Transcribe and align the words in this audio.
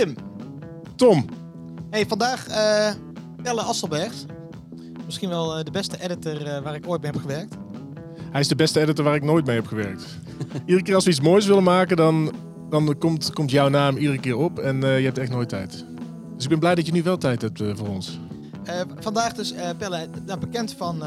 Tim. 0.00 0.14
Tom. 0.96 1.24
Hey, 1.90 2.06
vandaag 2.06 2.48
eh 2.48 2.90
Pelle 3.42 3.60
Asselbergs. 3.60 4.24
Misschien 5.04 5.28
wel 5.28 5.56
eh, 5.56 5.64
de 5.64 5.70
beste 5.70 6.02
editor 6.02 6.46
eh, 6.46 6.62
waar 6.62 6.74
ik 6.74 6.88
ooit 6.88 7.02
mee 7.02 7.10
heb 7.10 7.20
gewerkt. 7.20 7.54
Hij 8.30 8.40
is 8.40 8.48
de 8.48 8.54
beste 8.54 8.80
editor 8.80 9.04
waar 9.04 9.14
ik 9.14 9.22
nooit 9.22 9.46
mee 9.46 9.56
heb 9.56 9.66
gewerkt. 9.66 10.04
iedere 10.66 10.82
keer 10.82 10.94
als 10.94 11.04
we 11.04 11.10
iets 11.10 11.20
moois 11.20 11.46
willen 11.46 11.62
maken, 11.62 11.96
dan, 11.96 12.32
dan 12.70 12.98
komt, 12.98 13.32
komt 13.32 13.50
jouw 13.50 13.68
naam 13.68 13.96
iedere 13.96 14.18
keer 14.18 14.36
op 14.36 14.58
en 14.58 14.80
je 14.80 15.04
hebt 15.04 15.18
echt 15.18 15.30
nooit 15.30 15.48
tijd. 15.48 15.84
Dus 16.34 16.44
ik 16.44 16.50
ben 16.50 16.58
blij 16.58 16.74
dat 16.74 16.86
je 16.86 16.92
nu 16.92 17.02
wel 17.02 17.18
tijd 17.18 17.42
hebt 17.42 17.62
voor 17.74 17.88
ons. 17.88 18.20
Vandaag 18.98 19.32
dus 19.32 19.54
Pelle, 19.78 20.08
nou, 20.26 20.38
bekend 20.38 20.74
van 20.74 20.98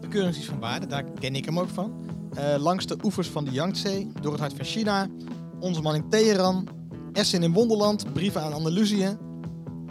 de 0.00 0.08
Keuringsdienst 0.08 0.50
van 0.50 0.60
Waarde. 0.60 0.86
Daar 0.86 1.04
ken 1.18 1.34
ik 1.34 1.44
hem 1.44 1.58
ook 1.58 1.68
van. 1.68 1.92
Langs 2.58 2.86
de 2.86 2.96
oevers 3.02 3.28
van 3.28 3.44
de 3.44 3.50
Yangtze, 3.50 4.06
door 4.20 4.32
het 4.32 4.40
hart 4.40 4.54
van 4.56 4.64
China. 4.64 5.06
Onze 5.60 5.82
man 5.82 5.94
in 5.94 6.08
Teheran. 6.08 6.77
Essen 7.12 7.42
in 7.42 7.52
Wonderland. 7.52 8.12
Brieven 8.12 8.42
aan 8.42 8.52
Andalusië. 8.52 9.16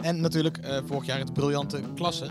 En 0.00 0.20
natuurlijk 0.20 0.56
eh, 0.56 0.78
vorig 0.86 1.06
jaar 1.06 1.18
het 1.18 1.32
briljante 1.32 1.80
klasse. 1.94 2.26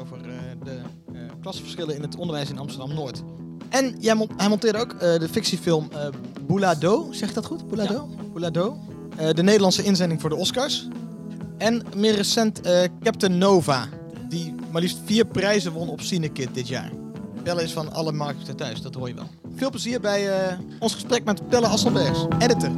Over 0.00 0.16
eh, 0.16 0.32
de 0.64 0.70
eh 1.12 1.20
klassenverschillen 1.40 1.94
in 1.94 2.02
het 2.02 2.16
onderwijs 2.16 2.50
in 2.50 2.58
Amsterdam-Noord. 2.58 3.22
En 3.68 3.96
jij 3.98 4.14
mon- 4.14 4.30
hij 4.36 4.48
monteerde 4.48 4.78
ook 4.78 5.00
de 5.00 5.28
fictiefilm 5.30 5.88
Boulado. 6.46 7.12
Zeg 7.12 7.28
ik 7.28 7.34
dat 7.34 7.46
goed? 7.46 7.68
Boulado? 7.68 8.08
Boulado. 8.32 8.78
Eh, 9.16 9.30
de 9.30 9.42
Nederlandse 9.42 9.82
inzending 9.82 10.20
voor 10.20 10.30
de 10.30 10.36
Oscars. 10.36 10.88
En 11.58 11.82
meer 11.96 12.14
recent 12.14 12.60
Captain 13.02 13.38
Nova. 13.38 13.88
Die 14.28 14.54
maar 14.70 14.80
liefst 14.80 14.98
vier 15.04 15.26
prijzen 15.26 15.72
won 15.72 15.88
op 15.88 16.00
Cinekit 16.00 16.54
dit 16.54 16.68
jaar. 16.68 16.92
Pelle 17.42 17.62
is 17.62 17.72
van 17.72 17.92
alle 17.92 18.12
markten 18.12 18.56
thuis, 18.56 18.82
dat 18.82 18.94
hoor 18.94 19.08
je 19.08 19.14
wel. 19.14 19.26
Veel 19.54 19.70
plezier 19.70 20.00
bij 20.00 20.28
ons 20.78 20.94
gesprek 20.94 21.24
met 21.24 21.48
Pelle 21.48 21.66
Asselbergs, 21.66 22.26
editor. 22.38 22.70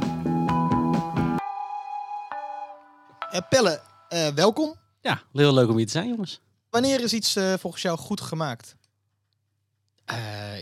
Eh, 3.31 3.41
Pelle, 3.49 3.81
eh, 4.09 4.27
welkom. 4.27 4.75
Ja, 5.01 5.23
heel 5.33 5.53
leuk 5.53 5.69
om 5.69 5.77
hier 5.77 5.85
te 5.85 5.91
zijn, 5.91 6.07
jongens. 6.07 6.39
Wanneer 6.69 7.01
is 7.01 7.13
iets 7.13 7.35
eh, 7.35 7.53
volgens 7.53 7.81
jou 7.81 7.97
goed 7.97 8.21
gemaakt? 8.21 8.75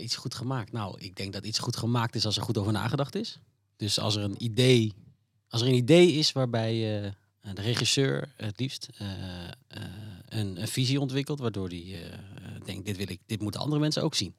Iets 0.02 0.16
goed 0.16 0.34
gemaakt. 0.34 0.72
Nou, 0.72 1.00
ik 1.00 1.16
denk 1.16 1.32
dat 1.32 1.44
iets 1.44 1.58
goed 1.58 1.76
gemaakt 1.76 2.14
is 2.14 2.26
als 2.26 2.36
er 2.36 2.42
goed 2.42 2.58
over 2.58 2.72
nagedacht 2.72 3.14
is. 3.14 3.38
Dus 3.76 3.98
als 3.98 4.16
er 4.16 4.22
een 4.22 4.44
idee, 4.44 4.94
als 5.48 5.60
er 5.60 5.66
een 5.66 5.74
idee 5.74 6.12
is 6.12 6.32
waarbij 6.32 6.74
de 7.40 7.62
regisseur 7.62 8.32
het 8.36 8.60
liefst 8.60 8.88
een, 10.28 10.60
een 10.60 10.68
visie 10.68 11.00
ontwikkelt, 11.00 11.38
waardoor 11.38 11.68
hij 11.68 12.10
denkt, 12.64 12.86
dit 12.86 12.96
wil 12.96 13.08
ik, 13.08 13.20
dit 13.26 13.40
moeten 13.40 13.60
andere 13.60 13.80
mensen 13.80 14.02
ook 14.02 14.14
zien. 14.14 14.34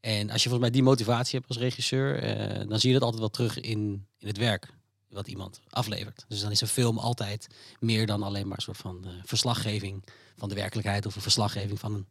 En 0.00 0.30
als 0.30 0.42
je 0.42 0.48
volgens 0.48 0.60
mij 0.60 0.70
die 0.70 0.82
motivatie 0.82 1.38
hebt 1.38 1.48
als 1.48 1.58
regisseur, 1.58 2.20
dan 2.68 2.80
zie 2.80 2.88
je 2.88 2.94
dat 2.94 3.04
altijd 3.04 3.20
wel 3.20 3.30
terug 3.30 3.60
in, 3.60 4.06
in 4.18 4.26
het 4.26 4.38
werk 4.38 4.77
wat 5.08 5.28
iemand 5.28 5.60
aflevert. 5.70 6.24
Dus 6.28 6.40
dan 6.40 6.50
is 6.50 6.60
een 6.60 6.66
film 6.66 6.98
altijd 6.98 7.46
meer 7.80 8.06
dan 8.06 8.22
alleen 8.22 8.48
maar 8.48 8.56
een 8.56 8.62
soort 8.62 8.76
van 8.76 9.04
eh, 9.04 9.10
verslaggeving 9.24 10.04
van 10.36 10.48
de 10.48 10.54
werkelijkheid 10.54 11.06
of 11.06 11.14
een 11.14 11.22
verslaggeving 11.22 11.78
van 11.78 11.94
een 11.94 12.06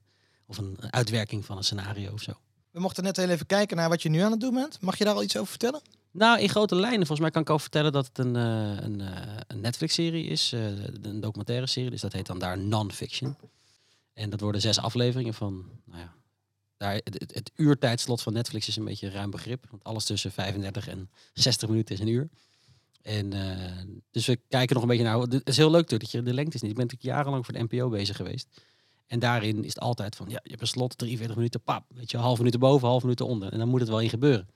of 0.47 0.57
een 0.57 0.77
uitwerking 0.89 1.45
van 1.45 1.57
een 1.57 1.63
scenario 1.63 2.11
of 2.13 2.21
zo. 2.21 2.31
We 2.71 2.79
mochten 2.79 3.03
net 3.03 3.17
heel 3.17 3.29
even 3.29 3.45
kijken 3.45 3.77
naar 3.77 3.89
wat 3.89 4.01
je 4.01 4.09
nu 4.09 4.19
aan 4.19 4.31
het 4.31 4.39
doen 4.39 4.53
bent. 4.53 4.81
Mag 4.81 4.97
je 4.97 5.03
daar 5.03 5.13
al 5.13 5.23
iets 5.23 5.37
over 5.37 5.49
vertellen? 5.49 5.81
Nou, 6.11 6.39
in 6.39 6.49
grote 6.49 6.75
lijnen, 6.75 6.97
volgens 6.97 7.19
mij 7.19 7.31
kan 7.31 7.41
ik 7.41 7.49
ook 7.49 7.61
vertellen 7.61 7.91
dat 7.91 8.05
het 8.07 8.17
een, 8.17 8.35
eh, 8.35 8.83
een, 8.83 9.01
eh, 9.01 9.37
een 9.47 9.61
Netflix-serie 9.61 10.25
is, 10.25 10.53
eh, 10.53 10.65
een 11.01 11.19
documentaire 11.19 11.67
serie, 11.67 11.89
dus 11.89 12.01
dat 12.01 12.13
heet 12.13 12.25
dan 12.25 12.39
daar 12.39 12.57
non-fiction. 12.57 13.37
En 14.13 14.29
dat 14.29 14.39
worden 14.39 14.61
zes 14.61 14.79
afleveringen 14.79 15.33
van, 15.33 15.65
nou 15.85 15.99
ja, 15.99 16.13
daar, 16.77 16.93
het, 16.93 17.19
het, 17.19 17.33
het 17.33 17.51
uurtijdslot 17.55 18.21
van 18.21 18.33
Netflix 18.33 18.67
is 18.67 18.75
een 18.75 18.85
beetje 18.85 19.07
een 19.07 19.13
ruim 19.13 19.31
begrip, 19.31 19.65
want 19.69 19.83
alles 19.83 20.05
tussen 20.05 20.31
35 20.31 20.87
en 20.87 21.09
60 21.33 21.69
minuten 21.69 21.95
is 21.95 22.01
een 22.01 22.07
uur. 22.07 22.29
En 23.07 23.33
eh, 23.33 23.83
dus 24.11 24.25
we 24.25 24.39
kijken 24.49 24.73
nog 24.73 24.83
een 24.83 24.89
beetje 24.89 25.03
naar. 25.03 25.19
Het 25.19 25.47
is 25.47 25.57
heel 25.57 25.71
leuk 25.71 25.81
natuurlijk 25.81 26.11
dat 26.11 26.11
je 26.11 26.21
de 26.21 26.33
lengte 26.33 26.55
is 26.55 26.61
niet. 26.61 26.71
Ik 26.71 26.77
ben 26.77 26.85
natuurlijk 26.85 27.15
jarenlang 27.15 27.45
voor 27.45 27.53
de 27.53 27.63
NPO 27.63 27.89
bezig 27.89 28.15
geweest. 28.15 28.47
En 29.07 29.19
daarin 29.19 29.63
is 29.63 29.73
het 29.73 29.79
altijd 29.79 30.15
van, 30.15 30.29
ja, 30.29 30.39
je 30.43 30.49
hebt 30.49 30.61
een 30.61 30.67
slot, 30.67 30.97
43 30.97 31.35
minuten, 31.35 31.61
pap. 31.61 31.85
Weet 31.93 32.11
je, 32.11 32.17
half 32.17 32.37
minuten 32.37 32.59
boven, 32.59 32.87
half 32.87 33.01
minuten 33.01 33.25
onder. 33.25 33.51
En 33.51 33.59
dan 33.59 33.67
moet 33.67 33.79
het 33.79 33.89
wel 33.89 34.01
in 34.01 34.09
gebeuren. 34.09 34.47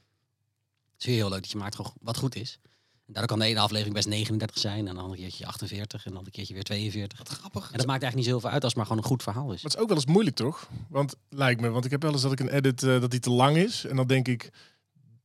Het 0.94 1.08
is 1.08 1.16
heel 1.16 1.30
leuk 1.30 1.42
dat 1.42 1.52
je 1.52 1.58
maakt 1.58 1.76
gewoon 1.76 1.94
wat 2.02 2.18
goed 2.18 2.36
is. 2.36 2.60
En 3.08 3.14
daardoor 3.14 3.38
kan 3.38 3.40
de 3.40 3.46
ene 3.46 3.60
aflevering 3.60 3.96
best 3.96 4.08
39 4.08 4.58
zijn, 4.58 4.88
en 4.88 4.96
dan 4.96 5.10
een 5.10 5.16
keertje 5.16 5.46
48, 5.46 6.06
en 6.06 6.14
dan 6.14 6.26
een 6.26 6.32
keertje 6.32 6.54
weer 6.54 6.64
42. 6.64 7.18
Wat 7.18 7.28
grappig. 7.28 7.72
En 7.72 7.78
dat 7.78 7.88
maakt 7.88 8.04
eigenlijk 8.04 8.16
niet 8.16 8.26
zoveel 8.26 8.50
uit 8.50 8.64
als 8.64 8.74
het 8.74 8.76
maar 8.76 8.86
gewoon 8.86 9.04
een 9.04 9.10
goed 9.10 9.24
verhaal 9.24 9.52
is. 9.52 9.62
Maar 9.62 9.72
het 9.72 9.74
is 9.74 9.80
ook 9.80 9.88
wel 9.88 9.98
eens 9.98 10.06
moeilijk, 10.06 10.36
toch? 10.36 10.70
Want 10.90 11.16
lijkt 11.30 11.62
me, 11.62 11.70
want 11.70 11.86
ik 11.86 11.92
heb 11.92 12.02
wel 12.02 12.12
eens 12.12 12.22
dat 12.22 12.32
ik 12.32 12.40
een 12.40 12.50
edit 12.50 12.84
eh, 12.84 13.02
dat 13.02 13.12
die 13.12 13.20
te 13.20 13.30
lang 13.30 13.58
is 13.58 13.86
en 13.86 13.96
dan 13.96 14.08
denk 14.08 14.28
ik, 14.28 14.50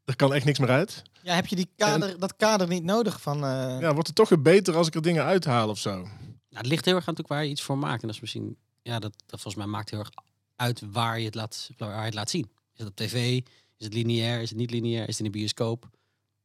er 0.06 0.16
kan 0.16 0.34
echt 0.34 0.44
niks 0.44 0.58
meer 0.58 0.70
uit. 0.70 1.02
Ja, 1.22 1.34
heb 1.34 1.46
je 1.46 1.56
die 1.56 1.68
kader, 1.76 2.18
dat 2.18 2.36
kader 2.36 2.68
niet 2.68 2.84
nodig 2.84 3.20
van... 3.20 3.36
eh, 3.44 3.80
Ja, 3.80 3.92
wordt 3.92 4.06
het 4.06 4.16
toch 4.16 4.28
weer 4.28 4.42
beter 4.42 4.76
als 4.76 4.86
ik 4.86 4.94
er 4.94 5.02
dingen 5.02 5.24
uithaal 5.24 5.68
of 5.68 5.78
zo? 5.78 5.90
Nou, 6.02 6.08
het 6.50 6.66
ligt 6.66 6.84
heel 6.84 6.94
erg 6.94 7.08
aan 7.08 7.14
waar 7.26 7.44
je 7.44 7.50
iets 7.50 7.62
voor 7.62 7.78
maakt. 7.78 8.00
En 8.00 8.06
dat 8.06 8.16
is 8.16 8.20
misschien, 8.20 8.56
ja, 8.82 8.98
dat, 8.98 9.12
dat 9.26 9.40
volgens 9.40 9.54
mij 9.54 9.66
maakt 9.66 9.90
heel 9.90 9.98
erg 9.98 10.10
uit 10.56 10.82
waar 10.92 11.18
je 11.18 11.24
het 11.24 11.34
laat, 11.34 11.70
waar 11.76 11.98
je 11.98 12.04
het 12.04 12.14
laat 12.14 12.30
zien. 12.30 12.50
Is 12.74 12.78
het 12.78 12.88
op 12.88 12.96
tv? 12.96 13.40
Is 13.76 13.84
het 13.84 13.94
lineair? 13.94 14.40
Is 14.40 14.48
het 14.48 14.58
niet 14.58 14.70
lineair? 14.70 15.08
Is 15.08 15.18
het 15.18 15.26
in 15.26 15.32
de 15.32 15.38
bioscoop? 15.38 15.88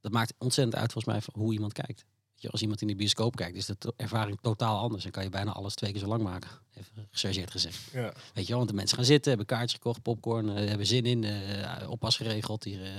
Dat 0.01 0.11
maakt 0.11 0.33
ontzettend 0.37 0.75
uit 0.81 0.91
volgens 0.91 1.13
mij 1.13 1.21
van 1.23 1.33
hoe 1.41 1.53
iemand 1.53 1.73
kijkt. 1.73 2.05
Je, 2.41 2.49
als 2.49 2.61
iemand 2.61 2.81
in 2.81 2.87
de 2.87 2.95
bioscoop 2.95 3.35
kijkt, 3.35 3.57
is 3.57 3.65
de 3.65 3.93
ervaring 3.95 4.37
totaal 4.41 4.79
anders. 4.79 5.03
Dan 5.03 5.11
kan 5.11 5.23
je 5.23 5.29
bijna 5.29 5.51
alles 5.51 5.75
twee 5.75 5.91
keer 5.91 6.01
zo 6.01 6.07
lang 6.07 6.23
maken. 6.23 6.49
Even 6.73 7.07
gechargeerd 7.11 7.51
gezegd. 7.51 7.77
Ja. 7.93 8.13
Weet 8.33 8.43
je 8.43 8.47
wel, 8.47 8.57
want 8.57 8.69
de 8.69 8.75
mensen 8.75 8.97
gaan 8.97 9.05
zitten, 9.05 9.29
hebben 9.29 9.47
kaartjes 9.47 9.73
gekocht, 9.73 10.01
popcorn, 10.01 10.49
eh, 10.49 10.67
hebben 10.67 10.85
zin 10.85 11.05
in, 11.05 11.23
eh, 11.23 11.89
oppas 11.89 12.17
geregeld, 12.17 12.63
hier, 12.63 12.83
eh, 12.83 12.91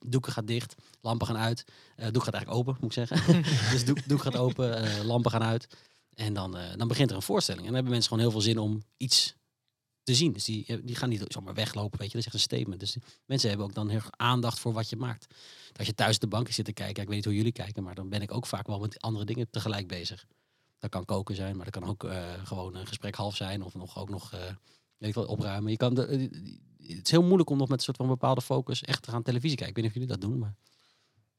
doeken 0.00 0.32
gaat 0.32 0.46
dicht, 0.46 0.74
lampen 1.00 1.26
gaan 1.26 1.36
uit. 1.36 1.64
Doek 2.10 2.24
gaat 2.24 2.34
eigenlijk 2.34 2.60
open, 2.60 2.76
moet 2.80 2.96
ik 2.96 3.08
zeggen. 3.08 3.42
dus 3.72 3.84
doek, 3.84 4.08
doek 4.08 4.22
gaat 4.22 4.36
open, 4.36 5.04
lampen 5.04 5.30
gaan 5.30 5.42
uit. 5.42 5.68
En 6.14 6.34
dan, 6.34 6.56
dan 6.76 6.88
begint 6.88 7.10
er 7.10 7.16
een 7.16 7.22
voorstelling. 7.22 7.66
En 7.66 7.72
dan 7.72 7.74
hebben 7.74 7.92
mensen 7.92 8.10
gewoon 8.10 8.24
heel 8.24 8.40
veel 8.40 8.50
zin 8.50 8.58
om 8.58 8.82
iets 8.96 9.34
te 10.08 10.14
zien. 10.14 10.32
Dus 10.32 10.44
die, 10.44 10.66
eh, 10.66 10.76
die 10.82 10.96
gaan 10.96 11.08
niet 11.08 11.24
zomaar 11.26 11.54
weglopen, 11.54 11.98
weet 11.98 12.10
je. 12.10 12.16
Dat 12.16 12.26
is 12.26 12.32
echt 12.32 12.34
een 12.34 12.56
statement. 12.56 12.80
Dus 12.80 12.96
mensen 13.26 13.48
hebben 13.48 13.66
ook 13.66 13.74
dan 13.74 13.88
heel 13.88 14.00
aandacht 14.10 14.58
voor 14.58 14.72
wat 14.72 14.88
je 14.88 14.96
maakt. 14.96 15.26
Als 15.76 15.86
je 15.86 15.94
thuis 15.94 16.18
de 16.18 16.26
bank 16.26 16.50
zit 16.50 16.64
te 16.64 16.72
kijken, 16.72 17.02
ik 17.02 17.08
weet 17.08 17.16
niet 17.16 17.24
hoe 17.24 17.36
jullie 17.36 17.52
kijken, 17.52 17.82
maar 17.82 17.94
dan 17.94 18.08
ben 18.08 18.22
ik 18.22 18.32
ook 18.32 18.46
vaak 18.46 18.66
wel 18.66 18.78
met 18.78 19.00
andere 19.00 19.24
dingen 19.24 19.50
tegelijk 19.50 19.86
bezig. 19.86 20.26
Dat 20.78 20.90
kan 20.90 21.04
koken 21.04 21.34
zijn, 21.34 21.56
maar 21.56 21.64
dat 21.64 21.80
kan 21.80 21.90
ook 21.90 22.04
eh, 22.04 22.32
gewoon 22.44 22.74
een 22.74 22.86
gesprek 22.86 23.14
half 23.14 23.36
zijn. 23.36 23.62
Of 23.62 23.74
nog, 23.74 23.98
ook 23.98 24.08
nog, 24.08 24.32
eh, 24.32 24.40
weet 24.98 25.16
ik 25.16 25.28
opruimen. 25.28 25.70
Je 25.70 25.76
kan 25.76 25.94
de, 25.94 26.00
het 26.76 27.04
is 27.04 27.10
heel 27.10 27.22
moeilijk 27.22 27.50
om 27.50 27.58
nog 27.58 27.68
met 27.68 27.78
een 27.78 27.84
soort 27.84 27.96
van 27.96 28.06
bepaalde 28.06 28.42
focus 28.42 28.82
echt 28.82 29.02
te 29.02 29.10
gaan 29.10 29.22
televisie 29.22 29.56
kijken. 29.56 29.76
Ik 29.76 29.82
weet 29.82 29.84
niet 29.84 29.94
of 29.94 30.08
jullie 30.08 30.20
dat 30.20 30.30
doen, 30.30 30.38
maar... 30.38 30.54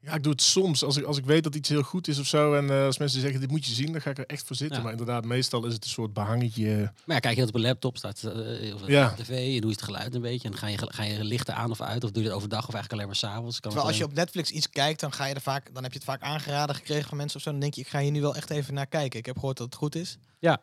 Ja, 0.02 0.14
ik 0.14 0.24
doe 0.24 0.32
het 0.32 0.42
soms 0.42 0.84
als 0.84 0.98
ik, 0.98 1.04
als 1.06 1.18
ik 1.18 1.26
weet 1.26 1.44
dat 1.44 1.56
iets 1.56 1.70
heel 1.70 1.82
goed 1.82 2.08
is 2.08 2.20
of 2.20 2.26
zo. 2.26 2.54
En 2.54 2.70
eh, 2.70 2.86
als 2.86 2.98
mensen 2.98 3.22
zeggen, 3.22 3.40
dit 3.40 3.52
moet 3.52 3.66
je 3.66 3.74
zien, 3.74 3.92
dan 3.92 4.02
ga 4.02 4.10
ik 4.10 4.18
er 4.18 4.26
echt 4.26 4.46
voor 4.48 4.56
zitten. 4.56 4.78
Ja. 4.78 4.84
Maar 4.84 4.92
inderdaad, 4.92 5.26
meestal 5.26 5.66
is 5.66 5.74
het 5.74 5.84
een 5.84 5.90
soort 5.90 6.14
behangetje. 6.14 6.92
Maar 7.06 7.16
ja, 7.16 7.20
kijk 7.20 7.34
je 7.34 7.40
dat 7.40 7.50
op 7.50 7.56
een 7.56 7.62
laptop, 7.62 7.98
staat 7.98 8.24
eh, 8.24 8.76
of 8.76 8.88
Ja. 8.88 9.14
tv, 9.18 9.62
je 9.62 9.68
het 9.68 9.82
geluid 9.82 10.16
een 10.16 10.22
beetje. 10.22 10.48
En 10.48 10.58
ga 10.58 10.68
je, 10.68 10.78
ga 10.78 11.04
je 11.04 11.24
lichten 11.24 11.56
aan 11.56 11.72
of 11.72 11.82
uit, 11.82 12.04
of 12.04 12.12
doe 12.12 12.22
je 12.24 12.28
het 12.28 12.38
overdag 12.38 12.68
of 12.68 12.74
eigenlijk 12.74 12.94
alleen 12.94 13.06
maar 13.06 13.16
s'avonds. 13.32 13.60
Terwijl 13.60 13.86
als 13.86 13.98
je 13.98 14.04
op 14.04 14.14
Netflix 14.14 14.52
iets 14.52 14.70
kijkt, 14.70 15.00
dan, 15.00 15.12
ga 15.12 15.26
je 15.26 15.34
er 15.34 15.42
vaak, 15.42 15.74
dan 15.74 15.84
heb 15.84 15.92
je 15.92 15.98
het 15.98 16.08
vaak 16.08 16.22
aangeraden 16.22 16.76
gekregen 16.76 17.08
van 17.08 17.18
mensen 17.18 17.38
of 17.38 17.44
zo. 17.44 17.52
Dan 17.52 17.60
denk 17.60 17.74
je, 17.74 17.82
ik 17.82 17.88
ga 17.88 18.00
hier 18.00 18.12
nu 18.12 18.22
wel 18.22 18.36
echt 18.36 18.50
even 18.50 18.74
naar 18.74 18.88
kijken. 18.88 19.20
Ik 19.20 19.26
heb 19.26 19.36
gehoord 19.38 19.58
dat 19.58 19.66
het 19.66 19.76
goed 19.76 19.96
is. 19.96 20.18
Ja, 20.40 20.60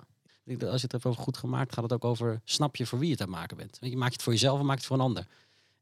als 0.49 0.59
je 0.59 0.67
het 0.69 0.93
hebt 0.93 1.07
over 1.07 1.23
goed 1.23 1.37
gemaakt, 1.37 1.75
gaat 1.75 1.83
het 1.83 1.93
ook 1.93 2.05
over, 2.05 2.41
snap 2.45 2.77
je 2.77 2.87
voor 2.87 2.99
wie 2.99 3.07
je 3.09 3.13
het 3.13 3.23
aan 3.23 3.29
het 3.29 3.37
maken 3.37 3.57
bent. 3.57 3.79
Weet 3.81 3.91
je, 3.91 3.97
maak 3.97 4.09
je 4.09 4.15
het 4.15 4.23
voor 4.23 4.33
jezelf 4.33 4.59
of 4.59 4.65
maak 4.65 4.75
je 4.75 4.79
het 4.79 4.87
voor 4.87 4.97
een 4.97 5.03
ander. 5.03 5.27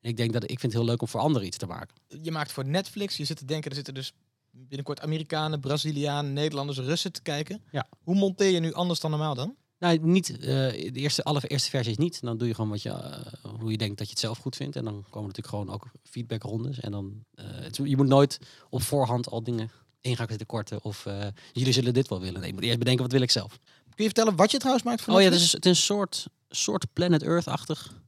Ik 0.05 0.17
denk 0.17 0.33
dat 0.33 0.43
ik 0.43 0.61
vind 0.61 0.63
het 0.63 0.73
heel 0.73 0.85
leuk 0.85 1.03
om 1.03 1.09
voor 1.09 1.21
anderen 1.21 1.47
iets 1.47 1.57
te 1.57 1.67
maken. 1.67 1.97
Je 2.23 2.31
maakt 2.31 2.53
voor 2.53 2.67
Netflix, 2.67 3.17
je 3.17 3.25
zit 3.25 3.37
te 3.37 3.45
denken, 3.45 3.71
er 3.71 3.77
zitten 3.77 3.95
dus 3.95 4.13
binnenkort 4.51 5.01
Amerikanen, 5.01 5.61
Brazilianen, 5.61 6.33
Nederlanders, 6.33 6.79
Russen 6.79 7.13
te 7.13 7.23
kijken. 7.23 7.63
Ja. 7.71 7.87
Hoe 8.03 8.15
monteer 8.15 8.51
je 8.51 8.61
nu 8.61 8.73
anders 8.73 9.01
dan 9.01 9.11
normaal 9.11 9.35
dan? 9.35 9.57
Nou, 9.79 9.99
niet, 9.99 10.31
eh, 10.31 10.47
de 10.47 10.93
eerste, 10.93 11.23
allereerste 11.23 11.71
versie 11.71 11.93
is 11.93 11.99
niet. 11.99 12.21
Dan 12.21 12.39
doe 12.39 12.49
je 12.49 12.55
gewoon 12.55 12.71
wat 12.71 12.83
je, 12.83 12.91
eh, 12.91 13.21
hoe 13.59 13.71
je 13.71 13.77
denkt 13.77 13.99
dat 13.99 14.07
je 14.07 14.13
het 14.13 14.23
zelf 14.23 14.39
goed 14.39 14.57
vindt. 14.57 14.77
En 14.77 14.85
dan 14.85 15.05
komen 15.11 15.29
natuurlijk 15.29 15.49
gewoon 15.55 15.71
ook 15.71 15.87
feedbackrondes. 16.03 16.81
En 16.81 16.91
dan, 16.91 17.25
het, 17.35 17.77
je 17.77 17.97
moet 17.97 18.07
nooit 18.07 18.39
op 18.71 18.83
voorhand 18.83 19.31
al 19.31 19.43
dingen 19.43 19.71
in 20.01 20.17
gaan 20.17 20.29
zitten 20.29 20.47
korten. 20.47 20.85
Of 20.85 21.07
jullie 21.53 21.73
zullen 21.73 21.95
dit 21.95 22.09
wel 22.09 22.21
willen. 22.21 22.41
Nee, 22.41 22.49
je 22.49 22.55
moet 22.55 22.65
eerst 22.65 22.79
bedenken, 22.79 23.03
wat 23.03 23.12
wil 23.12 23.23
ik 23.23 23.31
zelf? 23.31 23.59
Kun 23.95 24.05
je 24.05 24.05
vertellen 24.05 24.37
wat 24.37 24.50
je 24.50 24.59
trouwens 24.59 24.85
maakt 24.85 25.03
voor 25.03 25.15
Oh 25.15 25.21
ja, 25.21 25.27
het 25.27 25.35
is, 25.35 25.53
het 25.53 25.65
is 25.65 25.71
een 25.71 25.85
soort, 25.85 26.27
soort 26.49 26.93
Planet 26.93 27.23
Earth-achtig 27.23 28.03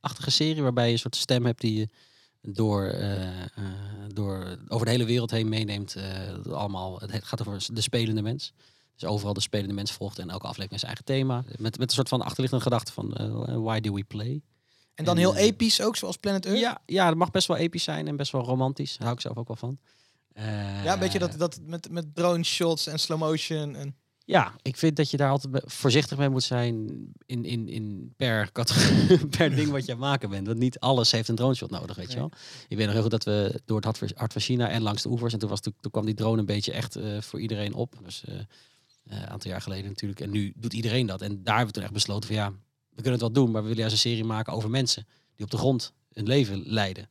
achtige 0.00 0.30
serie. 0.30 0.62
Waarbij 0.62 0.86
je 0.86 0.92
een 0.92 0.98
soort 0.98 1.16
stem 1.16 1.44
hebt 1.44 1.60
die 1.60 1.78
je 1.78 1.88
door, 2.42 2.84
eh, 2.84 3.42
eh, 3.42 3.48
door 4.08 4.58
over 4.68 4.86
de 4.86 4.92
hele 4.92 5.04
wereld 5.04 5.30
heen 5.30 5.48
meeneemt. 5.48 5.94
eh, 5.94 6.52
allemaal, 6.52 7.00
het 7.00 7.24
gaat 7.24 7.46
over 7.46 7.66
de 7.72 7.80
spelende 7.80 8.22
mens. 8.22 8.52
Dus 8.94 9.08
overal 9.08 9.34
de 9.34 9.40
spelende 9.40 9.74
mens 9.74 9.92
volgt 9.92 10.18
en 10.18 10.30
elke 10.30 10.46
aflevering 10.46 10.80
zijn 10.80 10.92
eigen 10.92 11.04
thema. 11.04 11.44
Met, 11.46 11.78
met 11.78 11.88
een 11.88 11.94
soort 11.94 12.08
van 12.08 12.22
achterliggende 12.22 12.64
gedachte 12.64 12.92
van 12.92 13.08
why 13.62 13.80
do 13.80 13.92
we 13.92 14.04
play? 14.04 14.42
En 14.94 15.04
dan 15.04 15.14
en, 15.14 15.20
heel 15.20 15.36
episch 15.36 15.80
ook, 15.80 15.96
zoals 15.96 16.16
Planet 16.16 16.46
Earth? 16.46 16.60
Ja, 16.60 16.82
ja, 16.86 17.08
dat 17.08 17.16
mag 17.16 17.30
best 17.30 17.46
wel 17.46 17.56
episch 17.56 17.82
zijn 17.82 18.08
en 18.08 18.16
best 18.16 18.32
wel 18.32 18.44
romantisch. 18.44 18.90
Daar 18.90 19.02
hou 19.02 19.14
ik 19.14 19.20
zelf 19.20 19.36
ook 19.36 19.46
wel 19.48 19.56
van. 19.56 19.78
Ja, 20.84 20.92
een 20.92 20.98
beetje 20.98 21.18
dat, 21.18 21.38
dat 21.38 21.60
met, 21.62 21.90
met 21.90 22.14
drone 22.14 22.42
shots 22.42 22.86
en 22.86 22.98
slow 22.98 23.18
motion. 23.18 23.76
En... 23.76 23.96
Ja, 24.30 24.54
ik 24.62 24.76
vind 24.76 24.96
dat 24.96 25.10
je 25.10 25.16
daar 25.16 25.30
altijd 25.30 25.62
voorzichtig 25.64 26.18
mee 26.18 26.28
moet 26.28 26.42
zijn 26.42 26.90
in, 27.26 27.44
in, 27.44 27.68
in 27.68 28.14
per, 28.16 28.50
per 29.36 29.56
ding 29.56 29.70
wat 29.70 29.86
je 29.86 29.92
aan 29.92 29.98
het 29.98 30.08
maken 30.08 30.30
bent. 30.30 30.46
Want 30.46 30.58
niet 30.58 30.78
alles 30.78 31.10
heeft 31.10 31.28
een 31.28 31.34
drone 31.34 31.54
shot 31.54 31.70
nodig, 31.70 31.96
weet 31.96 32.12
je 32.12 32.18
wel. 32.18 32.30
Ik 32.68 32.76
weet 32.76 32.84
nog 32.84 32.92
heel 32.92 33.02
goed 33.02 33.10
dat 33.10 33.24
we 33.24 33.60
door 33.64 33.76
het 33.76 33.84
hart 33.84 33.98
van, 33.98 34.10
hart 34.14 34.32
van 34.32 34.42
China 34.42 34.68
en 34.68 34.82
langs 34.82 35.02
de 35.02 35.08
oevers. 35.08 35.32
En 35.32 35.38
toen, 35.38 35.48
was, 35.48 35.60
toen, 35.60 35.74
toen 35.80 35.90
kwam 35.90 36.04
die 36.04 36.14
drone 36.14 36.38
een 36.38 36.46
beetje 36.46 36.72
echt 36.72 36.96
eh, 36.96 37.20
voor 37.20 37.40
iedereen 37.40 37.74
op. 37.74 37.94
Dus 38.04 38.24
eh, 38.24 38.34
eh, 38.34 38.44
een 39.04 39.28
aantal 39.28 39.50
jaar 39.50 39.60
geleden 39.60 39.86
natuurlijk. 39.86 40.20
En 40.20 40.30
nu 40.30 40.52
doet 40.56 40.72
iedereen 40.72 41.06
dat. 41.06 41.22
En 41.22 41.42
daar 41.42 41.56
hebben 41.56 41.66
we 41.66 41.72
toen 41.72 41.82
echt 41.82 41.92
besloten 41.92 42.26
van 42.26 42.36
ja, 42.36 42.50
we 42.88 43.02
kunnen 43.02 43.12
het 43.12 43.20
wel 43.20 43.32
doen. 43.32 43.50
Maar 43.50 43.62
we 43.62 43.68
willen 43.68 43.82
juist 43.82 43.94
een 43.94 44.10
serie 44.10 44.24
maken 44.24 44.52
over 44.52 44.70
mensen 44.70 45.06
die 45.36 45.44
op 45.44 45.50
de 45.50 45.58
grond 45.58 45.92
hun 46.12 46.26
leven 46.26 46.62
leiden. 46.66 47.08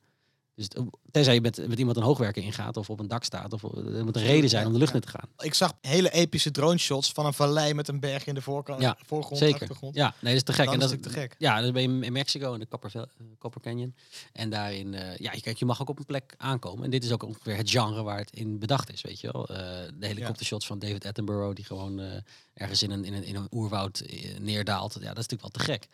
Dus 0.59 0.85
tenzij 1.11 1.33
je 1.33 1.41
met, 1.41 1.67
met 1.67 1.79
iemand 1.79 1.97
een 1.97 2.03
hoogwerker 2.03 2.43
ingaat 2.43 2.77
of 2.77 2.89
op 2.89 2.99
een 2.99 3.07
dak 3.07 3.23
staat. 3.23 3.53
Of 3.53 3.63
er 3.63 4.05
moet 4.05 4.15
een 4.15 4.23
reden 4.23 4.49
zijn 4.49 4.65
om 4.65 4.73
de 4.73 4.79
lucht 4.79 4.93
in 4.93 5.01
te 5.01 5.07
gaan. 5.07 5.29
Ik 5.37 5.53
zag 5.53 5.73
hele 5.81 6.11
epische 6.11 6.51
drone 6.51 6.77
shots 6.77 7.11
van 7.11 7.25
een 7.25 7.33
vallei 7.33 7.73
met 7.73 7.87
een 7.87 7.99
berg 7.99 8.25
in 8.25 8.33
de 8.33 8.41
voorkant, 8.41 8.81
Ja, 8.81 8.97
voorgrond, 9.05 9.37
Zeker. 9.37 9.61
achtergrond. 9.61 9.95
Ja, 9.95 10.13
nee, 10.19 10.33
dat 10.33 10.33
is 10.33 10.43
te 10.43 10.53
gek. 10.53 10.65
Dat 10.65 10.73
en 10.73 10.79
is 10.79 10.87
dat 10.87 10.97
natuurlijk 10.97 11.29
te 11.29 11.35
gek. 11.35 11.41
Ja, 11.41 11.61
dan 11.61 11.73
ben 11.73 11.81
je 11.81 12.05
in 12.05 12.13
Mexico 12.13 12.53
in 12.53 12.59
de 12.59 12.67
Copper, 12.67 12.91
eh, 12.95 13.01
Copper 13.37 13.61
Canyon. 13.61 13.95
En 14.33 14.49
daarin, 14.49 14.93
eh, 14.93 15.17
ja, 15.17 15.31
je, 15.33 15.41
kijk, 15.41 15.57
je 15.57 15.65
mag 15.65 15.81
ook 15.81 15.89
op 15.89 15.99
een 15.99 16.05
plek 16.05 16.33
aankomen. 16.37 16.83
En 16.83 16.89
dit 16.89 17.03
is 17.03 17.11
ook 17.11 17.23
ongeveer 17.23 17.57
het 17.57 17.69
genre 17.69 18.03
waar 18.03 18.17
het 18.17 18.31
in 18.31 18.59
bedacht 18.59 18.91
is, 18.93 19.01
weet 19.01 19.19
je 19.19 19.31
wel. 19.31 19.47
Eh, 19.47 19.55
de 19.99 20.05
helikoptershots 20.07 20.67
van 20.67 20.79
David 20.79 21.05
Attenborough, 21.05 21.55
die 21.55 21.65
gewoon 21.65 21.99
eh, 21.99 22.05
ergens 22.53 22.83
in 22.83 22.91
een, 22.91 23.05
in 23.05 23.13
een, 23.13 23.23
in 23.23 23.35
een 23.35 23.47
oerwoud 23.51 23.99
eh, 23.99 24.37
neerdaalt. 24.39 24.93
Ja, 24.93 25.13
dat 25.13 25.17
is 25.17 25.27
natuurlijk 25.27 25.41
wel 25.41 25.65
te 25.65 25.71
gek. 25.71 25.87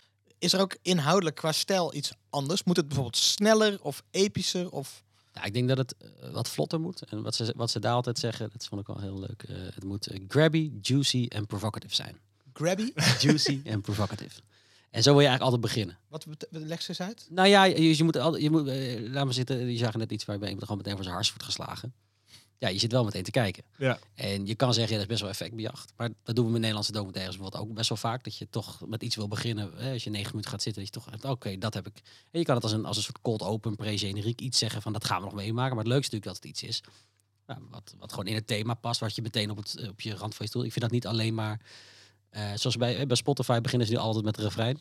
Is 0.46 0.54
er 0.54 0.60
ook 0.60 0.78
inhoudelijk 0.82 1.36
qua 1.36 1.52
stijl 1.52 1.94
iets 1.96 2.14
anders? 2.30 2.64
Moet 2.64 2.78
het 2.78 2.86
bijvoorbeeld 2.86 3.18
sneller 3.18 3.82
of 3.82 4.04
epischer? 4.12 4.72
Of... 4.72 5.04
Ja, 5.34 5.44
ik 5.44 5.54
denk 5.54 5.68
dat 5.68 5.78
het 5.78 5.96
eh, 5.98 6.32
wat 6.32 6.50
vlotter 6.50 6.80
moet. 6.80 7.02
En 7.02 7.24
wat 7.24 7.36
ze, 7.36 7.54
wat 7.56 7.72
ze 7.72 7.80
daar 7.80 7.94
altijd 7.94 8.20
zeggen, 8.20 8.50
dat 8.52 8.66
vond 8.66 8.82
ik 8.82 8.88
wel 8.88 9.00
heel 9.00 9.20
leuk. 9.20 9.44
eh, 9.44 9.56
het 9.56 9.84
moet 9.84 10.08
eh, 10.08 10.20
grabby, 10.28 10.72
juicy 10.82 11.26
en 11.30 11.46
provocative 11.46 11.96
zijn. 11.96 12.20
Grabby? 12.54 12.92
Juicy 13.22 13.62
en 13.64 13.82
provocative. 13.82 14.42
En 14.90 15.04
zo 15.04 15.12
wil 15.12 15.20
je 15.22 15.28
eigenlijk 15.28 15.42
altijd 15.42 15.62
beginnen. 15.62 15.98
Wat 16.08 16.26
leg 16.50 16.82
ze 16.82 16.90
eens 16.90 17.02
uit? 17.02 17.28
Nou 17.30 17.48
ja, 17.48 17.64
je, 17.64 17.98
je 17.98 18.04
moet 18.04 18.18
altijd, 18.18 18.44
je 18.44 18.50
moet, 18.50 18.68
laat 19.12 19.26
maar 19.26 19.34
zitten, 19.34 19.72
je 19.72 19.78
zag 19.78 19.96
net 19.96 20.12
iets 20.12 20.26
waarbij 20.26 20.48
iemand 20.48 20.66
gewoon 20.66 20.78
meteen 20.78 20.96
voor 20.96 21.04
zijn 21.04 21.16
hars 21.16 21.30
wordt 21.30 21.44
geslagen. 21.44 21.94
Ja, 22.58 22.68
je 22.68 22.80
zit 22.80 22.92
wel 22.92 23.04
meteen 23.04 23.24
te 23.24 23.32
kijken. 23.32 23.64
Ja. 23.78 24.00
En 24.14 24.46
je 24.46 24.56
kan 24.56 24.74
zeggen, 24.74 24.94
ja, 24.94 25.00
dat 25.00 25.02
is 25.02 25.08
best 25.08 25.22
wel 25.22 25.30
effectbejacht. 25.30 25.94
Maar 25.98 26.10
dat 26.24 26.36
doen 26.36 26.46
we 26.46 26.52
met 26.52 26.60
Nederlandse 26.60 26.92
documentaires 26.92 27.36
bijvoorbeeld 27.36 27.64
ook 27.64 27.76
best 27.76 27.90
wel 27.90 27.98
vaak. 27.98 28.24
Dat 28.24 28.38
je 28.38 28.50
toch 28.50 28.82
met 28.88 29.04
iets 29.04 29.16
wil 29.16 29.28
beginnen. 29.28 29.72
Hè, 29.76 29.92
als 29.94 30.04
je 30.04 30.10
negen 30.10 30.30
minuten 30.30 30.52
gaat 30.52 30.62
zitten, 30.62 30.84
dat 30.84 30.94
je 30.94 31.00
toch 31.00 31.12
hebt, 31.12 31.26
oké, 31.26 31.58
dat 31.58 31.74
heb 31.74 31.88
ik. 31.88 32.02
En 32.32 32.40
je 32.40 32.46
kan 32.46 32.56
het 32.56 32.64
als 32.64 32.74
een, 32.74 32.86
als 32.86 32.98
een 32.98 33.04
soort 33.04 33.22
cold 33.22 33.42
open, 33.42 33.76
pre-generiek 33.76 34.42
iets 34.42 34.58
zeggen 34.58 34.82
van, 34.82 34.94
dat 34.94 35.06
gaan 35.06 35.20
we 35.20 35.26
nog 35.26 35.36
meemaken. 35.36 35.76
Maar 35.76 35.84
het 35.84 35.94
leukste 35.94 36.16
natuurlijk 36.16 36.42
dat 36.42 36.52
het 36.52 36.64
iets 36.64 36.64
is. 36.64 36.84
nou, 37.48 37.60
wat, 37.72 37.96
wat 38.00 38.10
gewoon 38.10 38.28
in 38.28 38.36
het 38.36 38.48
thema 38.48 38.74
past, 38.74 39.00
wat 39.00 39.16
je 39.16 39.22
meteen 39.22 39.52
op, 39.52 39.58
het, 39.58 39.88
op 39.90 40.02
je 40.02 40.16
rand 40.16 40.36
van 40.36 40.46
je 40.46 40.52
stoel. 40.52 40.64
Ik 40.64 40.72
vind 40.72 40.84
dat 40.84 40.94
niet 40.94 41.08
alleen 41.08 41.34
maar, 41.34 41.62
eh, 42.30 42.52
zoals 42.56 42.78
bij, 42.78 42.98
eh, 42.98 43.08
bij 43.08 43.16
Spotify 43.16 43.60
beginnen 43.62 43.88
ze 43.88 43.94
nu 43.94 44.00
altijd 44.00 44.26
met 44.26 44.36
de 44.36 44.42
refrein. 44.42 44.80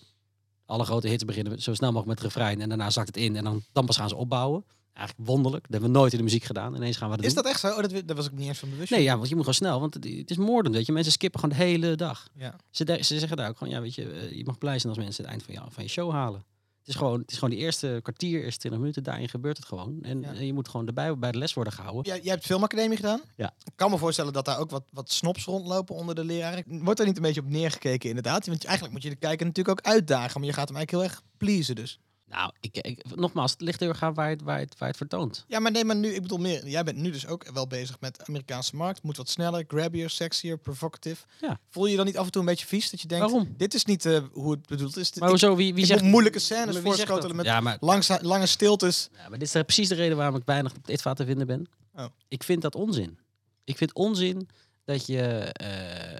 Alle 0.66 0.84
grote 0.84 1.08
hits 1.08 1.24
beginnen 1.24 1.62
zo 1.62 1.74
snel 1.74 1.92
mogelijk 1.92 2.08
met 2.08 2.18
het 2.18 2.34
refrein 2.34 2.60
en 2.60 2.68
daarna 2.68 2.90
zakt 2.90 3.06
het 3.06 3.16
in 3.16 3.36
en 3.36 3.44
dan, 3.44 3.62
dan 3.72 3.86
pas 3.86 3.96
gaan 3.96 4.08
ze 4.08 4.16
opbouwen. 4.16 4.64
Eigenlijk 4.94 5.28
wonderlijk. 5.28 5.62
Dat 5.62 5.72
hebben 5.72 5.90
we 5.92 5.98
nooit 5.98 6.12
in 6.12 6.18
de 6.18 6.24
muziek 6.24 6.44
gedaan. 6.44 6.74
Ineens 6.76 6.96
gaan 6.96 7.10
we 7.10 7.16
dat 7.16 7.24
Is 7.24 7.34
doen. 7.34 7.42
dat 7.42 7.52
echt 7.52 7.60
zo? 7.60 7.68
Oh, 7.68 7.76
dat, 7.80 8.02
dat 8.06 8.16
was 8.16 8.26
ik 8.26 8.32
niet 8.32 8.48
eens 8.48 8.58
van 8.58 8.70
bewust. 8.70 8.90
Nee, 8.90 9.02
ja, 9.02 9.16
want 9.16 9.28
je 9.28 9.34
moet 9.34 9.44
gewoon 9.44 9.58
snel, 9.58 9.80
want 9.80 9.94
het, 9.94 10.04
het 10.04 10.30
is 10.30 10.36
moordend, 10.36 10.74
weet 10.74 10.86
je. 10.86 10.92
Mensen 10.92 11.12
skippen 11.12 11.40
gewoon 11.40 11.56
de 11.58 11.64
hele 11.64 11.94
dag. 11.96 12.28
Ja. 12.34 12.56
Ze, 12.70 12.84
de- 12.84 13.02
ze 13.04 13.18
zeggen 13.18 13.36
daar 13.36 13.48
ook 13.48 13.58
gewoon, 13.58 13.72
ja, 13.72 13.80
weet 13.80 13.94
je, 13.94 14.10
eh, 14.10 14.30
je 14.36 14.44
mag 14.44 14.58
blij 14.58 14.78
zijn 14.78 14.92
als 14.94 15.02
mensen 15.04 15.22
het 15.22 15.32
eind 15.32 15.44
van, 15.44 15.54
jou, 15.54 15.68
van 15.72 15.82
je 15.82 15.88
show 15.90 16.12
halen. 16.12 16.44
Het 16.78 16.92
is, 16.94 16.98
gewoon, 16.98 17.20
het 17.20 17.30
is 17.30 17.38
gewoon 17.38 17.54
die 17.54 17.58
eerste 17.64 17.98
kwartier, 18.02 18.42
eerste 18.44 18.58
20 18.60 18.80
minuten, 18.80 19.02
daarin 19.02 19.28
gebeurt 19.28 19.56
het 19.56 19.66
gewoon. 19.66 19.98
En 20.02 20.20
Ja. 20.20 20.32
eh, 20.32 20.40
je 20.46 20.52
moet 20.52 20.68
gewoon 20.68 20.86
erbij 20.86 21.18
bij 21.18 21.32
de 21.32 21.38
les 21.38 21.54
worden 21.54 21.72
gehouden. 21.72 22.04
Jij, 22.12 22.20
jij 22.22 22.32
hebt 22.32 22.44
filmacademie 22.44 22.96
gedaan? 22.96 23.20
Ja. 23.36 23.54
Ik 23.64 23.72
kan 23.76 23.90
me 23.90 23.98
voorstellen 23.98 24.32
dat 24.32 24.44
daar 24.44 24.58
ook 24.58 24.70
wat, 24.70 24.84
wat 24.92 25.12
snops 25.12 25.44
rondlopen 25.44 25.94
onder 25.94 26.14
de 26.14 26.24
leraren. 26.24 26.64
Wordt 26.84 27.00
er 27.00 27.06
niet 27.06 27.16
een 27.16 27.22
beetje 27.22 27.40
op 27.40 27.48
neergekeken 27.48 28.08
inderdaad? 28.08 28.46
Want 28.46 28.64
eigenlijk 28.64 28.94
moet 28.94 29.02
je 29.02 29.08
de 29.10 29.16
kijker 29.16 29.46
natuurlijk 29.46 29.78
ook 29.78 29.86
uitdagen. 29.92 30.40
Maar 30.40 30.48
je 30.48 30.54
gaat 30.54 30.68
hem 30.68 30.76
eigenlijk 30.76 30.90
heel 31.08 31.16
erg 31.16 31.22
pleasen 31.36 31.74
dus. 31.74 31.98
Nou, 32.34 32.50
ik, 32.60 32.76
ik, 32.76 33.16
nogmaals, 33.16 33.50
het 33.50 33.60
ligt 33.60 33.80
heel 33.80 33.88
erg 33.88 34.02
aan 34.02 34.14
waar 34.14 34.28
het, 34.28 34.42
waar 34.42 34.58
het, 34.58 34.78
waar 34.78 34.88
het 34.88 34.96
vertoont. 34.96 35.44
Ja, 35.48 35.58
maar 35.58 35.70
nee, 35.70 35.84
maar 35.84 35.96
nu, 35.96 36.08
ik 36.08 36.22
bedoel 36.22 36.38
meer. 36.38 36.68
Jij 36.68 36.84
bent 36.84 36.96
nu 36.98 37.10
dus 37.10 37.26
ook 37.26 37.50
wel 37.52 37.66
bezig 37.66 38.00
met 38.00 38.16
de 38.16 38.26
Amerikaanse 38.26 38.76
markt. 38.76 39.02
Moet 39.02 39.16
wat 39.16 39.28
sneller, 39.28 39.64
grabbier, 39.68 40.10
sexier, 40.10 40.58
provocative. 40.58 41.24
Ja. 41.40 41.58
Voel 41.70 41.84
je 41.84 41.90
je 41.90 41.96
dan 41.96 42.06
niet 42.06 42.16
af 42.16 42.24
en 42.24 42.30
toe 42.30 42.40
een 42.40 42.46
beetje 42.48 42.66
vies? 42.66 42.90
Dat 42.90 43.00
je 43.00 43.06
denkt, 43.08 43.24
Waarom? 43.30 43.54
dit 43.56 43.74
is 43.74 43.84
niet 43.84 44.06
eh, 44.06 44.20
hoe 44.32 44.50
het 44.50 44.66
bedoeld 44.66 44.96
is. 44.96 45.14
Maar 45.14 45.28
hoezo, 45.28 45.56
wie, 45.56 45.74
wie 45.74 45.86
zegt... 45.86 46.02
moeilijke 46.02 46.38
scènes 46.38 46.78
voorschotelen 46.78 47.36
met 47.36 47.46
Ja, 47.46 47.60
maar 47.60 47.76
langza- 47.80 48.18
lange 48.22 48.46
stiltes. 48.46 49.08
Ja, 49.12 49.28
maar 49.28 49.38
dit 49.38 49.54
is 49.54 49.62
precies 49.62 49.88
de 49.88 49.94
reden 49.94 50.16
waarom 50.16 50.36
ik 50.36 50.42
weinig 50.44 50.74
op 50.76 50.88
ITVA 50.90 51.12
te 51.14 51.24
vinden 51.24 51.46
ben. 51.46 51.66
Oh. 51.94 52.04
Ik 52.28 52.42
vind 52.42 52.62
dat 52.62 52.74
onzin. 52.74 53.18
Ik 53.64 53.76
vind 53.76 53.92
onzin 53.94 54.48
dat 54.84 55.06
je 55.06 55.20
eh, 55.20 56.10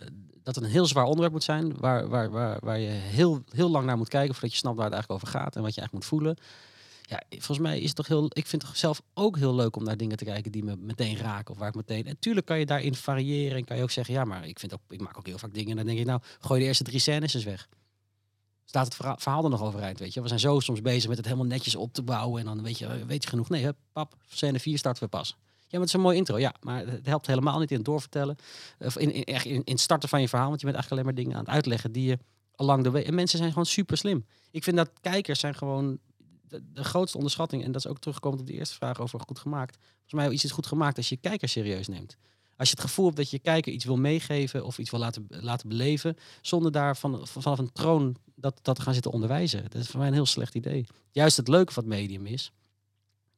eh, 0.00 0.06
dat 0.42 0.54
het 0.54 0.64
een 0.64 0.70
heel 0.70 0.86
zwaar 0.86 1.04
onderwerp 1.04 1.32
moet 1.32 1.44
zijn, 1.44 1.76
waar, 1.76 2.08
waar, 2.08 2.30
waar, 2.30 2.58
waar 2.60 2.78
je 2.78 2.88
heel, 2.88 3.42
heel 3.48 3.70
lang 3.70 3.86
naar 3.86 3.96
moet 3.96 4.08
kijken 4.08 4.32
voordat 4.32 4.52
je 4.52 4.58
snapt 4.58 4.76
waar 4.76 4.84
het 4.84 4.94
eigenlijk 4.94 5.22
over 5.22 5.38
gaat 5.38 5.56
en 5.56 5.62
wat 5.62 5.74
je 5.74 5.80
eigenlijk 5.80 5.92
moet 5.92 6.18
voelen. 6.18 6.36
Ja, 7.02 7.22
volgens 7.28 7.58
mij 7.58 7.80
is 7.80 7.86
het 7.86 7.96
toch 7.96 8.06
heel. 8.06 8.26
Ik 8.28 8.46
vind 8.46 8.62
het 8.62 8.78
zelf 8.78 9.02
ook 9.14 9.36
heel 9.36 9.54
leuk 9.54 9.76
om 9.76 9.84
naar 9.84 9.96
dingen 9.96 10.16
te 10.16 10.24
kijken 10.24 10.52
die 10.52 10.64
me 10.64 10.76
meteen 10.76 11.16
raken 11.16 11.52
of 11.52 11.58
waar 11.58 11.68
ik 11.68 11.74
meteen. 11.74 12.06
En 12.06 12.18
tuurlijk 12.18 12.46
kan 12.46 12.58
je 12.58 12.66
daarin 12.66 12.94
variëren 12.94 13.56
en 13.56 13.64
kan 13.64 13.76
je 13.76 13.82
ook 13.82 13.90
zeggen, 13.90 14.14
ja, 14.14 14.24
maar 14.24 14.46
ik 14.46 14.58
vind 14.58 14.74
ook, 14.74 14.80
ik 14.88 15.00
maak 15.00 15.18
ook 15.18 15.26
heel 15.26 15.38
vaak 15.38 15.54
dingen 15.54 15.70
en 15.70 15.76
dan 15.76 15.86
denk 15.86 15.98
ik, 15.98 16.06
nou, 16.06 16.20
gooi 16.40 16.60
de 16.60 16.66
eerste 16.66 16.84
drie 16.84 16.98
scènes 16.98 17.34
eens 17.34 17.44
weg 17.44 17.68
staat 18.70 18.84
het 18.84 18.94
verhaal, 18.94 19.16
verhaal 19.18 19.44
er 19.44 19.50
nog 19.50 19.62
overeind, 19.62 19.98
weet 19.98 20.14
je. 20.14 20.22
We 20.22 20.28
zijn 20.28 20.40
zo 20.40 20.60
soms 20.60 20.82
bezig 20.82 21.08
met 21.08 21.16
het 21.16 21.26
helemaal 21.26 21.46
netjes 21.46 21.76
op 21.76 21.92
te 21.92 22.02
bouwen 22.02 22.40
en 22.40 22.46
dan 22.46 22.62
weet 22.62 22.78
je, 22.78 23.06
weet 23.06 23.22
je 23.22 23.28
genoeg. 23.28 23.48
Nee, 23.48 23.62
hè, 23.62 23.70
pap, 23.92 24.14
scène 24.28 24.60
4 24.60 24.78
starten 24.78 25.02
we 25.02 25.08
pas. 25.08 25.36
Ja, 25.70 25.78
maar 25.78 25.86
het 25.86 25.88
is 25.88 25.94
een 25.94 26.06
mooie 26.06 26.16
intro, 26.16 26.38
ja. 26.38 26.54
Maar 26.60 26.86
het 26.86 27.06
helpt 27.06 27.26
helemaal 27.26 27.58
niet 27.58 27.70
in 27.70 27.76
het 27.76 27.84
doorvertellen. 27.84 28.36
Of 28.78 28.98
in, 28.98 29.24
echt 29.24 29.44
in, 29.44 29.52
in 29.52 29.72
het 29.72 29.80
starten 29.80 30.08
van 30.08 30.20
je 30.20 30.28
verhaal, 30.28 30.48
want 30.48 30.60
je 30.60 30.66
bent 30.66 30.78
eigenlijk 30.78 31.02
alleen 31.02 31.14
maar 31.14 31.24
dingen 31.24 31.38
aan 31.38 31.44
het 31.44 31.54
uitleggen 31.54 31.92
die 31.92 32.08
je 32.08 32.18
along 32.54 32.84
de 32.84 32.90
way... 32.90 33.02
En 33.02 33.14
mensen 33.14 33.38
zijn 33.38 33.50
gewoon 33.50 33.66
super 33.66 33.96
slim. 33.96 34.26
Ik 34.50 34.64
vind 34.64 34.76
dat 34.76 34.90
kijkers 35.00 35.40
zijn 35.40 35.54
gewoon 35.54 35.98
de, 36.48 36.84
grootste 36.84 37.16
onderschatting. 37.16 37.64
En 37.64 37.72
dat 37.72 37.84
is 37.84 37.90
ook 37.90 37.98
terugkomend 37.98 38.40
op 38.40 38.46
de 38.46 38.52
eerste 38.52 38.74
vraag 38.74 39.00
over 39.00 39.20
goed 39.20 39.38
gemaakt. 39.38 39.78
Volgens 39.80 40.12
mij 40.12 40.28
is 40.28 40.42
het 40.42 40.52
goed 40.52 40.66
gemaakt 40.66 40.96
als 40.96 41.08
je 41.08 41.14
je 41.20 41.28
kijker 41.28 41.48
serieus 41.48 41.88
neemt. 41.88 42.16
Als 42.56 42.68
je 42.68 42.74
het 42.74 42.84
gevoel 42.84 43.04
hebt 43.04 43.16
dat 43.16 43.30
je 43.30 43.38
kijker 43.38 43.72
iets 43.72 43.84
wil 43.84 43.96
meegeven 43.96 44.64
of 44.64 44.78
iets 44.78 44.90
wil 44.90 45.00
laten, 45.00 45.26
laten 45.28 45.68
beleven, 45.68 46.16
zonder 46.40 46.72
daar 46.72 46.96
van, 46.96 47.26
vanaf 47.26 47.58
een 47.58 47.72
troon 47.72 48.16
dat, 48.34 48.58
dat 48.62 48.80
gaan 48.80 48.94
zitten 48.94 49.12
onderwijzen. 49.12 49.62
Dat 49.62 49.74
is 49.74 49.88
voor 49.88 49.98
mij 49.98 50.08
een 50.08 50.14
heel 50.14 50.26
slecht 50.26 50.54
idee. 50.54 50.86
Juist 51.10 51.36
het 51.36 51.48
leuke 51.48 51.72
van 51.72 51.82
het 51.82 51.92
medium 51.92 52.26
is 52.26 52.52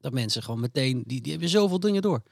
dat 0.02 0.12
mensen 0.12 0.42
gewoon 0.42 0.60
meteen, 0.60 1.02
die, 1.06 1.20
die 1.20 1.30
hebben 1.32 1.48
zoveel 1.50 1.80
dingen 1.80 2.02
door. 2.02 2.22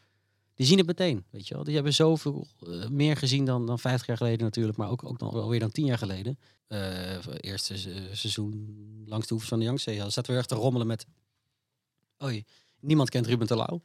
Die 0.55 0.67
zien 0.67 0.79
het 0.79 0.87
meteen, 0.87 1.25
weet 1.31 1.49
je 1.49 1.55
wel. 1.55 1.65
Die 1.65 1.75
hebben 1.75 1.95
zoveel 1.95 2.47
eh, 2.67 2.89
meer 2.89 3.17
gezien 3.17 3.45
dan, 3.45 3.67
dan 3.67 3.79
50 3.79 4.07
jaar 4.07 4.17
geleden 4.17 4.45
natuurlijk, 4.45 4.77
maar 4.79 4.91
ook, 4.91 5.05
ook 5.05 5.19
dan, 5.19 5.29
alweer 5.31 5.61
dan 5.61 5.71
10 5.71 5.85
jaar 5.85 5.99
geleden. 5.99 6.39
Eh, 6.67 7.17
eerste 7.41 7.79
se- 7.79 8.09
seizoen 8.13 8.77
langs 9.07 9.27
de 9.27 9.33
oevers 9.33 9.51
van 9.51 9.59
de 9.59 9.65
Yangtze. 9.65 9.91
Ja, 9.91 10.11
zaten 10.11 10.33
we 10.33 10.39
echt 10.39 10.49
te 10.49 10.55
rommelen 10.55 10.87
met... 10.87 11.07
Oei, 12.23 12.45
niemand 12.81 13.11
kent 13.11 13.27
Ruben 13.27 13.47
Terlouw. 13.47 13.83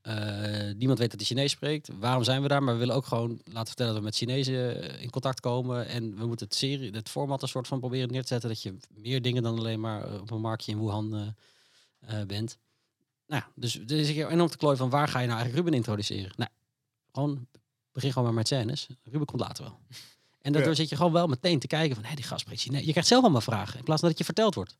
Eh, 0.00 0.74
niemand 0.76 0.98
weet 0.98 1.10
dat 1.10 1.20
hij 1.20 1.28
Chinees 1.28 1.50
spreekt. 1.50 1.88
Waarom 2.00 2.24
zijn 2.24 2.42
we 2.42 2.48
daar? 2.48 2.62
Maar 2.62 2.72
we 2.74 2.80
willen 2.80 2.94
ook 2.94 3.06
gewoon 3.06 3.40
laten 3.44 3.66
vertellen 3.66 3.92
dat 3.92 4.00
we 4.00 4.08
met 4.08 4.16
Chinezen 4.16 5.00
in 5.00 5.10
contact 5.10 5.40
komen. 5.40 5.86
En 5.86 6.16
we 6.16 6.26
moeten 6.26 6.46
het, 6.46 6.54
serie, 6.56 6.90
het 6.90 7.08
format 7.08 7.42
een 7.42 7.48
soort 7.48 7.66
van 7.66 7.78
proberen 7.80 8.10
neer 8.12 8.22
te 8.22 8.28
zetten. 8.28 8.48
Dat 8.48 8.62
je 8.62 8.76
meer 8.94 9.22
dingen 9.22 9.42
dan 9.42 9.58
alleen 9.58 9.80
maar 9.80 10.20
op 10.20 10.30
een 10.30 10.40
marktje 10.40 10.72
in 10.72 10.78
Wuhan 10.80 11.34
bent. 12.26 12.58
Nou, 13.28 13.42
dus 13.54 13.74
er 13.78 13.90
is 13.90 14.08
een 14.08 14.14
keer 14.14 14.28
enorm 14.28 14.48
te 14.50 14.56
klooien 14.56 14.78
van 14.78 14.90
waar 14.90 15.08
ga 15.08 15.18
je 15.20 15.26
nou 15.26 15.38
eigenlijk 15.38 15.54
Ruben 15.64 15.78
introduceren? 15.78 16.32
Nou, 16.36 16.50
gewoon 17.12 17.46
begin 17.92 18.10
gewoon 18.12 18.24
maar 18.28 18.36
met 18.36 18.46
scènes. 18.46 18.86
Ruben 19.04 19.26
komt 19.26 19.40
later 19.40 19.64
wel. 19.64 19.78
En 20.42 20.52
daardoor 20.54 20.72
Ja. 20.72 20.78
zit 20.78 20.88
je 20.88 20.96
gewoon 20.96 21.12
wel 21.12 21.26
meteen 21.26 21.58
te 21.58 21.66
kijken 21.66 21.96
van, 21.96 22.04
hé, 22.04 22.14
die 22.14 22.24
gast 22.24 22.40
spreekt 22.40 22.60
Chinees. 22.60 22.84
Je 22.84 22.90
krijgt 22.90 23.08
zelf 23.08 23.22
allemaal 23.22 23.40
vragen, 23.40 23.78
in 23.78 23.84
plaats 23.84 24.00
van 24.00 24.08
dat 24.08 24.18
het 24.18 24.18
je 24.18 24.24
verteld 24.24 24.54
wordt. 24.54 24.76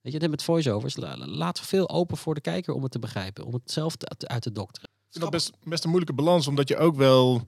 Weet 0.00 0.12
je, 0.12 0.18
dit 0.18 0.30
met 0.30 0.42
voice-overs. 0.42 0.96
La- 0.96 1.16
la- 1.16 1.26
Laat 1.26 1.60
veel 1.60 1.88
open 1.88 2.16
voor 2.16 2.34
de 2.34 2.40
kijker 2.40 2.74
om 2.74 2.82
het 2.82 2.92
te 2.92 2.98
begrijpen. 2.98 3.44
Om 3.44 3.52
het 3.52 3.70
zelf 3.70 3.96
te- 3.96 4.28
uit 4.28 4.42
te 4.42 4.52
dokteren. 4.52 4.88
Ik 4.90 5.06
vind 5.10 5.22
dat 5.24 5.32
best, 5.32 5.52
best 5.64 5.84
een 5.84 5.90
moeilijke 5.90 6.14
balans, 6.22 6.46
omdat 6.46 6.68
je 6.68 6.76
ook 6.76 6.96
wel 6.96 7.46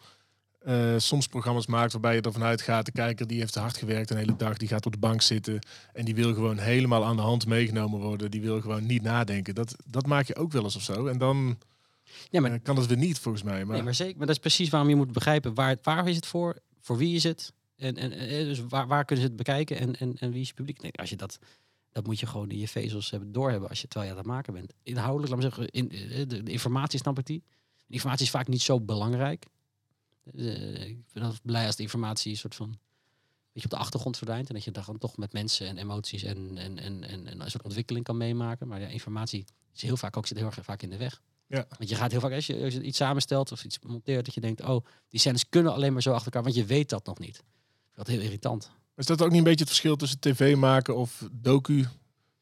eh, 0.58 0.94
soms 0.96 1.26
programma's 1.26 1.66
maakt 1.66 1.92
waarbij 1.92 2.14
je 2.14 2.20
ervan 2.20 2.42
uitgaat, 2.42 2.86
de 2.86 2.92
kijker 2.92 3.26
die 3.26 3.38
heeft 3.38 3.52
te 3.52 3.60
hard 3.60 3.76
gewerkt 3.76 4.10
een 4.10 4.16
hele 4.16 4.36
dag, 4.36 4.56
die 4.56 4.68
gaat 4.68 4.86
op 4.86 4.92
de 4.92 4.98
bank 4.98 5.22
zitten 5.22 5.58
en 5.92 6.04
die 6.04 6.14
wil 6.14 6.34
gewoon 6.34 6.58
helemaal 6.58 7.04
aan 7.04 7.16
de 7.16 7.22
hand 7.22 7.46
meegenomen 7.46 8.00
worden, 8.00 8.30
die 8.30 8.40
wil 8.40 8.60
gewoon 8.60 8.86
niet 8.86 9.02
nadenken. 9.02 9.54
Dat, 9.54 9.76
dat 9.86 10.06
maak 10.06 10.26
je 10.26 10.36
ook 10.36 10.52
wel 10.52 10.62
eens 10.62 10.76
of 10.76 10.82
zo. 10.82 11.06
En 11.06 11.18
dan 11.18 11.58
Ja, 12.30 12.40
maar 12.40 12.52
eh, 12.52 12.58
kan 12.62 12.76
het 12.76 12.86
weer 12.86 12.96
niet, 12.96 13.18
volgens 13.18 13.44
mij. 13.44 13.64
Maar, 13.64 13.74
Nee, 13.74 13.84
maar 13.84 13.94
zeker. 13.94 14.16
Maar 14.16 14.26
dat 14.26 14.36
is 14.36 14.42
precies 14.42 14.68
waarom 14.68 14.88
je 14.88 14.96
moet 14.96 15.12
begrijpen 15.12 15.54
waar, 15.54 15.76
waar 15.82 16.08
is 16.08 16.16
het 16.16 16.26
voor, 16.26 16.58
voor 16.80 16.96
wie 16.96 17.14
is 17.14 17.22
het 17.22 17.52
en, 17.76 17.96
en 17.96 18.12
eh, 18.12 18.28
dus 18.28 18.60
waar, 18.68 18.86
waar 18.86 19.04
kunnen 19.04 19.24
ze 19.24 19.30
het 19.30 19.38
bekijken 19.38 19.78
en, 19.78 19.96
en, 19.96 20.16
en 20.18 20.30
wie 20.30 20.40
is 20.40 20.48
je 20.48 20.54
publiek. 20.54 20.82
Nee, 20.82 20.92
als 20.92 21.10
je 21.10 21.16
dat, 21.16 21.38
dat 21.92 22.06
moet 22.06 22.20
je 22.20 22.26
gewoon 22.26 22.50
in 22.50 22.58
je 22.58 22.68
vezels 22.68 23.10
hebben 23.10 23.32
doorhebben 23.32 23.68
als 23.68 23.80
je 23.80 23.88
terwijl 23.88 24.10
je 24.10 24.16
aan 24.16 24.24
het 24.24 24.32
maken 24.32 24.52
bent. 24.52 24.72
Inhoudelijk, 24.82 25.28
laat 25.28 25.42
me 25.42 25.44
zeggen, 25.44 25.68
in, 25.68 25.88
de, 26.28 26.42
de 26.42 26.50
informatie 26.50 26.98
snap 26.98 27.18
ik 27.18 27.26
die. 27.26 27.42
De 27.86 27.94
informatie 27.94 28.24
is 28.24 28.30
vaak 28.30 28.48
niet 28.48 28.62
zo 28.62 28.80
belangrijk. 28.80 29.46
Eh, 30.34 30.86
ik 30.86 31.12
ben 31.12 31.22
altijd 31.22 31.42
blij 31.42 31.66
als 31.66 31.76
de 31.76 31.82
informatie 31.82 32.30
een 32.30 32.38
soort 32.38 32.54
van 32.54 32.78
beetje 33.52 33.74
op 33.74 33.78
de 33.78 33.84
achtergrond 33.84 34.16
verdwijnt 34.16 34.48
en 34.48 34.54
dat 34.54 34.64
je 34.64 34.70
dan 34.70 34.98
toch 34.98 35.16
met 35.16 35.32
mensen 35.32 35.66
en 35.66 35.78
emoties 35.78 36.22
en, 36.22 36.58
en, 36.58 36.78
en, 36.78 37.04
en, 37.04 37.26
en 37.26 37.40
een 37.40 37.50
soort 37.50 37.64
ontwikkeling 37.64 38.04
kan 38.04 38.16
meemaken. 38.16 38.68
Maar 38.68 38.80
ja, 38.80 38.86
informatie 38.86 39.44
is 39.74 39.82
heel 39.82 39.96
vaak 39.96 40.16
ook 40.16 40.26
zit 40.26 40.36
heel 40.36 40.46
erg 40.46 40.58
vaak 40.62 40.82
in 40.82 40.90
de 40.90 40.96
weg. 40.96 41.20
Ja. 41.46 41.66
Want 41.78 41.90
je 41.90 41.96
gaat 41.96 42.10
heel 42.10 42.20
vaak, 42.20 42.32
als 42.32 42.46
je, 42.46 42.64
als 42.64 42.74
je 42.74 42.82
iets 42.82 42.96
samenstelt 42.96 43.52
of 43.52 43.64
iets 43.64 43.78
monteert, 43.86 44.24
dat 44.24 44.34
je 44.34 44.40
denkt, 44.40 44.62
oh, 44.62 44.84
die 45.08 45.20
scènes 45.20 45.48
kunnen 45.48 45.72
alleen 45.72 45.92
maar 45.92 46.02
zo 46.02 46.10
achter 46.10 46.26
elkaar, 46.26 46.42
want 46.42 46.54
je 46.54 46.64
weet 46.64 46.88
dat 46.88 47.06
nog 47.06 47.18
niet. 47.18 47.36
Ik 47.36 47.44
vind 47.84 47.96
Dat 47.96 48.06
heel 48.06 48.20
irritant. 48.20 48.70
Is 48.96 49.06
dat 49.06 49.22
ook 49.22 49.28
niet 49.28 49.38
een 49.38 49.44
beetje 49.44 49.60
het 49.60 49.68
verschil 49.68 49.96
tussen 49.96 50.20
tv 50.20 50.56
maken 50.56 50.96
of 50.96 51.28
docu 51.32 51.86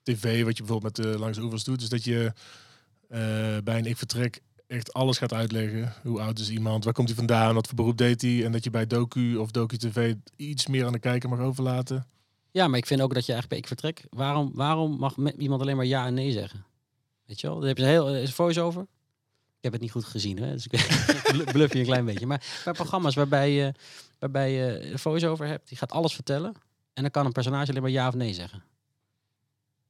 tv, 0.03 0.45
wat 0.45 0.57
je 0.57 0.63
bijvoorbeeld 0.63 0.97
met 0.97 1.07
de 1.07 1.19
Langs 1.19 1.37
de 1.37 1.43
Oevers 1.43 1.65
doet? 1.65 1.83
is 1.83 1.89
dat 1.89 2.05
je 2.05 2.33
eh, 3.09 3.19
bij 3.65 3.79
een 3.79 3.87
Ik 3.87 3.97
Vertrek 3.97 4.43
echt 4.67 4.93
alles 4.93 5.19
gaat 5.19 5.33
uitleggen. 5.33 5.93
Hoe 6.03 6.21
oud 6.21 6.39
is 6.39 6.51
iemand, 6.51 6.85
waar 6.85 6.93
komt 6.93 7.09
hij 7.09 7.17
vandaan, 7.17 7.55
wat 7.55 7.67
voor 7.67 7.77
beroep 7.77 7.99
deed 7.99 8.23
hij. 8.23 8.45
En 8.45 8.53
dat 8.53 8.65
je 8.65 8.71
bij 8.71 8.87
docu 8.87 9.37
of 9.37 9.51
docu 9.51 9.77
tv 9.77 10.15
iets 10.37 10.67
meer 10.67 10.87
aan 10.87 10.93
de 10.93 10.99
kijker 10.99 11.29
mag 11.29 11.39
overlaten. 11.39 12.07
Ja, 12.51 12.69
maar 12.69 12.79
ik 12.79 12.87
vind 12.87 13.01
ook 13.01 13.15
dat 13.15 13.27
je 13.27 13.33
eigenlijk 13.33 13.49
bij 13.49 13.59
ik 13.59 13.81
vertrek, 13.81 14.07
waarom, 14.11 14.51
waarom 14.55 14.99
mag 14.99 15.17
iemand 15.39 15.61
alleen 15.61 15.77
maar 15.77 15.85
ja 15.85 16.07
en 16.07 16.15
nee 16.15 16.33
zeggen? 16.33 16.65
Weet 17.27 17.41
je 17.41 17.47
wel, 17.47 17.59
daar 17.59 17.69
heb 17.69 17.79
je 17.79 17.85
heel 17.85 18.15
is 18.15 18.35
voice-over. 18.35 18.83
Ik 19.57 19.63
heb 19.63 19.73
het 19.73 19.81
niet 19.81 19.91
goed 19.91 20.05
gezien, 20.05 20.39
hè? 20.39 20.53
dus 20.53 20.67
ik 20.67 20.71
bluff 21.53 21.73
je 21.73 21.79
een 21.79 21.85
klein 21.85 22.05
beetje. 22.05 22.27
Maar 22.27 22.61
bij 22.65 22.73
programma's 22.73 23.15
waarbij 23.15 23.51
je, 23.51 23.73
waarbij 24.19 24.53
je 24.53 24.99
voice-over 24.99 25.47
hebt, 25.47 25.69
die 25.69 25.79
gaat 25.79 25.93
alles 25.93 26.15
vertellen. 26.15 26.53
En 26.93 27.03
dan 27.03 27.11
kan 27.11 27.27
een 27.27 27.33
personage 27.33 27.71
alleen 27.71 27.83
maar 27.83 27.91
ja 27.91 28.09
of 28.09 28.15
nee 28.15 28.35
zeggen. 28.35 28.63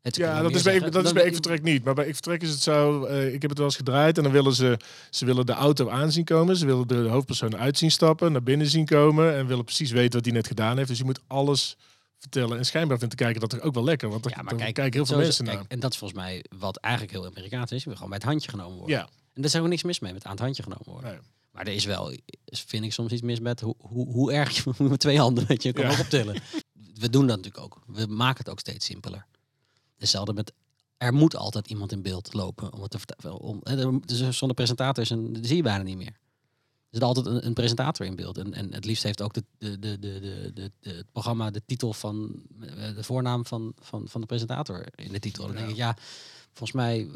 Het 0.07 0.17
Ja, 0.17 0.43
dat 0.43 0.55
is, 0.55 0.63
bij, 0.63 0.73
zeggen. 0.73 0.93
dat 0.93 1.05
is 1.05 1.13
bij 1.13 1.25
Ik 1.25 1.33
Vertrek 1.33 1.63
niet. 1.63 1.85
Maar 1.85 1.95
bij 1.95 2.07
Ik 2.07 2.13
Vertrek 2.15 2.43
is 2.43 2.51
het 2.51 2.61
zo, 2.63 3.05
eh, 3.05 3.27
ik 3.35 3.41
heb 3.41 3.51
het 3.51 3.59
wel 3.59 3.67
eens 3.67 3.77
gedraaid 3.77 4.17
en 4.17 4.23
dan 4.23 4.33
willen 4.33 4.53
ze, 4.55 4.79
ze 5.11 5.25
willen 5.25 5.47
de 5.47 5.53
auto 5.53 5.89
aanzien 5.89 6.25
komen. 6.25 6.57
Ze 6.57 6.67
willen 6.67 6.87
de 6.89 6.95
hoofdpersoon 6.97 7.57
uitzien 7.57 7.91
stappen, 7.91 8.33
naar 8.33 8.43
binnen 8.43 8.67
zien 8.67 8.85
komen 8.85 9.37
en 9.37 9.47
willen 9.47 9.65
precies 9.65 9.91
weten 9.91 10.13
wat 10.13 10.25
hij 10.25 10.35
net 10.35 10.47
gedaan 10.47 10.77
heeft. 10.77 10.89
Dus 10.89 10.99
je 10.99 11.05
moet 11.05 11.21
alles 11.27 11.77
vertellen. 12.19 12.59
En 12.59 12.65
schijnbaar 12.67 12.99
vindt 12.99 13.19
de 13.19 13.25
kijker 13.25 13.41
dat 13.49 13.61
ook 13.61 13.75
wel 13.75 13.85
lekker, 13.85 14.09
want 14.09 14.25
er, 14.25 14.31
Ja, 14.31 14.43
maar 14.43 14.53
er 14.53 14.59
kijk, 14.59 14.75
kijken 14.75 14.95
heel 14.95 15.07
veel 15.07 15.17
mensen 15.17 15.45
het. 15.45 15.53
naar. 15.55 15.63
Kijk, 15.63 15.73
en 15.73 15.81
dat 15.81 15.93
is 15.93 15.99
volgens 15.99 16.21
mij 16.21 16.45
wat 16.59 16.77
eigenlijk 16.77 17.15
heel 17.15 17.27
Amerikaans 17.27 17.71
is. 17.73 17.79
Je 17.79 17.85
wil 17.85 17.95
gewoon 17.95 18.11
bij 18.11 18.19
het 18.19 18.29
handje 18.29 18.51
genomen 18.51 18.77
worden. 18.79 18.97
Ja, 18.97 19.03
En 19.03 19.43
daar 19.43 19.45
is 19.45 19.57
ook 19.57 19.67
niks 19.67 19.83
mis 19.83 20.01
mee 20.01 20.13
met 20.13 20.25
aan 20.25 20.31
het 20.31 20.41
handje 20.41 20.63
genomen 20.63 20.85
worden. 20.87 21.11
nee. 21.11 21.19
Maar 21.53 21.67
er 21.67 21.73
is 21.73 21.85
wel, 21.85 22.13
vind 22.67 22.85
ik 22.85 22.93
soms 22.93 23.13
iets 23.13 23.23
mis 23.23 23.41
met 23.41 23.61
hoe, 23.61 23.75
hoe, 23.79 24.13
hoe 24.13 24.33
erg 24.33 24.65
je 24.65 24.73
met 24.85 25.01
twee 25.01 25.19
handen, 25.19 25.47
weet 25.47 25.63
je, 25.63 25.73
kan 25.73 25.85
Ja. 25.91 25.99
optillen. 26.01 26.37
We 27.01 27.11
doen 27.11 27.27
dat 27.27 27.37
natuurlijk 27.37 27.65
ook. 27.65 27.83
We 27.87 28.07
maken 28.07 28.39
het 28.39 28.49
ook 28.49 28.61
steeds 28.61 28.87
simpeler. 28.87 29.27
Hetzelfde 29.99 30.33
met, 30.33 30.53
er 30.97 31.15
moet 31.15 31.37
altijd 31.37 31.67
iemand 31.67 31.93
in 31.93 32.03
beeld 32.03 32.35
lopen 32.35 32.73
om 32.73 32.83
het 32.83 32.91
te 32.91 32.99
vertellen. 32.99 33.39
Om, 33.39 33.63
dus 34.05 34.39
zonder 34.39 34.57
presentator 34.57 35.03
is 35.03 35.11
een, 35.11 35.39
zie 35.43 35.57
je 35.57 35.63
bijna 35.63 35.83
niet 35.83 35.97
meer. 35.97 36.17
Er 36.91 37.03
zit 37.03 37.03
altijd 37.03 37.27
een, 37.27 37.47
een 37.47 37.55
presentator 37.55 38.07
in 38.07 38.17
beeld. 38.17 38.39
En, 38.39 38.55
en 38.55 38.73
het 38.73 38.85
liefst 38.85 39.03
heeft 39.03 39.23
ook 39.23 39.35
de, 39.35 39.45
de, 39.59 39.79
de, 39.79 39.99
de, 40.55 40.71
het 40.81 41.13
programma 41.13 41.51
de 41.51 41.63
titel 41.67 41.93
van, 41.93 42.43
eh, 42.61 42.95
de 42.95 43.03
voornaam 43.03 43.47
van, 43.47 43.73
van, 43.79 44.09
van 44.09 44.21
de 44.21 44.27
presentator 44.27 44.87
in 44.95 45.13
de 45.13 45.19
titel. 45.19 45.47
Dan 45.47 45.57
denk 45.57 45.69
ik, 45.69 45.77
ja, 45.77 45.97
volgens 46.53 46.73
mij 46.73 47.09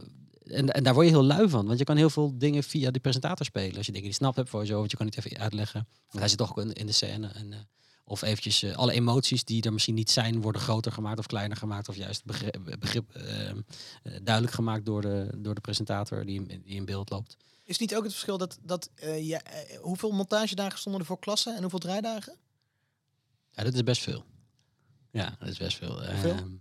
en, 0.50 0.68
en 0.68 0.82
daar 0.82 0.94
word 0.94 1.06
je 1.06 1.12
heel 1.12 1.24
lui 1.24 1.48
van. 1.48 1.66
Want 1.66 1.78
je 1.78 1.84
kan 1.84 1.96
heel 1.96 2.10
veel 2.10 2.38
dingen 2.38 2.62
via 2.62 2.90
die 2.90 3.00
presentator 3.00 3.46
spelen. 3.46 3.76
Als 3.76 3.86
je 3.86 3.92
dingen 3.92 4.06
niet 4.06 4.16
snapt 4.16 4.36
hebt 4.36 4.48
voor 4.48 4.66
zo, 4.66 4.78
want 4.78 4.90
je 4.90 4.96
kan 4.96 5.06
niet 5.06 5.18
even 5.18 5.38
uitleggen. 5.38 5.86
Want 6.06 6.18
hij 6.18 6.28
zit 6.28 6.38
toch 6.38 6.50
ook 6.50 6.64
in, 6.64 6.72
in 6.72 6.86
de 6.86 6.92
scène. 6.92 7.26
En, 7.26 7.52
eh, 7.52 7.58
of 8.10 8.22
eventjes 8.22 8.62
eh, 8.62 8.76
alle 8.76 8.92
emoties 8.92 9.44
die 9.44 9.62
er 9.62 9.72
misschien 9.72 9.94
niet 9.94 10.10
zijn, 10.10 10.40
worden 10.40 10.60
groter 10.60 10.92
gemaakt 10.92 11.18
of 11.18 11.26
kleiner 11.26 11.56
gemaakt. 11.56 11.88
Of 11.88 11.96
juist 11.96 12.24
begrip, 12.24 12.76
begrip 12.78 13.10
eh, 13.14 13.48
eh, 13.50 13.56
duidelijk 14.22 14.54
gemaakt 14.54 14.84
door 14.86 15.00
de, 15.02 15.30
door 15.36 15.54
de 15.54 15.60
presentator 15.60 16.24
die, 16.26 16.46
in- 16.46 16.62
die 16.62 16.74
in 16.74 16.84
beeld 16.84 17.10
loopt. 17.10 17.36
Is 17.64 17.78
niet 17.78 17.94
ook 17.94 18.02
het 18.02 18.12
verschil 18.12 18.38
dat, 18.38 18.58
dat 18.62 18.90
eh, 18.94 19.26
ja, 19.26 19.42
eh, 19.42 19.78
hoeveel 19.80 20.10
montagedagen 20.10 20.78
stonden 20.78 21.00
er 21.00 21.06
voor 21.06 21.18
klassen 21.18 21.54
en 21.54 21.60
hoeveel 21.60 21.78
draaidagen? 21.78 22.36
Ja, 23.50 23.62
dat 23.64 23.74
is 23.74 23.82
best 23.82 24.02
veel. 24.02 24.24
Ja, 25.10 25.36
dat 25.38 25.48
is 25.48 25.58
best 25.58 25.76
veel. 25.76 26.06
Hoeveel? 26.06 26.30
Ehm, 26.34 26.52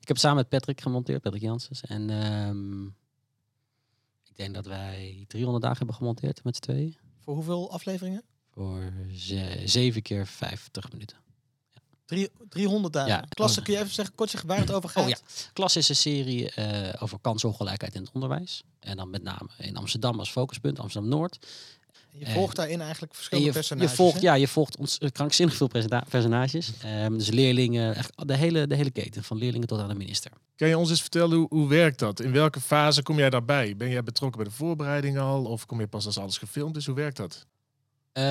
ik 0.00 0.08
heb 0.08 0.18
samen 0.18 0.36
met 0.36 0.48
Patrick 0.48 0.80
gemonteerd, 0.80 1.22
Patrick 1.22 1.42
Janssens. 1.42 1.80
En 1.80 2.10
ehm, 2.10 2.86
ik 4.24 4.36
denk 4.36 4.54
dat 4.54 4.66
wij 4.66 5.24
300 5.28 5.62
dagen 5.62 5.78
hebben 5.78 5.96
gemonteerd 5.96 6.44
met 6.44 6.56
z'n 6.56 6.62
tweeën. 6.62 6.96
Voor 7.18 7.34
hoeveel 7.34 7.70
afleveringen? 7.72 8.22
Voor 8.54 8.92
ze- 9.16 9.62
zeven 9.64 10.02
keer 10.02 10.26
50 10.26 10.92
minuten. 10.92 11.16
Drie, 12.06 12.30
300 12.48 12.92
dagen. 12.92 13.10
Ja. 13.12 13.24
Klasse, 13.28 13.62
kun 13.62 13.72
je 13.72 13.78
even 13.80 13.92
zeggen, 13.92 14.14
kort 14.14 14.30
zeggen 14.30 14.48
waar 14.48 14.58
het 14.58 14.72
over 14.72 14.88
gaat? 14.88 15.02
Oh 15.04 15.08
ja, 15.08 15.16
Klas 15.52 15.76
is 15.76 15.88
een 15.88 15.96
serie 15.96 16.50
eh, 16.50 17.02
over 17.02 17.18
kansongelijkheid 17.20 17.94
in 17.94 18.00
het 18.02 18.10
onderwijs. 18.12 18.62
En 18.80 18.96
dan 18.96 19.10
met 19.10 19.22
name 19.22 19.48
in 19.58 19.76
Amsterdam 19.76 20.18
als 20.18 20.30
focuspunt, 20.30 20.78
Amsterdam-Noord. 20.78 21.46
Je 22.18 22.24
Eh, 22.24 22.32
volgt 22.34 22.56
daarin 22.56 22.80
eigenlijk 22.80 23.10
En 23.12 23.16
verschillende 23.16 23.48
je, 23.50 23.54
personages. 23.58 23.90
je 23.90 23.96
volgt, 23.96 24.14
hè? 24.16 24.20
ja, 24.22 24.34
je 24.34 24.48
volgt 24.48 24.76
ons 24.76 24.98
eh, 24.98 25.10
krankzinnig 25.10 25.56
veel 25.56 25.68
personages. 26.08 26.72
Ehm, 26.82 27.16
dus 27.18 27.30
leerlingen, 27.30 27.94
echt 27.94 28.12
de 28.28 28.36
hele, 28.36 28.66
de 28.66 28.74
hele 28.74 28.90
keten, 28.90 29.24
van 29.24 29.36
leerlingen 29.36 29.66
tot 29.68 29.80
aan 29.80 29.88
de 29.88 29.94
minister. 29.94 30.30
Kan 30.56 30.68
je 30.68 30.78
ons 30.78 30.90
eens 30.90 31.00
vertellen, 31.00 31.36
hoe, 31.36 31.46
hoe 31.48 31.68
werkt 31.68 31.98
dat? 31.98 32.20
In 32.20 32.32
welke 32.32 32.60
fase 32.60 33.02
kom 33.02 33.18
jij 33.18 33.30
daarbij? 33.30 33.76
Ben 33.76 33.90
jij 33.90 34.02
betrokken 34.02 34.40
bij 34.42 34.50
de 34.50 34.56
voorbereiding 34.56 35.18
al? 35.18 35.44
Of 35.44 35.66
kom 35.66 35.80
je 35.80 35.86
pas 35.86 36.06
als 36.06 36.18
alles 36.18 36.38
gefilmd 36.38 36.76
is? 36.76 36.86
Hoe 36.86 36.94
werkt 36.94 37.16
dat? 37.16 37.46
Eh, 38.12 38.22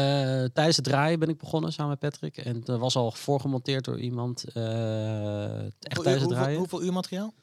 tijdens 0.53 0.75
het 0.75 0.85
draaien 0.85 1.19
ben 1.19 1.29
ik 1.29 1.37
begonnen 1.37 1.73
samen 1.73 1.89
met 1.89 1.99
Patrick. 2.11 2.37
En 2.37 2.55
het 2.55 2.67
was 2.67 2.95
al 2.95 3.11
voorgemonteerd 3.11 3.85
door 3.85 3.99
iemand. 3.99 4.43
eh, 4.43 5.63
echt 5.63 5.63
Hoeveel, 5.63 5.71
tijdens 5.79 6.05
het 6.05 6.05
hoeveel, 6.21 6.29
draaien. 6.29 6.57
hoeveel 6.57 6.83
uur 6.83 6.93
materiaal? 6.93 7.33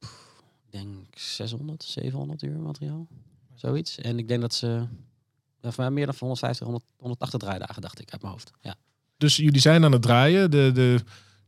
Ik 0.00 0.70
denk 0.80 1.18
600, 1.18 1.82
700 1.82 2.42
uur 2.42 2.58
materiaal. 2.60 3.06
Zoiets. 3.54 3.98
En 3.98 4.18
ik 4.18 4.28
denk 4.28 4.40
dat 4.40 4.54
ze... 4.54 4.66
Ja, 5.60 5.70
voor 5.70 5.84
mij 5.84 5.92
meer 5.92 6.06
dan 6.06 6.14
150, 6.18 6.66
100, 6.66 6.84
180 6.96 7.40
draaidagen, 7.40 7.82
dacht 7.82 8.00
ik, 8.00 8.10
uit 8.12 8.20
mijn 8.20 8.32
hoofd. 8.32 8.50
Ja. 8.60 8.74
Dus 9.16 9.36
jullie 9.36 9.60
zijn 9.60 9.84
aan 9.84 9.92
het 9.92 10.02
draaien. 10.02 10.50
De, 10.50 10.70
de, 10.74 10.98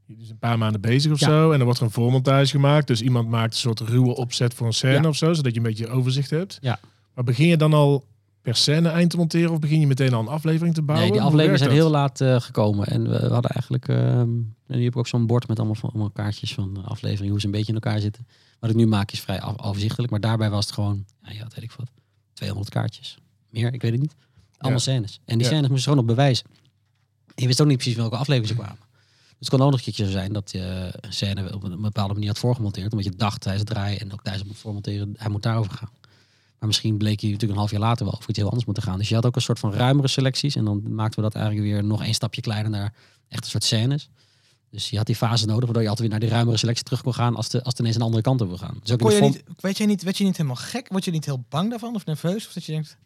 jullie 0.07 0.23
zijn 0.25 0.33
een 0.33 0.39
paar 0.39 0.59
maanden 0.59 0.81
bezig 0.81 1.13
of 1.13 1.21
Ja. 1.21 1.27
zo. 1.27 1.51
En 1.53 1.59
er 1.59 1.65
wordt 1.65 1.79
er 1.81 1.85
een 1.85 1.91
voormontage 1.93 2.47
gemaakt. 2.51 2.87
Dus 2.87 3.03
iemand 3.03 3.29
maakt 3.29 3.53
een 3.53 3.59
soort 3.61 3.81
ruwe 3.81 4.17
opzet 4.17 4.55
voor 4.55 4.67
een 4.67 4.73
scène 4.73 5.03
Ja. 5.03 5.09
of 5.09 5.17
zo. 5.17 5.33
Zodat 5.33 5.53
je 5.53 5.59
een 5.59 5.67
beetje 5.67 5.89
overzicht 5.89 6.31
hebt. 6.31 6.59
Ja. 6.61 6.81
Maar 7.15 7.25
begin 7.25 7.47
je 7.47 7.57
dan 7.57 7.73
al 7.73 8.05
per 8.43 8.57
scène 8.57 8.89
eind 8.89 9.11
te 9.11 9.17
monteren? 9.17 9.51
Of 9.51 9.59
begin 9.59 9.81
je 9.81 9.87
meteen 9.87 10.13
al 10.13 10.21
een 10.21 10.29
aflevering 10.29 10.75
te 10.75 10.83
bouwen? 10.83 11.09
Nee, 11.09 11.17
die 11.19 11.27
afleveringen 11.27 11.59
zijn 11.59 11.71
heel 11.71 11.91
laat 11.91 12.21
eh, 12.21 12.41
gekomen. 12.41 12.87
En 12.87 13.03
we, 13.03 13.21
we 13.21 13.33
hadden 13.33 13.51
eigenlijk... 13.51 13.89
ehm 13.89 14.29
en 14.67 14.79
nu 14.79 14.85
heb 14.85 14.93
ik 14.93 14.99
ook 14.99 15.07
zo'n 15.07 15.27
bord 15.27 15.49
met 15.49 15.59
allemaal, 15.59 15.75
van, 15.77 15.91
allemaal 15.91 16.11
kaartjes 16.11 16.55
van 16.55 16.75
de 16.75 16.81
aflevering. 16.81 17.31
Hoe 17.31 17.41
ze 17.41 17.47
een 17.47 17.53
beetje 17.53 17.69
in 17.73 17.75
elkaar 17.75 18.01
zitten. 18.01 18.27
Wat 18.61 18.71
ik 18.71 18.77
nu 18.77 18.87
maak 18.87 19.11
is 19.13 19.21
vrij 19.21 19.41
af, 19.41 19.63
overzichtelijk. 19.63 20.11
Maar 20.11 20.21
daarbij 20.21 20.51
was 20.51 20.65
het 20.65 20.75
gewoon... 20.75 21.05
Ja, 21.23 21.33
ja, 21.33 21.43
wat 21.43 21.55
weet 21.55 21.65
ik 21.65 21.73
wat. 21.73 21.91
200 22.33 22.71
kaartjes. 22.75 23.19
Meer, 23.51 23.73
ik 23.73 23.83
weet 23.83 23.93
het 23.93 24.01
niet. 24.01 24.15
Allemaal 24.59 24.81
Ja. 24.81 24.85
scènes. 24.85 25.21
En 25.25 25.39
die 25.39 25.47
Ja. 25.47 25.53
scènes 25.53 25.69
moesten 25.69 25.89
gewoon 25.89 26.09
op 26.09 26.17
bewijs. 26.17 26.43
En 27.27 27.43
je 27.43 27.47
wist 27.47 27.61
ook 27.61 27.67
niet 27.67 27.77
precies 27.77 27.97
welke 27.97 28.17
aflevering 28.17 28.49
ze 28.49 28.55
kwamen. 28.55 28.79
Dus 29.29 29.37
het 29.39 29.49
kon 29.49 29.61
ook 29.61 29.71
nog 29.71 29.79
een 29.79 29.85
keertje 29.85 30.05
zo 30.05 30.11
zijn 30.11 30.33
dat 30.33 30.51
je 30.51 30.91
een 31.01 31.13
scène 31.13 31.55
op 31.55 31.63
een 31.63 31.81
bepaalde 31.81 32.13
manier 32.15 32.29
had 32.29 32.39
voorgemonteerd. 32.39 32.91
Omdat 32.93 33.07
je 33.13 33.17
dacht 33.17 33.41
tijdens 33.41 33.65
het 33.65 33.75
draaien 33.75 34.01
en 34.01 34.13
ook 34.13 34.23
tijdens 34.23 34.49
het 34.49 34.59
voormonteren, 34.59 35.15
hij 35.17 35.31
moet 35.31 35.43
daarover 35.43 35.73
gaan. 35.73 35.91
Maar 36.63 36.71
misschien 36.71 36.97
bleek 36.97 37.21
je 37.21 37.27
natuurlijk 37.27 37.53
een 37.53 37.59
half 37.59 37.71
jaar 37.71 37.81
later 37.81 38.05
wel 38.05 38.15
of 38.15 38.29
iets 38.29 38.39
heel 38.39 38.47
anders 38.47 38.65
moeten 38.65 38.83
gaan. 38.83 38.99
Dus 38.99 39.09
je 39.09 39.15
had 39.15 39.27
ook 39.27 39.37
een 39.37 39.43
soort 39.43 39.59
van 39.59 39.73
ruimere 39.73 40.09
selecties. 40.09 40.57
En 40.57 40.65
dan 40.65 40.95
maakten 40.95 41.17
we 41.17 41.23
dat 41.23 41.35
eigenlijk 41.35 41.67
weer 41.67 41.85
nog 41.85 42.03
één 42.03 42.15
stapje 42.15 42.41
kleiner 42.41 42.71
naar 42.71 42.95
echt 43.29 43.45
een 43.45 43.51
soort 43.51 43.65
scènes. 43.65 44.11
Dus 44.71 44.91
je 44.91 44.97
had 44.97 45.07
die 45.07 45.17
fase 45.17 45.47
nodig, 45.47 45.65
waardoor 45.65 45.83
je 45.83 45.89
altijd 45.89 46.09
weer 46.09 46.19
naar 46.19 46.29
die 46.29 46.37
ruimere 46.37 46.57
selectie 46.57 46.85
terug 46.85 47.03
kon 47.03 47.15
gaan 47.15 47.37
als, 47.37 47.49
de, 47.49 47.59
als 47.59 47.69
het 47.69 47.79
ineens 47.79 47.97
een 47.97 48.03
andere 48.03 48.23
kant 48.23 48.41
op 48.41 48.49
wil 48.49 48.57
gaan. 48.57 48.79
Dus 48.83 48.93
ook 48.93 49.11
je 49.11 49.21
niet, 49.21 49.43
weet 49.61 49.79
je 49.79 49.87
niet, 49.87 50.03
werd 50.03 50.17
je 50.17 50.25
niet 50.25 50.37
helemaal 50.37 50.57
gek? 50.57 50.89
Word 50.89 51.05
je 51.05 51.11
niet 51.11 51.25
heel 51.25 51.45
bang 51.49 51.71
daarvan 51.71 51.95
of 51.95 52.05
nerveus? 52.05 52.47
Of 52.47 52.53
dat 52.53 52.65
je 52.65 52.73
denkt, 52.73 52.97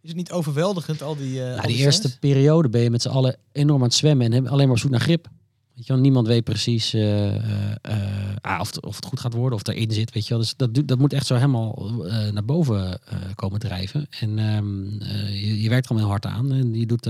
is 0.00 0.08
het 0.08 0.16
niet 0.16 0.30
overweldigend 0.30 1.02
al 1.02 1.16
die... 1.16 1.40
eh 1.40 1.46
Nou, 1.46 1.60
al 1.60 1.66
die 1.66 1.76
die 1.76 1.84
eerste 1.84 2.18
periode 2.18 2.68
ben 2.68 2.80
je 2.80 2.90
met 2.90 3.02
z'n 3.02 3.08
allen 3.08 3.36
enorm 3.52 3.80
aan 3.80 3.88
het 3.88 3.96
zwemmen 3.96 4.26
en 4.26 4.32
hebben 4.32 4.50
alleen 4.50 4.66
maar 4.66 4.74
op 4.74 4.80
zoek 4.80 4.90
naar 4.90 5.00
grip. 5.00 5.28
Weet 5.86 6.00
niemand 6.00 6.26
weet 6.26 6.44
precies 6.44 6.94
eh, 6.94 7.36
eh, 7.36 7.70
eh, 7.82 8.36
ah, 8.40 8.60
of, 8.60 8.76
of 8.76 8.96
het 8.96 9.04
goed 9.04 9.20
gaat 9.20 9.32
worden, 9.32 9.58
of 9.58 9.66
erin 9.66 9.90
zit. 9.90 10.12
Weet 10.12 10.22
je 10.22 10.28
wel. 10.28 10.38
Dus 10.38 10.54
dat, 10.56 10.88
dat 10.88 10.98
moet 10.98 11.12
echt 11.12 11.26
zo 11.26 11.34
helemaal 11.34 11.92
naar 12.32 12.44
boven 12.44 13.00
komen 13.34 13.60
drijven. 13.60 14.06
En 14.20 14.38
ehm, 14.38 15.00
eh, 15.00 15.44
je, 15.44 15.62
je 15.62 15.68
werkt 15.68 15.84
er 15.84 15.90
allemaal 15.90 16.10
heel 16.10 16.20
hard 16.20 16.26
aan. 16.26 16.52
En 16.52 16.74
je, 16.74 16.86
doet, 16.86 17.04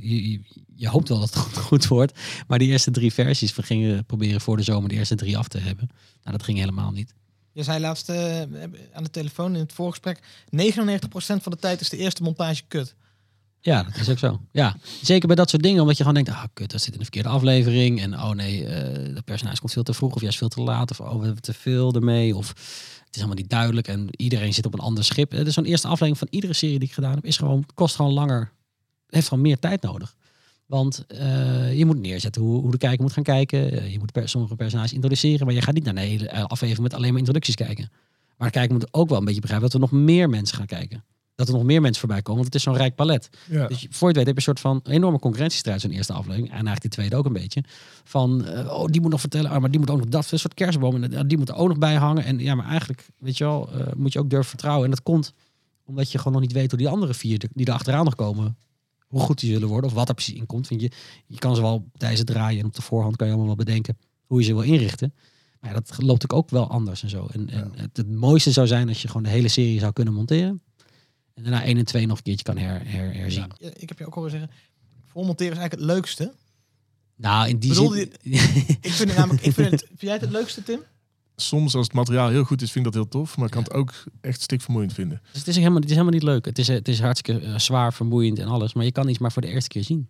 je, 0.00 0.30
je, 0.30 0.40
je 0.76 0.88
hoopt 0.88 1.08
wel 1.08 1.18
dat 1.18 1.34
het 1.34 1.56
goed, 1.68 1.86
wordt. 1.86 2.18
Maar 2.46 2.58
die 2.58 2.68
eerste 2.68 2.90
drie 2.90 3.12
versies, 3.12 3.54
we 3.54 3.62
gingen 3.62 4.04
proberen 4.04 4.40
voor 4.40 4.56
de 4.56 4.62
zomer 4.62 4.88
de 4.88 4.94
eerste 4.94 5.14
drie 5.14 5.38
af 5.38 5.48
te 5.48 5.58
hebben. 5.58 5.90
Nou, 6.22 6.36
dat 6.36 6.42
ging 6.42 6.58
helemaal 6.58 6.90
niet. 6.90 7.14
Je 7.52 7.62
zei 7.62 7.80
laatst 7.80 8.08
aan 8.92 9.02
de 9.02 9.10
telefoon 9.10 9.54
in 9.54 9.60
het 9.60 9.72
voorgesprek, 9.72 10.20
99% 10.20 10.22
van 11.16 11.52
de 11.52 11.58
tijd 11.58 11.80
is 11.80 11.88
de 11.88 11.96
eerste 11.96 12.22
montage 12.22 12.62
kut. 12.68 12.94
Ja, 13.64 13.82
dat 13.82 13.96
is 13.96 14.08
ook 14.08 14.18
zo. 14.18 14.40
Ja, 14.52 14.76
zeker 15.02 15.26
bij 15.26 15.36
dat 15.36 15.50
soort 15.50 15.62
dingen, 15.62 15.80
omdat 15.80 15.96
je 15.96 16.04
gewoon 16.04 16.24
denkt, 16.24 16.40
ah 16.40 16.44
kut, 16.52 16.70
dat 16.70 16.80
zit 16.80 16.92
in 16.92 16.98
de 16.98 17.04
verkeerde 17.04 17.28
aflevering. 17.28 18.00
En 18.00 18.14
oh 18.14 18.30
nee, 18.30 18.66
eh 18.66 19.14
dat 19.14 19.24
personage 19.24 19.58
komt 19.58 19.72
veel 19.72 19.82
te 19.82 19.94
vroeg 19.94 20.14
of 20.14 20.20
juist 20.20 20.38
veel 20.38 20.48
te 20.48 20.62
laat. 20.62 20.90
Of 20.90 21.00
oh, 21.00 21.18
we 21.18 21.24
hebben 21.24 21.42
te 21.42 21.52
veel 21.52 21.94
ermee. 21.94 22.36
Of 22.36 22.48
het 22.48 23.10
is 23.10 23.16
helemaal 23.16 23.36
niet 23.36 23.50
duidelijk 23.50 23.88
en 23.88 24.08
iedereen 24.10 24.54
zit 24.54 24.66
op 24.66 24.74
een 24.74 24.80
ander 24.80 25.04
schip. 25.04 25.30
Dus 25.30 25.54
zo'n 25.54 25.64
eerste 25.64 25.86
aflevering 25.86 26.18
van 26.18 26.28
iedere 26.30 26.52
serie 26.52 26.78
die 26.78 26.88
ik 26.88 26.94
gedaan 26.94 27.14
heb, 27.14 27.24
is 27.24 27.36
gewoon, 27.36 27.64
kost 27.74 27.96
gewoon 27.96 28.12
langer, 28.12 28.52
heeft 29.06 29.28
gewoon 29.28 29.42
meer 29.42 29.58
tijd 29.58 29.82
nodig. 29.82 30.14
Want 30.66 31.04
eh, 31.06 31.78
je 31.78 31.84
moet 31.84 31.98
neerzetten 31.98 32.42
hoe, 32.42 32.60
hoe 32.60 32.70
de 32.70 32.78
kijker 32.78 33.02
moet 33.02 33.12
gaan 33.12 33.22
kijken. 33.22 33.72
Eh, 33.72 33.92
je 33.92 33.98
moet 33.98 34.12
sommige 34.24 34.56
personages 34.56 34.92
introduceren, 34.92 35.46
maar 35.46 35.54
je 35.54 35.62
gaat 35.62 35.74
niet 35.74 35.84
naar 35.84 35.94
de 35.94 36.00
hele 36.00 36.28
eh, 36.28 36.44
aflevering 36.44 36.82
met 36.82 36.94
alleen 36.94 37.10
maar 37.10 37.18
introducties 37.18 37.54
kijken. 37.54 37.90
Maar 38.36 38.46
de 38.48 38.58
kijker 38.58 38.74
moet 38.74 38.94
ook 38.94 39.08
wel 39.08 39.18
een 39.18 39.24
beetje 39.24 39.40
begrijpen 39.40 39.70
dat 39.70 39.80
er 39.80 39.88
nog 39.88 40.04
meer 40.04 40.28
mensen 40.28 40.56
gaan 40.56 40.66
kijken. 40.66 41.04
Dat 41.34 41.48
er 41.48 41.54
nog 41.54 41.62
meer 41.62 41.80
mensen 41.80 42.00
voorbij 42.00 42.22
komen. 42.22 42.40
Want 42.40 42.54
het 42.54 42.54
is 42.54 42.62
zo'n 42.62 42.76
rijk 42.76 42.94
palet. 42.94 43.28
Ja. 43.50 43.66
Dus 43.66 43.86
voor 43.90 44.00
je 44.00 44.06
het 44.06 44.16
weet 44.16 44.26
heb 44.26 44.26
je 44.26 44.32
een 44.34 44.42
soort 44.42 44.60
van 44.60 44.80
enorme 44.84 45.18
concurrentiestrijd 45.18 45.80
zo'n 45.80 45.90
eerste 45.90 46.12
aflevering. 46.12 46.48
En 46.48 46.52
eigenlijk 46.52 46.80
die 46.80 46.90
tweede 46.90 47.16
ook 47.16 47.26
een 47.26 47.32
beetje. 47.32 47.64
Van, 48.04 48.44
eh, 48.44 48.72
oh, 48.72 48.86
die 48.86 49.00
moet 49.00 49.10
nog 49.10 49.20
vertellen, 49.20 49.50
ah, 49.50 49.60
maar 49.60 49.70
die 49.70 49.80
moet 49.80 49.90
ook 49.90 49.98
nog 49.98 50.08
dat. 50.08 50.30
Een 50.30 50.38
soort 50.38 50.54
kerstboom. 50.54 51.02
En 51.02 51.12
eh, 51.12 51.20
die 51.26 51.38
moet 51.38 51.48
er 51.48 51.54
ook 51.54 51.68
nog 51.68 51.78
bij 51.78 51.94
hangen. 51.94 52.24
En 52.24 52.38
ja, 52.38 52.54
maar 52.54 52.66
eigenlijk, 52.66 53.06
weet 53.18 53.38
je 53.38 53.44
wel, 53.44 53.72
eh, 53.72 53.92
moet 53.96 54.12
je 54.12 54.18
ook 54.18 54.30
durven 54.30 54.48
vertrouwen. 54.48 54.84
En 54.84 54.90
dat 54.90 55.02
komt 55.02 55.32
omdat 55.84 56.12
je 56.12 56.18
gewoon 56.18 56.32
nog 56.32 56.42
niet 56.42 56.52
weet 56.52 56.70
hoe 56.70 56.78
die 56.78 56.88
andere 56.88 57.14
vier 57.14 57.48
die 57.52 57.66
er 57.66 57.72
achteraan 57.72 58.04
nog 58.04 58.14
komen, 58.14 58.56
hoe 59.06 59.20
goed 59.20 59.40
die 59.40 59.52
zullen 59.52 59.68
worden. 59.68 59.90
Of 59.90 59.96
wat 59.96 60.08
er 60.08 60.14
precies 60.14 60.34
in 60.34 60.46
komt. 60.46 60.68
Want 60.68 60.80
je, 60.80 60.90
je 61.26 61.38
kan 61.38 61.54
ze 61.54 61.62
wel 61.62 61.84
tijdens 61.96 62.20
het 62.20 62.28
draaien 62.28 62.60
en 62.60 62.66
op 62.66 62.74
de 62.74 62.82
voorhand 62.82 63.16
kan 63.16 63.26
je 63.26 63.32
allemaal 63.32 63.56
wel 63.56 63.64
bedenken 63.64 63.98
hoe 64.26 64.40
je 64.40 64.46
ze 64.46 64.54
wil 64.54 64.62
inrichten. 64.62 65.14
Maar 65.60 65.70
ja, 65.70 65.80
dat 65.80 66.02
loopt 66.02 66.32
ook 66.32 66.50
wel 66.50 66.68
anders 66.68 67.02
en 67.02 67.08
zo. 67.08 67.26
En, 67.32 67.48
en 67.50 67.72
het, 67.76 67.96
het 67.96 68.10
mooiste 68.10 68.50
zou 68.50 68.66
zijn 68.66 68.88
als 68.88 69.02
je 69.02 69.08
gewoon 69.08 69.22
de 69.22 69.28
hele 69.28 69.48
serie 69.48 69.78
zou 69.78 69.92
kunnen 69.92 70.14
monteren. 70.14 70.62
En 71.34 71.42
daarna 71.42 71.62
1 71.62 71.76
en 71.76 71.84
2 71.84 72.06
nog 72.06 72.16
een 72.16 72.22
keertje 72.22 72.44
kan 72.44 72.56
her, 72.56 72.86
her, 72.86 73.14
herzien. 73.14 73.50
Ja, 73.58 73.70
ik 73.76 73.88
heb 73.88 73.98
je 73.98 74.06
ook 74.06 74.14
horen 74.14 74.30
zeggen, 74.30 74.50
voormonteren 75.06 75.52
is 75.52 75.58
eigenlijk 75.58 75.88
het 75.88 75.96
leukste. 75.96 76.32
Nou, 77.16 77.48
in 77.48 77.58
die 77.58 77.68
Bedoelde 77.68 77.96
zin... 77.96 78.12
Ik 78.80 78.92
vind 78.92 79.08
het 79.08 79.18
namelijk, 79.18 79.46
ik 79.46 79.54
vind 79.54 79.70
het, 79.70 79.80
vind 79.88 80.00
jij 80.00 80.12
het 80.12 80.20
het 80.20 80.30
leukste, 80.30 80.62
Tim? 80.62 80.80
Soms 81.36 81.74
als 81.74 81.86
het 81.86 81.94
materiaal 81.94 82.28
heel 82.28 82.44
goed 82.44 82.62
is, 82.62 82.72
vind 82.72 82.86
ik 82.86 82.92
dat 82.92 83.02
heel 83.02 83.10
tof. 83.20 83.36
Maar 83.36 83.46
ik 83.46 83.52
kan 83.52 83.62
het 83.62 83.72
ook 83.72 84.04
echt 84.20 84.40
stikvermoeiend 84.40 84.92
vinden. 84.92 85.20
Dus 85.30 85.38
het 85.38 85.48
is 85.48 85.56
helemaal, 85.56 85.76
het 85.80 85.84
is 85.84 85.90
helemaal 85.90 86.12
niet 86.12 86.22
leuk. 86.22 86.44
Het 86.44 86.58
is, 86.58 86.68
het 86.68 86.88
is 86.88 87.00
hartstikke 87.00 87.46
eh, 87.46 87.58
zwaar, 87.58 87.92
vermoeiend 87.92 88.38
en 88.38 88.46
alles. 88.46 88.72
Maar 88.72 88.84
je 88.84 88.92
kan 88.92 89.08
iets 89.08 89.18
maar 89.18 89.32
voor 89.32 89.42
de 89.42 89.48
eerste 89.48 89.68
keer 89.68 89.84
zien. 89.84 90.08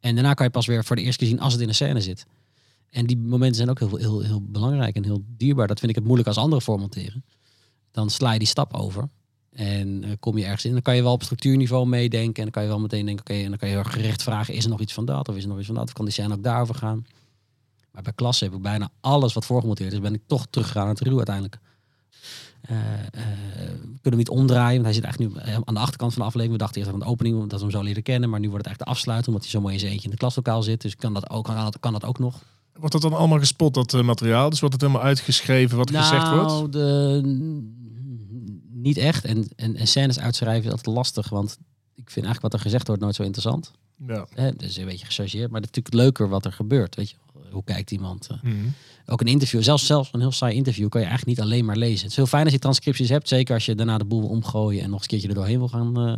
En 0.00 0.14
daarna 0.14 0.34
kan 0.34 0.46
je 0.46 0.52
pas 0.52 0.66
weer 0.66 0.84
voor 0.84 0.96
de 0.96 1.02
eerste 1.02 1.18
keer 1.18 1.28
zien 1.28 1.40
als 1.40 1.52
het 1.52 1.62
in 1.62 1.68
een 1.68 1.74
scène 1.74 2.00
zit. 2.00 2.26
En 2.90 3.06
die 3.06 3.16
momenten 3.16 3.56
zijn 3.56 3.70
ook 3.70 3.78
heel, 3.78 3.96
heel, 3.96 4.20
heel 4.20 4.42
belangrijk 4.42 4.96
en 4.96 5.04
heel 5.04 5.24
dierbaar. 5.26 5.66
Dat 5.66 5.78
vind 5.78 5.90
ik 5.90 5.96
het 5.96 6.04
moeilijk 6.04 6.28
als 6.28 6.38
anderen 6.38 6.64
voormonteren. 6.64 7.24
Dan 7.90 8.10
sla 8.10 8.32
je 8.32 8.38
die 8.38 8.48
stap 8.48 8.74
over. 8.74 9.08
En 9.52 10.04
eh, 10.04 10.10
kom 10.20 10.38
je 10.38 10.44
ergens 10.44 10.64
in. 10.64 10.72
Dan 10.72 10.82
kan 10.82 10.96
je 10.96 11.02
wel 11.02 11.12
op 11.12 11.22
structuurniveau 11.22 11.86
meedenken. 11.86 12.36
En 12.36 12.42
dan 12.42 12.50
kan 12.50 12.62
je 12.62 12.68
wel 12.68 12.80
meteen 12.80 13.06
denken, 13.06 13.24
oké, 13.24 13.42
en 13.42 13.48
dan 13.48 13.58
kan 13.58 13.68
je 13.68 13.74
heel 13.74 13.84
gericht 13.84 14.22
vragen, 14.22 14.54
is 14.54 14.64
er 14.64 14.70
nog 14.70 14.80
iets 14.80 14.92
van 14.92 15.04
dat? 15.04 15.28
Of 15.28 15.36
is 15.36 15.42
er 15.42 15.48
nog 15.48 15.58
iets 15.58 15.66
van 15.66 15.74
dat? 15.74 15.84
Of 15.84 15.92
kan 15.92 16.04
die 16.04 16.14
scène 16.14 16.34
ook 16.34 16.42
daarover 16.42 16.74
gaan? 16.74 17.06
Maar 17.92 18.02
bij 18.02 18.12
klassen 18.12 18.46
heb 18.46 18.56
ik 18.56 18.62
bijna 18.62 18.90
alles 19.00 19.32
wat 19.32 19.46
voorgemonteerd 19.46 19.92
is, 19.92 20.00
ben 20.00 20.14
ik 20.14 20.22
toch 20.26 20.46
teruggegaan 20.50 20.84
naar 20.84 20.94
het 20.94 21.02
ruw 21.02 21.16
uiteindelijk. 21.16 21.58
Eh, 22.60 22.76
eh, 22.76 22.82
we 23.82 23.98
kunnen 24.00 24.00
hem 24.02 24.16
niet 24.16 24.28
omdraaien, 24.28 24.82
want 24.82 24.84
hij 24.84 24.92
zit 24.92 25.04
eigenlijk 25.04 25.34
nu 25.34 25.60
aan 25.64 25.74
de 25.74 25.80
achterkant 25.80 26.12
van 26.12 26.22
de 26.22 26.28
aflevering. 26.28 26.52
We 26.52 26.58
dachten 26.58 26.80
eerst 26.80 26.92
aan 26.92 26.98
de 26.98 27.06
opening, 27.06 27.40
dat 27.40 27.58
we 27.58 27.66
hem 27.66 27.70
zo 27.70 27.82
leren 27.82 28.02
kennen. 28.02 28.30
Maar 28.30 28.40
nu 28.40 28.48
wordt 28.50 28.66
het 28.66 28.74
eigenlijk 28.74 28.96
de 28.96 28.98
afsluiting, 28.98 29.34
omdat 29.34 29.42
hij 29.42 29.52
zo 29.52 29.60
mooi 29.60 29.74
in 29.74 29.80
zijn 29.80 29.92
eentje 29.92 30.06
in 30.06 30.14
de 30.14 30.20
klaslokaal 30.20 30.62
zit. 30.62 30.80
Dus 30.80 30.96
kan 30.96 31.14
dat 31.14 31.30
ook, 31.30 31.44
kan 31.44 31.54
dat, 31.56 31.80
kan 31.80 31.92
dat 31.92 32.04
ook 32.04 32.18
nog. 32.18 32.42
Wordt 32.78 32.92
dat 32.92 33.02
dan 33.02 33.14
allemaal 33.14 33.38
gespot, 33.38 33.74
dat 33.74 34.02
materiaal? 34.02 34.50
Dus 34.50 34.60
wordt 34.60 34.74
het 34.74 34.84
helemaal 34.84 35.06
uitgeschreven 35.06 35.76
wat 35.76 35.88
er 35.88 36.00
gezegd 36.00 36.30
wordt? 36.30 36.50
Nou, 36.50 36.68
de, 36.68 37.20
niet 38.82 38.96
echt. 38.96 39.24
En, 39.24 39.48
en, 39.56 39.76
en 39.76 39.86
scènes 39.86 40.18
uitschrijven 40.18 40.64
is 40.64 40.70
altijd 40.76 40.96
lastig, 40.96 41.28
want 41.28 41.58
ik 41.94 42.10
vind 42.10 42.26
eigenlijk 42.26 42.42
wat 42.42 42.52
er 42.52 42.60
gezegd 42.60 42.86
wordt 42.86 43.02
nooit 43.02 43.14
zo 43.14 43.22
interessant. 43.22 43.70
Ja. 44.06 44.26
Hè, 44.34 44.52
dus 44.56 44.76
een 44.76 44.84
beetje 44.84 45.06
gechargeerd, 45.06 45.50
maar 45.50 45.60
het 45.60 45.70
is 45.70 45.76
natuurlijk 45.76 46.04
leuker 46.04 46.28
wat 46.28 46.44
er 46.44 46.52
gebeurt. 46.52 46.94
Weet 46.96 47.10
je, 47.10 47.16
hoe 47.50 47.64
kijkt 47.64 47.90
iemand? 47.90 48.26
eh, 48.30 48.42
Mhm. 48.42 48.54
ook 49.06 49.20
een 49.20 49.26
interview, 49.26 49.62
zelfs, 49.62 49.86
zelfs 49.86 50.08
een 50.12 50.20
heel 50.20 50.32
saai 50.32 50.54
interview, 50.54 50.88
kan 50.88 51.00
je 51.00 51.06
eigenlijk 51.06 51.38
niet 51.38 51.46
alleen 51.46 51.64
maar 51.64 51.76
lezen. 51.76 52.00
Het 52.00 52.10
is 52.10 52.16
heel 52.16 52.26
fijn 52.26 52.44
als 52.44 52.52
je 52.52 52.58
transcripties 52.58 53.08
hebt, 53.08 53.28
zeker 53.28 53.54
als 53.54 53.66
je 53.66 53.74
daarna 53.74 53.98
de 53.98 54.04
boel 54.04 54.20
wil 54.20 54.28
omgooien 54.28 54.82
en 54.82 54.90
nog 54.90 54.92
eens 54.94 55.02
een 55.02 55.08
keertje 55.08 55.28
er 55.28 55.34
doorheen 55.34 55.58
wil 55.58 55.68
gaan, 55.68 55.98
eh, 55.98 56.14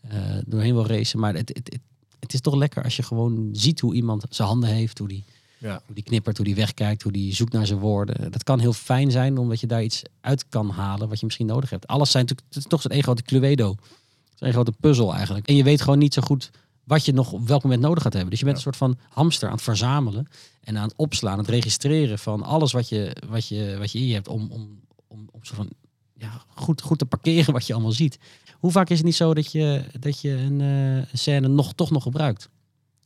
eh, 0.00 0.38
doorheen 0.46 0.74
wil 0.74 0.86
racen. 0.86 1.18
Maar 1.18 1.34
het, 1.34 1.48
het, 1.48 1.68
het, 1.72 1.80
het 2.20 2.32
is 2.34 2.40
toch 2.40 2.54
lekker 2.54 2.82
als 2.84 2.96
je 2.96 3.02
gewoon 3.02 3.48
ziet 3.52 3.80
hoe 3.80 3.94
iemand 3.94 4.24
zijn 4.30 4.48
handen 4.48 4.68
heeft, 4.68 4.98
hoe 4.98 5.08
die, 5.08 5.24
Ja. 5.58 5.80
hoe 5.86 5.94
die 5.94 6.04
knippert, 6.04 6.36
hoe 6.36 6.46
die 6.46 6.54
wegkijkt, 6.54 7.02
hoe 7.02 7.12
die 7.12 7.34
zoekt 7.34 7.52
naar 7.52 7.66
zijn 7.66 7.78
woorden. 7.78 8.30
Dat 8.32 8.42
kan 8.44 8.58
heel 8.58 8.72
fijn 8.72 9.10
zijn, 9.10 9.38
omdat 9.38 9.60
je 9.60 9.66
daar 9.66 9.82
iets 9.82 10.02
uit 10.20 10.48
kan 10.48 10.70
halen 10.70 11.08
wat 11.08 11.18
je 11.20 11.24
misschien 11.26 11.46
nodig 11.46 11.70
hebt. 11.70 11.86
Alles 11.86 12.10
zijn 12.10 12.22
natuurlijk, 12.22 12.48
het 12.54 12.58
is 12.64 12.68
toch 12.70 12.82
zo'n 12.82 12.90
één 12.90 13.02
grote 13.02 13.22
cluedo. 13.22 13.70
Het 13.70 14.34
is 14.34 14.40
een 14.40 14.52
grote 14.52 14.72
puzzel 14.80 15.14
eigenlijk. 15.14 15.46
En 15.48 15.56
je 15.56 15.62
weet 15.62 15.80
gewoon 15.82 15.98
niet 15.98 16.14
zo 16.14 16.22
goed 16.22 16.50
wat 16.84 17.04
je 17.04 17.12
nog 17.12 17.32
op 17.32 17.46
welk 17.48 17.62
moment 17.62 17.80
nodig 17.80 18.02
gaat 18.02 18.12
hebben. 18.12 18.30
Dus 18.30 18.38
je 18.38 18.44
bent 18.44 18.58
Ja. 18.60 18.66
een 18.66 18.72
soort 18.74 18.90
van 18.90 18.98
hamster 19.08 19.48
aan 19.48 19.54
het 19.54 19.62
verzamelen 19.64 20.28
en 20.60 20.76
aan 20.78 20.88
het 20.88 20.96
opslaan, 20.96 21.32
aan 21.32 21.38
het 21.38 21.48
registreren 21.48 22.18
van 22.18 22.42
alles 22.42 22.72
wat 22.72 22.88
je, 22.88 23.16
wat 23.26 23.46
je, 23.48 23.76
wat 23.78 23.92
je 23.92 23.98
in 23.98 24.06
je 24.06 24.14
hebt 24.14 24.28
om, 24.28 24.48
om, 24.50 24.80
om, 25.06 25.28
om 25.32 25.44
soort 25.44 25.56
van 25.56 25.68
ja, 26.14 26.42
goed, 26.54 26.80
goed 26.82 26.98
te 26.98 27.06
parkeren 27.06 27.52
wat 27.52 27.66
je 27.66 27.72
allemaal 27.72 27.92
ziet. 27.92 28.18
Hoe 28.58 28.70
vaak 28.70 28.90
is 28.90 28.96
het 28.96 29.06
niet 29.06 29.14
zo 29.16 29.34
dat 29.34 29.52
je, 29.52 29.84
dat 30.00 30.20
je 30.20 30.30
een, 30.30 30.60
een 30.60 31.06
scène 31.12 31.48
nog, 31.48 31.74
toch 31.74 31.90
nog 31.90 32.02
gebruikt? 32.02 32.48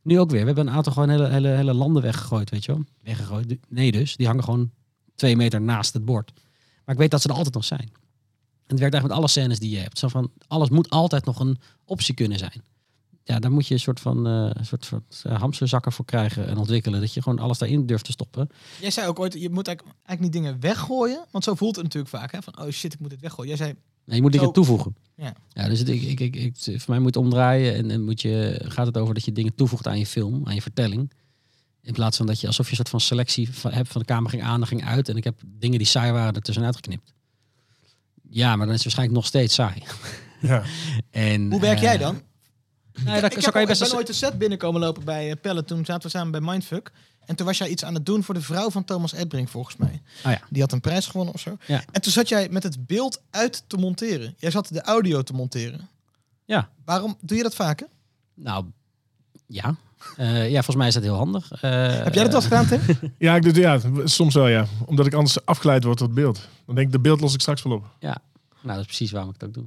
Nu 0.03 0.19
ook 0.19 0.29
weer. 0.29 0.39
We 0.39 0.45
hebben 0.45 0.67
een 0.67 0.73
aantal 0.73 0.93
gewoon 0.93 1.09
hele, 1.09 1.27
hele, 1.27 1.47
hele 1.47 1.73
landen 1.73 2.01
weggegooid, 2.01 2.49
weet 2.49 2.65
je 2.65 2.71
wel. 2.71 2.83
Weggegooid. 3.01 3.57
Nee 3.69 3.91
dus. 3.91 4.15
Die 4.15 4.27
hangen 4.27 4.43
gewoon 4.43 4.71
twee 5.15 5.35
meter 5.35 5.61
naast 5.61 5.93
het 5.93 6.05
bord. 6.05 6.31
Maar 6.85 6.95
ik 6.95 7.01
weet 7.01 7.11
dat 7.11 7.21
ze 7.21 7.27
er 7.27 7.35
altijd 7.35 7.53
nog 7.53 7.65
zijn. 7.65 7.89
En 8.63 8.69
het 8.69 8.79
werkt 8.79 8.93
eigenlijk 8.93 9.03
met 9.03 9.17
alle 9.17 9.27
scènes 9.27 9.59
die 9.59 9.69
je 9.69 9.77
hebt. 9.77 9.99
Zo 9.99 10.07
van, 10.07 10.31
alles 10.47 10.69
moet 10.69 10.89
altijd 10.89 11.25
nog 11.25 11.39
een 11.39 11.57
optie 11.85 12.13
kunnen 12.13 12.37
zijn. 12.37 12.63
Ja, 13.23 13.39
daar 13.39 13.51
moet 13.51 13.67
je 13.67 13.73
een 13.73 13.79
soort 13.79 13.99
van 13.99 14.27
eh, 14.27 14.63
soort, 14.63 14.85
soort 14.85 15.21
eh, 15.23 15.39
hamsterzakken 15.39 15.91
voor 15.91 16.05
krijgen 16.05 16.47
en 16.47 16.57
ontwikkelen. 16.57 16.99
Dat 16.99 17.13
je 17.13 17.21
gewoon 17.21 17.39
alles 17.39 17.57
daarin 17.57 17.85
durft 17.85 18.05
te 18.05 18.11
stoppen. 18.11 18.49
Jij 18.81 18.91
zei 18.91 19.07
ook 19.07 19.19
ooit, 19.19 19.33
je 19.33 19.49
moet 19.49 19.67
eigenlijk, 19.67 19.97
eigenlijk 20.05 20.21
niet 20.21 20.43
dingen 20.43 20.59
weggooien. 20.59 21.25
Want 21.31 21.43
zo 21.43 21.55
voelt 21.55 21.75
het 21.75 21.83
natuurlijk 21.83 22.15
vaak. 22.15 22.31
Hè? 22.31 22.41
Van, 22.41 22.59
oh 22.59 22.69
shit, 22.69 22.93
ik 22.93 22.99
moet 22.99 23.09
dit 23.09 23.21
weggooien. 23.21 23.57
Jij 23.57 23.65
zei, 23.65 23.75
je 24.05 24.21
moet 24.21 24.31
dingen 24.31 24.47
Zo- 24.47 24.53
toevoegen. 24.53 24.95
Ja. 25.15 25.33
ja 25.49 25.67
dus 25.67 25.79
het, 25.79 25.89
ik, 25.89 26.01
ik, 26.01 26.19
ik, 26.19 26.35
ik, 26.35 26.55
voor 26.57 26.93
mij 26.93 26.99
moet 26.99 27.15
omdraaien 27.15 27.75
en, 27.75 27.91
en 27.91 28.03
moet 28.03 28.21
je, 28.21 28.61
gaat 28.67 28.85
het 28.85 28.97
over 28.97 29.13
dat 29.13 29.25
je 29.25 29.31
dingen 29.31 29.55
toevoegt 29.55 29.87
aan 29.87 29.99
je 29.99 30.05
film, 30.05 30.41
aan 30.47 30.55
je 30.55 30.61
vertelling. 30.61 31.11
In 31.81 31.93
plaats 31.93 32.17
van 32.17 32.25
dat 32.25 32.39
je 32.39 32.47
alsof 32.47 32.65
je 32.65 32.71
een 32.71 32.77
soort 32.77 32.89
van 32.89 32.99
selectie 32.99 33.53
van, 33.53 33.71
hebt 33.71 33.87
van 33.87 34.01
de 34.01 34.07
camera 34.07 34.29
ging 34.29 34.43
aan 34.43 34.61
en 34.61 34.67
ging 34.67 34.85
uit. 34.85 35.09
En 35.09 35.17
ik 35.17 35.23
heb 35.23 35.41
dingen 35.45 35.77
die 35.77 35.87
saai 35.87 36.11
waren 36.11 36.33
er 36.33 36.41
tussenuit 36.41 36.75
geknipt. 36.75 37.13
Ja, 38.29 38.55
maar 38.55 38.65
dan 38.65 38.75
is 38.75 38.83
het 38.83 38.83
waarschijnlijk 38.83 39.17
nog 39.17 39.25
steeds 39.25 39.53
saai. 39.53 39.83
Ja. 40.41 40.63
En, 41.09 41.51
hoe 41.51 41.61
werk 41.61 41.77
eh, 41.77 41.83
jij 41.83 41.97
dan? 41.97 42.21
Nou, 43.03 43.15
ik, 43.15 43.21
dat, 43.21 43.31
ik, 43.31 43.37
zo 43.39 43.43
heb 43.43 43.51
kan 43.53 43.61
je 43.61 43.67
al- 43.67 43.73
best 43.73 43.81
ik 43.81 43.87
ben 43.87 43.97
ooit 43.97 44.07
de 44.07 44.13
set 44.13 44.37
binnenkomen 44.37 44.81
lopen 44.81 45.03
bij 45.05 45.29
eh, 45.31 45.35
Pelle. 45.41 45.63
Toen 45.63 45.85
zaten 45.85 46.03
we 46.03 46.09
samen 46.17 46.31
bij 46.31 46.41
Mindfuck. 46.41 46.91
En 47.25 47.35
toen 47.35 47.45
was 47.45 47.57
jij 47.57 47.69
iets 47.69 47.85
aan 47.85 47.93
het 47.93 48.05
doen 48.05 48.23
voor 48.23 48.33
de 48.33 48.41
vrouw 48.41 48.69
van 48.69 48.83
Thomas 48.83 49.13
Edbrink, 49.13 49.49
volgens 49.49 49.75
mij. 49.77 50.01
Oh 50.25 50.31
ja. 50.31 50.41
Die 50.49 50.61
had 50.61 50.71
een 50.71 50.81
prijs 50.81 51.07
gewonnen 51.07 51.33
of 51.33 51.39
zo. 51.39 51.57
Ja. 51.67 51.83
En 51.91 52.01
toen 52.01 52.11
zat 52.11 52.29
jij 52.29 52.47
met 52.49 52.63
het 52.63 52.85
beeld 52.87 53.21
uit 53.29 53.63
te 53.67 53.77
monteren. 53.77 54.35
Jij 54.37 54.51
zat 54.51 54.67
de 54.67 54.81
audio 54.81 55.21
te 55.21 55.33
monteren. 55.33 55.89
Ja. 56.45 56.69
Waarom 56.85 57.17
doe 57.21 57.37
je 57.37 57.43
dat 57.43 57.55
vaker? 57.55 57.87
Nou, 58.33 58.65
ja. 59.47 59.75
Eh, 60.17 60.45
ja, 60.45 60.53
volgens 60.55 60.75
mij 60.75 60.87
is 60.87 60.93
dat 60.93 61.03
heel 61.03 61.15
handig. 61.15 61.51
Eh, 61.51 61.61
Heb 62.03 62.13
jij 62.13 62.23
dat 62.23 62.31
wel 62.31 62.41
gedaan, 62.41 62.67
Tim? 62.67 62.81
Ja, 63.17 63.35
ik 63.35 63.43
doe, 63.43 63.53
ja, 63.55 63.79
soms 64.05 64.33
wel 64.33 64.47
ja. 64.47 64.65
Omdat 64.85 65.05
ik 65.05 65.13
anders 65.13 65.45
afgeleid 65.45 65.83
word 65.83 65.97
door 65.97 66.07
het 66.07 66.15
beeld. 66.15 66.47
Dan 66.65 66.75
denk 66.75 66.87
ik, 66.87 66.93
de 66.93 66.99
beeld 66.99 67.21
los 67.21 67.33
ik 67.33 67.41
straks 67.41 67.61
wel 67.63 67.73
op. 67.73 67.85
Nou, 67.99 68.17
dat 68.61 68.79
is 68.79 68.85
precies 68.85 69.11
waarom 69.11 69.29
ik 69.33 69.35
het 69.39 69.49
ook 69.49 69.53
doe. 69.55 69.65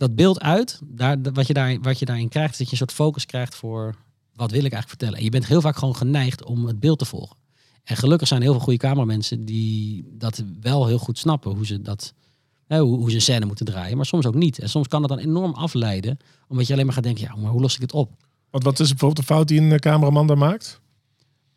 Dat 0.00 0.14
beeld 0.14 0.40
uit, 0.40 0.80
daar, 0.84 1.16
wat, 1.32 1.46
je 1.46 1.52
daar, 1.52 1.80
wat 1.80 1.98
je 1.98 2.04
daarin 2.04 2.28
krijgt, 2.28 2.52
is 2.52 2.58
dat 2.58 2.66
je 2.66 2.72
een 2.72 2.78
soort 2.78 2.92
focus 2.92 3.26
krijgt 3.26 3.54
voor 3.54 3.94
wat 4.34 4.50
wil 4.50 4.64
ik 4.64 4.72
eigenlijk 4.72 4.88
vertellen. 4.88 5.18
En 5.18 5.24
je 5.24 5.30
bent 5.30 5.46
heel 5.46 5.60
vaak 5.60 5.76
gewoon 5.76 5.96
geneigd 5.96 6.44
om 6.44 6.66
het 6.66 6.80
beeld 6.80 6.98
te 6.98 7.04
volgen. 7.04 7.36
En 7.84 7.96
gelukkig 7.96 8.28
zijn 8.28 8.42
heel 8.42 8.52
veel 8.52 8.60
goede 8.60 8.78
cameramensen 8.78 9.44
die 9.44 10.04
dat 10.12 10.44
wel 10.60 10.86
heel 10.86 10.98
goed 10.98 11.18
snappen, 11.18 11.50
hoe 11.54 11.66
ze 11.66 11.82
dat, 11.82 12.14
hoe, 12.68 13.10
ze 13.10 13.14
een 13.14 13.22
scène 13.22 13.46
moeten 13.46 13.66
draaien. 13.66 13.96
Maar 13.96 14.06
soms 14.06 14.26
ook 14.26 14.34
niet. 14.34 14.58
En 14.58 14.68
soms 14.68 14.88
kan 14.88 15.00
dat 15.00 15.10
dan 15.10 15.18
enorm 15.18 15.54
afleiden, 15.54 16.18
omdat 16.48 16.66
je 16.66 16.72
alleen 16.72 16.84
maar 16.84 16.94
gaat 16.94 17.04
denken, 17.04 17.24
ja, 17.24 17.36
maar 17.36 17.50
hoe 17.50 17.60
los 17.60 17.74
ik 17.74 17.80
dit 17.80 17.92
op? 17.92 18.10
Wat, 18.50 18.62
wat 18.62 18.80
is 18.80 18.88
bijvoorbeeld 18.88 19.26
de 19.26 19.34
fout 19.34 19.48
die 19.48 19.60
een 19.60 19.72
eh, 19.72 19.78
cameraman 19.78 20.26
daar 20.26 20.38
maakt? 20.38 20.80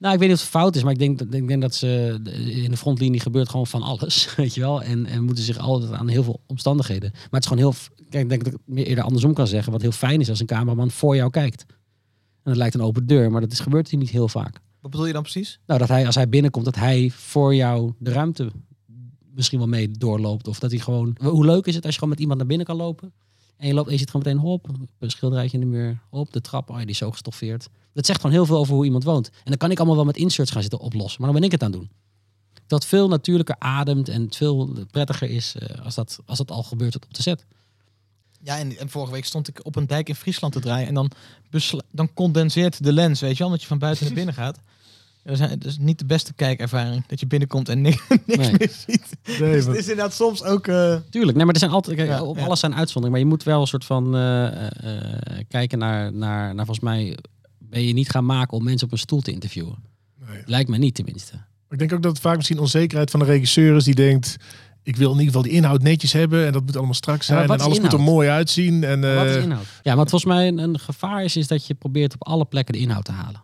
Nou, 0.04 0.16
ik 0.16 0.20
weet 0.22 0.30
niet 0.30 0.38
of 0.38 0.44
het 0.44 0.54
fout 0.54 0.76
is, 0.76 0.84
maar 0.84 0.92
ik 0.92 1.00
denk, 1.00 1.18
dat- 1.20 1.34
ik 1.34 1.48
denk 1.48 1.62
dat 1.62 1.76
ze 1.76 2.20
in 2.64 2.72
de 2.72 2.78
frontlinie 2.78 3.20
gebeurt 3.20 3.50
gewoon 3.50 3.68
van 3.68 3.82
alles, 3.82 4.28
weet 4.36 4.54
je 4.54 4.62
wel. 4.62 4.82
En, 4.82 5.06
en 5.06 5.24
moeten 5.24 5.44
zich 5.44 5.58
altijd 5.58 5.92
aan 5.92 6.08
heel 6.08 6.24
veel 6.24 6.42
omstandigheden. 6.48 7.10
Maar 7.14 7.22
het 7.30 7.44
is 7.44 7.48
gewoon 7.48 7.64
heel, 7.64 7.74
kijk, 8.10 8.24
ik 8.24 8.30
denk 8.30 8.44
dat 8.44 8.54
ik 8.54 8.60
het 8.60 8.76
meer 8.76 8.86
eerder 8.86 9.04
andersom 9.04 9.34
kan 9.34 9.48
zeggen. 9.48 9.72
Wat 9.72 9.82
heel 9.82 9.92
fijn 9.92 10.20
is 10.20 10.30
als 10.30 10.40
een 10.40 10.46
cameraman 10.46 10.92
voor 10.92 11.16
jou 11.16 11.30
kijkt. 11.30 11.66
En 11.68 12.52
dat 12.52 12.56
lijkt 12.56 12.76
een 12.76 12.82
open 12.82 13.08
deur, 13.08 13.32
maar 13.32 13.42
dat 13.42 13.52
is, 13.52 13.60
gebeurt 13.60 13.90
hier 13.90 14.00
niet 14.00 14.10
heel 14.10 14.28
vaak. 14.28 14.60
Wat 14.82 14.92
bedoel 14.92 15.06
je 15.08 15.14
dan 15.14 15.22
precies? 15.22 15.60
Nou, 15.66 15.80
dat 15.80 15.90
hij 15.90 16.06
als 16.06 16.16
hij 16.16 16.30
binnenkomt, 16.30 16.66
dat 16.66 16.76
hij 16.76 17.10
voor 17.14 17.56
jou 17.56 17.94
de 18.00 18.12
ruimte 18.12 18.52
misschien 19.34 19.58
wel 19.60 19.68
mee 19.68 19.92
doorloopt. 19.92 20.48
Of 20.48 20.60
dat 20.60 20.72
hij 20.72 20.80
gewoon, 20.80 21.18
hoe 21.24 21.46
leuk 21.46 21.66
is 21.66 21.76
het 21.76 21.84
als 21.84 21.94
je 21.94 22.00
gewoon 22.00 22.14
met 22.14 22.20
iemand 22.22 22.38
naar 22.40 22.48
binnen 22.48 22.66
kan 22.66 22.76
lopen. 22.76 23.14
En 23.58 23.68
je 23.68 23.74
loopt 23.74 23.88
en 23.88 23.94
je 23.94 24.00
ziet 24.00 24.10
gewoon 24.10 24.26
meteen 24.26 24.42
hop, 24.42 24.68
een 25.00 25.10
schilderijtje 25.10 25.58
in 25.60 25.64
de 25.64 25.70
muur, 25.70 26.00
op 26.10 26.34
de 26.34 26.42
trap, 26.42 26.70
oh 26.70 26.78
die 26.78 26.86
is 26.86 26.98
zo 26.98 27.12
gestoffeerd. 27.12 27.70
Dat 27.94 28.06
zegt 28.06 28.22
gewoon 28.22 28.36
heel 28.36 28.46
veel 28.46 28.58
over 28.58 28.74
hoe 28.74 28.86
iemand 28.86 29.04
woont. 29.04 29.28
En 29.28 29.34
dan 29.44 29.58
kan 29.58 29.72
ik 29.72 29.78
allemaal 29.78 29.96
wel 29.96 30.06
met 30.06 30.18
inserts 30.18 30.52
gaan 30.52 30.62
zitten 30.62 30.80
oplossen, 30.80 31.22
maar 31.22 31.32
dan 31.32 31.40
ben 31.40 31.50
ik 31.50 31.52
het 31.52 31.64
aan 31.64 31.72
het 31.72 31.80
doen. 31.80 31.90
Dat 32.68 32.86
veel 32.86 33.08
natuurlijker 33.08 33.56
ademt 33.60 34.10
en 34.10 34.22
het 34.22 34.36
veel 34.36 34.70
prettiger 34.92 35.30
is 35.30 35.56
eh, 35.56 35.86
als, 35.86 35.96
dat, 35.96 36.20
als 36.26 36.38
dat 36.38 36.52
al 36.52 36.64
gebeurt 36.64 36.96
op 36.96 37.14
de 37.14 37.22
set. 37.22 37.46
Ja, 38.44 38.60
en, 38.60 38.90
vorige 38.90 39.12
week 39.12 39.26
stond 39.26 39.48
ik 39.48 39.66
op 39.66 39.76
een 39.76 39.88
dijk 39.88 40.10
in 40.10 40.16
Friesland 40.16 40.54
te 40.54 40.60
draaien. 40.60 40.88
En 40.88 40.94
dan, 40.94 41.12
dan 41.92 42.14
condenseert 42.14 42.84
de 42.84 42.94
lens, 42.94 43.20
weet 43.20 43.32
je 43.32 43.38
wel, 43.38 43.48
omdat 43.48 43.62
je 43.62 43.68
van 43.68 43.78
buiten 43.78 44.06
naar 44.06 44.14
binnen 44.14 44.34
gaat. 44.34 44.60
Ja, 45.24 45.48
Dat 45.48 45.66
is, 45.66 45.78
niet 45.78 46.00
de 46.00 46.06
beste 46.06 46.34
kijkervaring. 46.34 47.06
Dat 47.08 47.20
je 47.20 47.28
binnenkomt 47.28 47.70
en 47.70 47.82
niks, 47.82 48.02
niks 48.26 48.38
Nee. 48.38 48.52
meer 48.58 48.72
ziet. 48.86 49.06
Nee, 49.40 49.52
Dus 49.52 49.66
het 49.66 49.76
is 49.76 49.82
inderdaad 49.88 50.14
soms 50.14 50.44
ook... 50.44 50.68
eh, 50.68 50.96
Tuurlijk, 51.10 51.36
nee, 51.38 51.46
maar 51.46 51.54
er 51.54 51.60
zijn 51.60 51.72
altijd, 51.72 51.96
kijk, 51.98 52.10
Ja, 52.10 52.24
op 52.24 52.38
ja. 52.38 52.44
alles 52.46 52.60
zijn 52.60 52.76
uitzonderingen. 52.76 53.12
Maar 53.12 53.20
je 53.20 53.26
moet 53.36 53.44
wel 53.44 53.62
een 53.62 53.68
soort 53.68 53.86
van 53.86 54.16
eh, 54.16 54.66
eh, 54.66 55.46
kijken 55.48 55.78
naar, 55.78 56.14
naar, 56.14 56.56
naar, 56.56 56.66
volgens 56.66 56.86
mij 56.86 57.18
ben 57.58 57.84
je 57.84 57.94
niet 57.94 58.10
gaan 58.10 58.26
maken 58.26 58.58
om 58.58 58.64
mensen 58.64 58.88
op 58.88 58.94
een 58.94 59.00
stoel 59.00 59.22
te 59.22 59.32
interviewen. 59.32 59.76
nee. 60.28 60.42
Lijkt 60.46 60.70
me 60.70 60.78
niet 60.78 60.96
tenminste. 60.96 61.34
Ik 61.70 61.80
denk 61.80 61.94
ook 61.94 62.02
dat 62.02 62.12
het 62.12 62.22
vaak 62.22 62.36
misschien 62.36 62.60
onzekerheid 62.60 63.12
van 63.12 63.20
de 63.20 63.26
regisseur 63.26 63.76
is 63.76 63.84
die 63.84 63.96
denkt... 63.96 64.36
ik 64.84 64.96
wil 64.96 65.08
in 65.12 65.18
ieder 65.20 65.26
geval 65.28 65.42
die 65.42 65.52
inhoud 65.52 65.82
netjes 65.82 66.14
hebben 66.14 66.46
en 66.46 66.52
dat 66.52 66.64
moet 66.66 66.76
allemaal 66.76 66.94
strak 66.94 67.24
zijn 67.24 67.50
en 67.50 67.60
alles 67.60 67.80
moet 67.80 67.94
er 67.94 68.00
mooi 68.00 68.30
uitzien. 68.30 68.84
En, 68.84 69.00
Maar 69.00 69.16
Wat 69.16 69.26
is 69.26 69.44
inhoud? 69.44 69.66
Ja, 69.84 69.96
wat 69.96 70.10
volgens 70.10 70.34
mij 70.34 70.48
een, 70.48 70.58
een 70.58 70.80
gevaar 70.80 71.24
is, 71.24 71.36
is 71.38 71.48
dat 71.48 71.68
je 71.68 71.74
probeert 71.74 72.14
op 72.14 72.28
alle 72.28 72.46
plekken 72.46 72.74
de 72.74 72.80
inhoud 72.80 73.06
te 73.06 73.12
halen. 73.12 73.42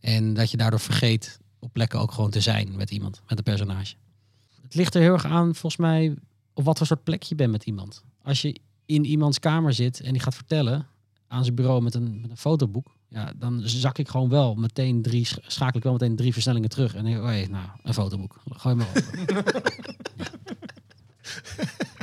En 0.00 0.34
dat 0.34 0.50
je 0.50 0.56
daardoor 0.56 0.80
vergeet 0.80 1.38
op 1.58 1.72
plekken 1.72 2.00
ook 2.00 2.12
gewoon 2.12 2.30
te 2.30 2.40
zijn 2.40 2.76
met 2.76 2.90
iemand, 2.90 3.22
met 3.28 3.38
een 3.38 3.44
personage. 3.44 3.94
Het 4.62 4.74
ligt 4.74 4.94
er 4.94 5.00
heel 5.00 5.12
erg 5.12 5.24
aan, 5.24 5.44
volgens 5.54 5.76
mij, 5.76 6.14
op 6.54 6.64
wat 6.64 6.78
voor 6.78 6.86
soort 6.86 7.04
plek 7.04 7.22
je 7.22 7.34
bent 7.34 7.50
met 7.50 7.64
iemand. 7.64 8.02
Als 8.22 8.42
je 8.42 8.60
in 8.86 9.04
iemands 9.04 9.38
kamer 9.38 9.72
zit 9.72 10.00
en 10.00 10.12
die 10.12 10.22
gaat 10.22 10.34
vertellen 10.34 10.86
aan 11.28 11.42
zijn 11.44 11.54
bureau 11.56 11.82
met 11.82 11.94
een, 11.94 12.20
met 12.20 12.30
een 12.30 12.36
fotoboek, 12.36 12.96
ja, 13.08 13.32
dan 13.36 13.60
zak 13.64 13.98
ik 13.98 14.08
gewoon 14.08 14.28
wel 14.28 14.54
meteen 14.54 15.02
drie, 15.02 15.24
sch- 15.24 15.36
schakel 15.46 15.76
ik 15.76 15.82
wel 15.82 15.92
meteen 15.92 16.16
drie 16.16 16.32
versnellingen 16.32 16.68
terug. 16.68 16.94
En 16.94 17.04
denk 17.04 17.16
ik, 17.16 17.22
oh 17.22 17.30
jee, 17.30 17.48
nou, 17.48 17.66
een 17.82 17.94
fotoboek. 17.94 18.40
Gooi 18.48 18.74
maar 18.74 18.86
op. 18.86 19.02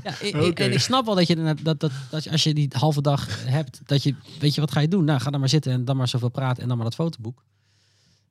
Ja, 0.04 0.14
i- 0.24 0.28
i- 0.28 0.48
Oké. 0.50 0.64
en 0.64 0.72
ik 0.72 0.80
snap 0.80 1.06
wel 1.06 1.16
dat 1.16 1.28
je 1.28 1.36
dat, 1.36 1.58
dat, 1.64 1.80
dat, 1.80 1.92
dat 2.12 2.24
je- 2.24 2.32
als 2.32 2.44
je 2.44 2.54
die 2.54 2.68
halve 2.78 3.02
dag 3.02 3.46
hebt, 3.46 3.82
dat 3.86 4.04
je, 4.04 4.16
weet 4.40 4.56
je, 4.56 4.62
wat 4.62 4.72
ga 4.72 4.80
je 4.80 4.88
doen? 4.88 5.04
Nou, 5.06 5.20
ga 5.20 5.30
dan 5.30 5.40
maar 5.40 5.50
zitten 5.50 5.72
en 5.72 5.86
dan 5.86 5.98
maar 5.98 6.08
zoveel 6.08 6.30
praten 6.30 6.62
en 6.62 6.68
dan 6.68 6.78
maar 6.78 6.86
dat 6.86 6.96
fotoboek. 6.96 7.44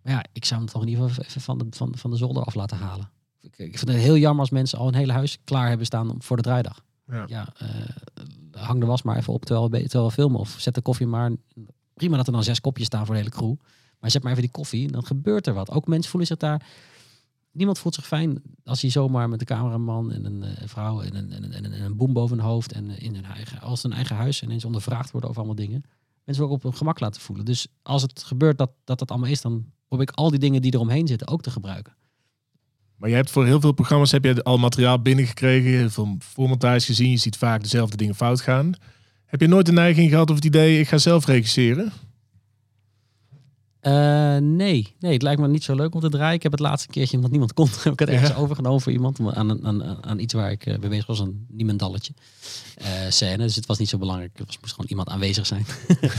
Maar 0.05 0.13
ja, 0.13 0.25
ik 0.33 0.45
zou 0.45 0.61
hem 0.61 0.71
toch 0.71 0.83
in 0.83 0.89
ieder 0.89 1.09
geval 1.09 1.25
even 1.25 1.41
van 1.41 1.59
de, 1.59 1.67
van, 1.71 1.97
van 1.97 2.11
de 2.11 2.17
zolder 2.17 2.45
af 2.45 2.55
laten 2.55 2.77
halen. 2.77 3.11
Ik, 3.41 3.59
ik 3.59 3.79
vind 3.79 3.91
het 3.91 4.01
heel 4.01 4.17
jammer 4.17 4.41
als 4.41 4.51
mensen 4.51 4.79
al 4.79 4.89
een 4.89 4.95
hele 4.95 5.13
huis 5.13 5.39
klaar 5.45 5.69
hebben 5.69 5.87
staan 5.87 6.15
voor 6.19 6.37
de 6.37 6.43
draaidag. 6.43 6.85
Ja. 7.07 7.25
Ja, 7.27 7.53
eh, 7.59 7.69
hang 8.51 8.81
de 8.81 8.87
was 8.87 9.03
maar 9.03 9.17
even 9.17 9.33
op 9.33 9.45
terwijl 9.45 9.71
we, 9.71 9.81
terwijl 9.81 10.07
we 10.07 10.13
filmen. 10.13 10.41
Of 10.41 10.57
zet 10.59 10.75
de 10.75 10.81
koffie 10.81 11.07
maar. 11.07 11.31
Prima 11.95 12.17
dat 12.17 12.27
er 12.27 12.33
dan 12.33 12.45
zes 12.45 12.61
kopjes 12.61 12.87
staan 12.87 13.07
voor 13.07 13.15
de 13.15 13.21
hele 13.21 13.35
crew. 13.35 13.55
Maar 14.01 14.11
zet 14.11 14.23
maar 14.23 14.31
even 14.33 14.45
die 14.45 14.53
koffie 14.53 14.87
en 14.87 14.93
dan 14.93 15.05
gebeurt 15.05 15.47
er 15.47 15.55
wat. 15.55 15.71
Ook 15.71 15.87
mensen 15.87 16.11
voelen 16.11 16.29
zich 16.29 16.39
daar... 16.39 16.67
Niemand 17.51 17.79
voelt 17.79 17.95
zich 17.95 18.07
fijn 18.07 18.43
als 18.65 18.81
hij 18.81 18.91
zomaar 18.91 19.29
met 19.29 19.41
een 19.41 19.47
cameraman 19.47 20.13
en 20.13 20.25
een 20.25 20.43
eh, 20.43 20.69
vrouw 20.69 21.01
en 21.01 21.15
een, 21.15 21.33
en, 21.33 21.45
een, 21.45 21.53
en 21.53 21.65
een, 21.65 21.73
en 21.73 21.85
een 21.85 21.97
boom 21.97 22.13
boven 22.13 22.39
hun 22.39 22.47
hoofd 22.47 22.73
en 22.73 22.91
eh, 22.91 23.03
in 23.03 23.15
hun 23.15 23.25
eigen, 23.25 23.61
als 23.61 23.83
hun 23.83 23.93
eigen 23.93 24.17
huis 24.17 24.43
ineens 24.43 24.65
ondervraagd 24.65 25.11
worden 25.11 25.31
over 25.31 25.43
allemaal 25.43 25.65
dingen. 25.67 25.85
Mensen 26.25 26.45
ook 26.45 26.51
op 26.51 26.63
hun 26.63 26.75
gemak 26.75 27.01
laten 27.01 27.21
voelen. 27.21 27.45
Dus 27.45 27.67
als 27.83 28.03
het 28.03 28.23
gebeurt 28.23 28.59
dat 28.59 28.71
dat, 28.85 28.99
dat 28.99 29.11
allemaal 29.11 29.31
is, 29.31 29.41
dan 29.41 29.65
probeer 29.97 30.09
ik 30.15 30.19
al 30.19 30.31
die 30.31 30.39
dingen 30.39 30.63
die 30.63 30.75
eromheen 30.75 31.07
zitten 31.07 31.29
ook 31.29 31.43
te 31.43 31.51
gebruiken. 31.51 31.93
Maar 32.97 33.09
je 33.09 33.15
hebt 33.15 33.31
voor 33.31 33.47
heel 33.47 33.61
veel 33.61 33.73
programma's 33.73 34.11
heb 34.11 34.25
je 34.25 34.43
al 34.43 34.59
materiaal 34.59 35.03
binnengekregen, 35.03 35.71
heel 35.71 35.91
veel 35.91 36.17
voormontage 36.19 36.87
gezien. 36.87 37.11
Je 37.11 37.17
ziet 37.17 37.37
vaak 37.37 37.63
dezelfde 37.63 37.97
dingen 37.97 38.15
fout 38.15 38.41
gaan. 38.41 38.73
Heb 39.27 39.41
je 39.41 39.47
nooit 39.47 39.67
de 39.67 39.73
neiging 39.73 40.11
gehad 40.11 40.31
of 40.31 40.37
het 40.37 40.45
idee, 40.45 40.81
ik 40.81 40.89
ga 40.89 40.99
zelf 40.99 41.27
regisseren? 41.27 41.93
Eh, 43.81 44.37
nee. 44.37 44.95
nee, 44.99 45.13
het 45.13 45.23
lijkt 45.23 45.41
me 45.41 45.49
niet 45.49 45.65
zo 45.65 45.75
leuk 45.75 45.95
om 45.95 46.01
te 46.01 46.09
draaien. 46.09 46.35
Ik 46.35 46.43
heb 46.43 46.53
het 46.53 46.61
laatste 46.61 46.89
keertje, 46.89 47.17
omdat 47.17 47.31
niemand 47.31 47.53
kon, 47.53 47.69
heb 47.83 47.93
ik 47.93 47.99
het 47.99 48.09
ergens 48.09 48.31
Ja. 48.31 48.37
overgenomen 48.37 48.81
voor 48.81 48.93
iemand. 48.93 49.21
Aan, 49.21 49.37
aan, 49.37 49.67
aan, 49.67 50.05
aan 50.05 50.19
iets 50.19 50.35
waar 50.35 50.51
ik 50.51 50.67
mee 50.67 50.89
bezig 50.89 51.07
was, 51.07 51.19
een 51.19 51.47
niemendalletje. 51.49 52.13
eh 52.75 52.91
scène. 53.09 53.37
Dus 53.37 53.57
het 53.57 53.67
was 53.67 53.79
niet 53.79 53.89
zo 53.89 53.99
belangrijk. 53.99 54.39
Er 54.39 54.45
was, 54.47 54.59
moest 54.61 54.73
gewoon 54.75 54.91
iemand 54.91 55.09
aanwezig 55.09 55.47
zijn. 55.47 55.67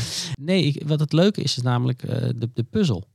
nee, 0.49 0.63
ik, 0.63 0.87
wat 0.87 0.99
het 0.99 1.13
leuke 1.13 1.41
is, 1.41 1.57
is 1.57 1.63
namelijk 1.63 2.01
de, 2.01 2.49
de 2.53 2.63
puzzel. 2.63 3.07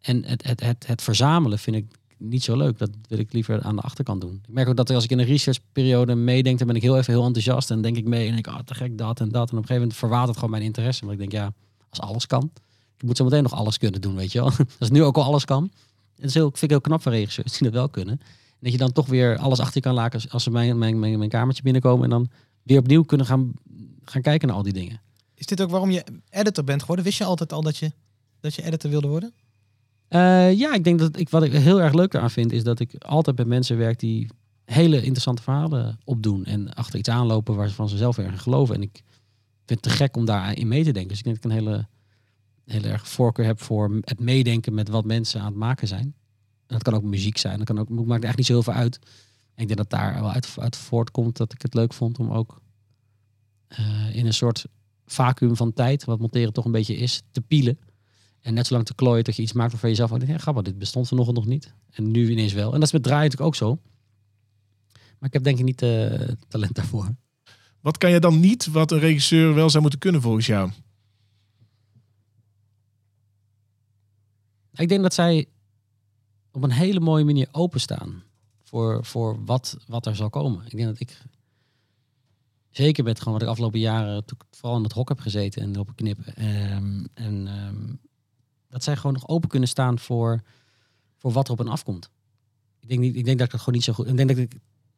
En 0.00 0.24
het, 0.24 0.44
het, 0.46 0.60
het, 0.60 0.86
het 0.86 1.02
verzamelen 1.02 1.58
vind 1.58 1.76
ik 1.76 1.84
niet 2.16 2.42
zo 2.42 2.56
leuk. 2.56 2.78
Dat 2.78 2.90
wil 3.08 3.18
ik 3.18 3.32
liever 3.32 3.62
aan 3.62 3.76
de 3.76 3.82
achterkant 3.82 4.20
doen. 4.20 4.40
Ik 4.48 4.54
merk 4.54 4.68
ook 4.68 4.76
dat 4.76 4.90
als 4.90 5.04
ik 5.04 5.10
in 5.10 5.18
een 5.18 5.24
researchperiode 5.24 6.14
meedenk, 6.14 6.58
dan 6.58 6.66
ben 6.66 6.76
ik 6.76 6.82
heel 6.82 6.96
even 6.98 7.12
heel 7.12 7.24
enthousiast. 7.24 7.70
En 7.70 7.80
denk 7.82 7.96
ik 7.96 8.04
mee 8.04 8.26
en 8.28 8.34
denk 8.34 8.46
ik, 8.46 8.52
ah, 8.52 8.58
te 8.60 8.74
gek 8.74 8.98
dat 8.98 9.20
en 9.20 9.28
dat. 9.28 9.34
En 9.34 9.40
op 9.42 9.50
een 9.50 9.56
gegeven 9.56 9.74
moment 9.80 9.96
verwatert 9.96 10.34
gewoon 10.34 10.50
mijn 10.50 10.62
interesse. 10.62 11.04
Maar 11.04 11.12
ik 11.12 11.18
denk, 11.18 11.32
ja, 11.32 11.52
als 11.88 12.00
alles 12.00 12.26
kan. 12.26 12.50
Je 12.96 13.06
moet 13.06 13.16
zo 13.16 13.24
meteen 13.24 13.42
nog 13.42 13.52
alles 13.52 13.78
kunnen 13.78 14.00
doen, 14.00 14.14
weet 14.14 14.32
je 14.32 14.38
wel. 14.40 14.52
Als 14.80 14.90
nu 14.90 15.02
ook 15.02 15.16
al 15.16 15.22
alles 15.24 15.44
kan. 15.44 15.70
Het 16.16 16.24
is 16.24 16.32
vind 16.32 16.62
ik 16.62 16.70
heel 16.70 16.80
knap 16.80 17.02
van 17.02 17.12
regisseurs 17.12 17.52
die 17.52 17.62
dat 17.62 17.72
wel 17.72 17.88
kunnen. 17.88 18.20
En 18.20 18.58
dat 18.60 18.72
je 18.72 18.78
dan 18.78 18.92
toch 18.92 19.06
weer 19.06 19.36
alles 19.38 19.58
achter 19.60 19.80
kan 19.80 19.94
laten 19.94 20.20
als- 20.20 20.30
als 20.30 20.42
ze 20.42 20.50
mijn, 20.50 20.78
mijn, 20.78 20.98
mijn, 20.98 21.18
mijn 21.18 21.30
kamertje 21.30 21.62
binnenkomen. 21.62 22.04
En 22.04 22.10
dan 22.10 22.28
weer 22.62 22.78
opnieuw 22.78 23.02
kunnen 23.02 23.26
gaan, 23.26 23.52
gaan 24.04 24.22
kijken 24.22 24.48
naar 24.48 24.56
al 24.56 24.62
die 24.62 24.72
dingen. 24.72 25.00
Is 25.34 25.46
dit 25.46 25.62
ook 25.62 25.70
waarom 25.70 25.90
je 25.90 26.04
editor 26.30 26.64
bent 26.64 26.80
geworden? 26.80 27.04
Wist 27.04 27.18
je 27.18 27.24
altijd 27.24 27.52
al 27.52 27.62
dat 27.62 27.76
je, 27.76 27.92
dat 28.40 28.54
je 28.54 28.62
editor 28.64 28.90
wilde 28.90 29.08
worden? 29.08 29.32
Eh, 30.08 30.52
ja, 30.52 30.74
ik 30.74 30.84
denk 30.84 30.98
dat 30.98 31.18
ik, 31.18 31.28
wat 31.28 31.42
ik 31.42 31.52
heel 31.52 31.80
erg 31.80 31.92
leuk 31.92 32.14
eraan 32.14 32.30
vind, 32.30 32.52
is 32.52 32.64
dat 32.64 32.80
ik 32.80 32.94
altijd 33.04 33.36
met 33.36 33.46
mensen 33.46 33.76
werk 33.76 33.98
die 33.98 34.28
hele 34.64 34.96
interessante 35.02 35.42
verhalen 35.42 35.98
opdoen. 36.04 36.44
En 36.44 36.74
achter 36.74 36.98
iets 36.98 37.08
aanlopen 37.08 37.56
waar 37.56 37.68
ze 37.68 37.74
van 37.74 37.88
zichzelf 37.88 38.18
erg 38.18 38.32
in 38.32 38.38
geloven. 38.38 38.74
En 38.74 38.82
ik 38.82 39.02
vind 39.66 39.80
het 39.80 39.82
te 39.82 39.90
gek 39.90 40.16
om 40.16 40.24
daarin 40.24 40.68
mee 40.68 40.84
te 40.84 40.92
denken. 40.92 41.08
Dus 41.08 41.18
ik 41.18 41.24
denk 41.24 41.42
dat 41.42 41.52
ik 41.52 41.58
een 41.58 41.64
hele, 41.64 41.86
hele 42.64 42.88
erg 42.88 43.08
voorkeur 43.08 43.44
heb 43.44 43.60
voor 43.60 43.98
het 44.00 44.20
meedenken 44.20 44.74
met 44.74 44.88
wat 44.88 45.04
mensen 45.04 45.40
aan 45.40 45.46
het 45.46 45.56
maken 45.56 45.88
zijn. 45.88 46.14
Dat 46.66 46.82
kan 46.82 46.94
ook 46.94 47.02
muziek 47.02 47.38
zijn. 47.38 47.58
Dat 47.58 47.66
kan 47.66 47.78
ook, 47.78 47.88
maakt 47.88 48.08
eigenlijk 48.08 48.36
niet 48.36 48.46
zo 48.46 48.52
heel 48.52 48.62
veel 48.62 48.72
uit. 48.72 48.98
Ik 49.56 49.66
denk 49.66 49.76
dat 49.76 49.90
daar 49.90 50.20
wel 50.20 50.30
uit, 50.30 50.54
uit 50.58 50.76
voortkomt 50.76 51.36
dat 51.36 51.52
ik 51.52 51.62
het 51.62 51.74
leuk 51.74 51.92
vond 51.92 52.18
om 52.18 52.30
ook 52.30 52.60
eh, 53.68 54.16
in 54.16 54.26
een 54.26 54.34
soort 54.34 54.64
vacuüm 55.06 55.56
van 55.56 55.72
tijd, 55.72 56.04
wat 56.04 56.18
monteren 56.18 56.52
toch 56.52 56.64
een 56.64 56.72
beetje 56.72 56.96
is, 56.96 57.22
te 57.30 57.40
pielen. 57.40 57.78
En 58.40 58.54
net 58.54 58.66
zo 58.66 58.74
lang 58.74 58.86
te 58.86 58.94
klooien 58.94 59.24
dat 59.24 59.36
je 59.36 59.42
iets 59.42 59.52
maakt 59.52 59.70
waarvan 59.70 59.90
je 59.90 59.96
zelf 59.96 60.10
denkt, 60.10 60.26
ja, 60.26 60.38
grappig, 60.38 60.62
dit 60.62 60.78
bestond 60.78 61.08
vanochtend 61.08 61.36
nog 61.36 61.46
niet. 61.46 61.74
En 61.90 62.10
nu 62.10 62.30
ineens 62.30 62.52
wel. 62.52 62.66
En 62.72 62.78
dat 62.78 62.82
is 62.88 62.92
met 62.92 63.02
draaien 63.02 63.30
natuurlijk 63.30 63.48
ook 63.48 63.68
zo. 63.68 63.78
Maar 64.92 65.28
ik 65.28 65.32
heb 65.32 65.42
denk 65.42 65.58
ik 65.58 65.64
niet 65.64 65.82
eh 65.82 66.28
talent 66.48 66.74
daarvoor. 66.74 67.14
Wat 67.80 67.98
kan 67.98 68.10
je 68.10 68.20
dan 68.20 68.40
niet 68.40 68.66
wat 68.66 68.90
een 68.90 68.98
regisseur 68.98 69.54
wel 69.54 69.70
zou 69.70 69.82
moeten 69.82 70.00
kunnen 70.00 70.22
volgens 70.22 70.46
jou? 70.46 70.70
Ik 74.74 74.88
denk 74.88 75.02
dat 75.02 75.14
zij 75.14 75.46
op 76.52 76.62
een 76.62 76.70
hele 76.70 77.00
mooie 77.00 77.24
manier 77.24 77.48
openstaan 77.52 78.22
voor, 78.62 79.04
voor 79.04 79.44
wat, 79.44 79.76
wat 79.86 80.06
er 80.06 80.16
zal 80.16 80.30
komen. 80.30 80.64
Ik 80.64 80.76
denk 80.76 80.88
dat 80.88 81.00
ik 81.00 81.22
zeker 82.70 83.04
met 83.04 83.18
gewoon 83.18 83.32
wat 83.32 83.42
ik 83.42 83.48
afgelopen 83.48 83.80
jaren 83.80 84.24
vooral 84.50 84.76
in 84.76 84.84
het 84.84 84.92
hok 84.92 85.08
heb 85.08 85.20
gezeten 85.20 85.62
en 85.62 85.78
op 85.78 85.96
knippen. 85.96 86.36
ehm, 86.36 87.04
en 87.14 87.46
ehm, 87.46 87.94
dat 88.68 88.84
zij 88.84 88.96
gewoon 88.96 89.12
nog 89.12 89.28
open 89.28 89.48
kunnen 89.48 89.68
staan 89.68 89.98
voor, 89.98 90.42
voor 91.16 91.32
wat 91.32 91.46
er 91.46 91.52
op 91.52 91.58
hen 91.58 91.68
afkomt. 91.68 92.10
Ik 92.80 92.88
denk, 92.88 93.00
niet, 93.00 93.16
ik 93.16 93.24
denk 93.24 93.38
dat 93.38 93.46
ik 93.46 93.52
dat 93.52 93.60
gewoon 93.60 93.74
niet 93.74 93.84
zo 93.84 93.92
goed. 93.92 94.06
Ik 94.06 94.16
denk 94.16 94.28
dat 94.28 94.38
ik. 94.38 94.52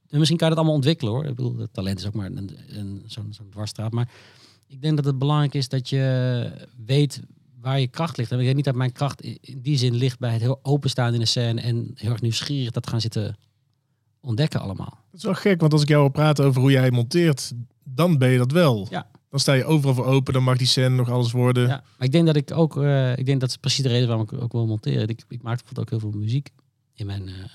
en 0.09 0.19
Misschien 0.19 0.39
kan 0.39 0.49
je 0.49 0.55
dat 0.55 0.63
allemaal 0.63 0.79
ontwikkelen 0.79 1.13
hoor. 1.13 1.25
Ik 1.25 1.35
bedoel, 1.35 1.59
het 1.59 1.73
talent 1.73 1.99
is 1.99 2.07
ook 2.07 2.15
maar 2.15 2.27
een, 2.27 2.59
een, 2.67 3.03
zo'n 3.07 3.33
zo'n 3.33 3.51
dwarsstraat. 3.51 3.93
Maar 3.93 4.11
ik 4.67 4.83
denk 4.83 4.97
dat 4.97 5.05
het 5.05 5.19
belangrijk 5.19 5.55
is 5.55 5.69
dat 5.69 5.89
je 5.89 6.69
weet 6.85 7.21
waar 7.61 7.81
je 7.81 7.89
kracht 7.89 8.17
ligt. 8.17 8.31
En 8.31 8.39
ik 8.39 8.45
denk 8.45 8.57
niet 8.57 8.65
dat 8.65 8.75
mijn 8.75 8.93
kracht 8.93 9.21
in 9.21 9.61
die 9.61 9.77
zin 9.77 9.95
ligt 9.95 10.19
bij 10.19 10.33
het 10.33 10.41
heel 10.41 10.59
openstaan 10.63 11.15
in 11.15 11.21
een 11.21 11.27
scène 11.27 11.61
en 11.61 11.91
heel 11.95 12.11
erg 12.11 12.21
nieuwsgierig 12.21 12.71
dat 12.71 12.87
gaan 12.87 13.01
zitten 13.01 13.37
ontdekken 14.21 14.61
allemaal. 14.61 14.99
Dat 15.11 15.21
is 15.21 15.23
wel 15.23 15.35
gek, 15.35 15.61
want 15.61 15.73
als 15.73 15.83
ik 15.83 15.89
jou 15.89 16.01
wil 16.01 16.11
praten 16.11 16.45
over 16.45 16.61
hoe 16.61 16.71
jij 16.71 16.91
monteert, 16.91 17.53
dan 17.85 18.19
ben 18.19 18.31
je 18.31 18.39
dat 18.39 18.53
wel. 18.53 18.87
Ja. 18.91 19.11
Dan 19.31 19.40
sta 19.40 19.53
je 19.53 19.64
overal 19.64 19.95
voor 19.95 20.05
open, 20.05 20.33
dan 20.33 20.43
mag 20.43 20.57
die 20.57 20.66
scène 20.66 20.95
nog 20.95 21.11
alles 21.11 21.33
worden. 21.33 21.66
Ja, 21.66 21.83
maar 21.97 22.07
ik 22.07 22.12
denk 22.12 22.27
dat 22.27 22.37
ik 22.37 22.51
ook, 22.53 22.77
eh, 22.77 23.16
ik 23.16 23.27
denk 23.27 23.40
dat 23.40 23.49
is 23.49 23.57
precies 23.57 23.83
de 23.83 23.88
reden 23.88 24.09
waarom 24.09 24.25
ik 24.31 24.43
ook 24.43 24.53
wil 24.53 24.66
monteren. 24.66 25.09
Ik, 25.09 25.23
ik 25.29 25.43
maakte 25.43 25.64
bijvoorbeeld 25.64 25.79
ook 25.79 25.90
heel 25.90 26.11
veel 26.11 26.21
muziek 26.21 26.51
in 26.95 27.07
mijn, 27.07 27.29
in 27.29 27.51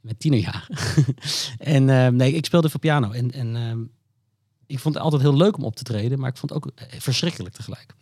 mijn 0.00 0.16
tienerjaar. 0.16 0.68
en 1.58 1.90
eh, 1.90 2.08
nee, 2.08 2.32
ik 2.32 2.44
speelde 2.44 2.68
voor 2.68 2.80
piano 2.80 3.10
en, 3.10 3.30
en 3.30 3.56
ehm, 3.56 3.78
ik 4.66 4.78
vond 4.78 4.94
het 4.94 5.02
altijd 5.02 5.22
heel 5.22 5.36
leuk 5.36 5.56
om 5.56 5.64
op 5.64 5.76
te 5.76 5.82
treden, 5.82 6.18
maar 6.18 6.30
ik 6.30 6.36
vond 6.36 6.52
het 6.52 6.64
ook 6.64 6.72
verschrikkelijk 6.98 7.54
tegelijk. 7.54 7.94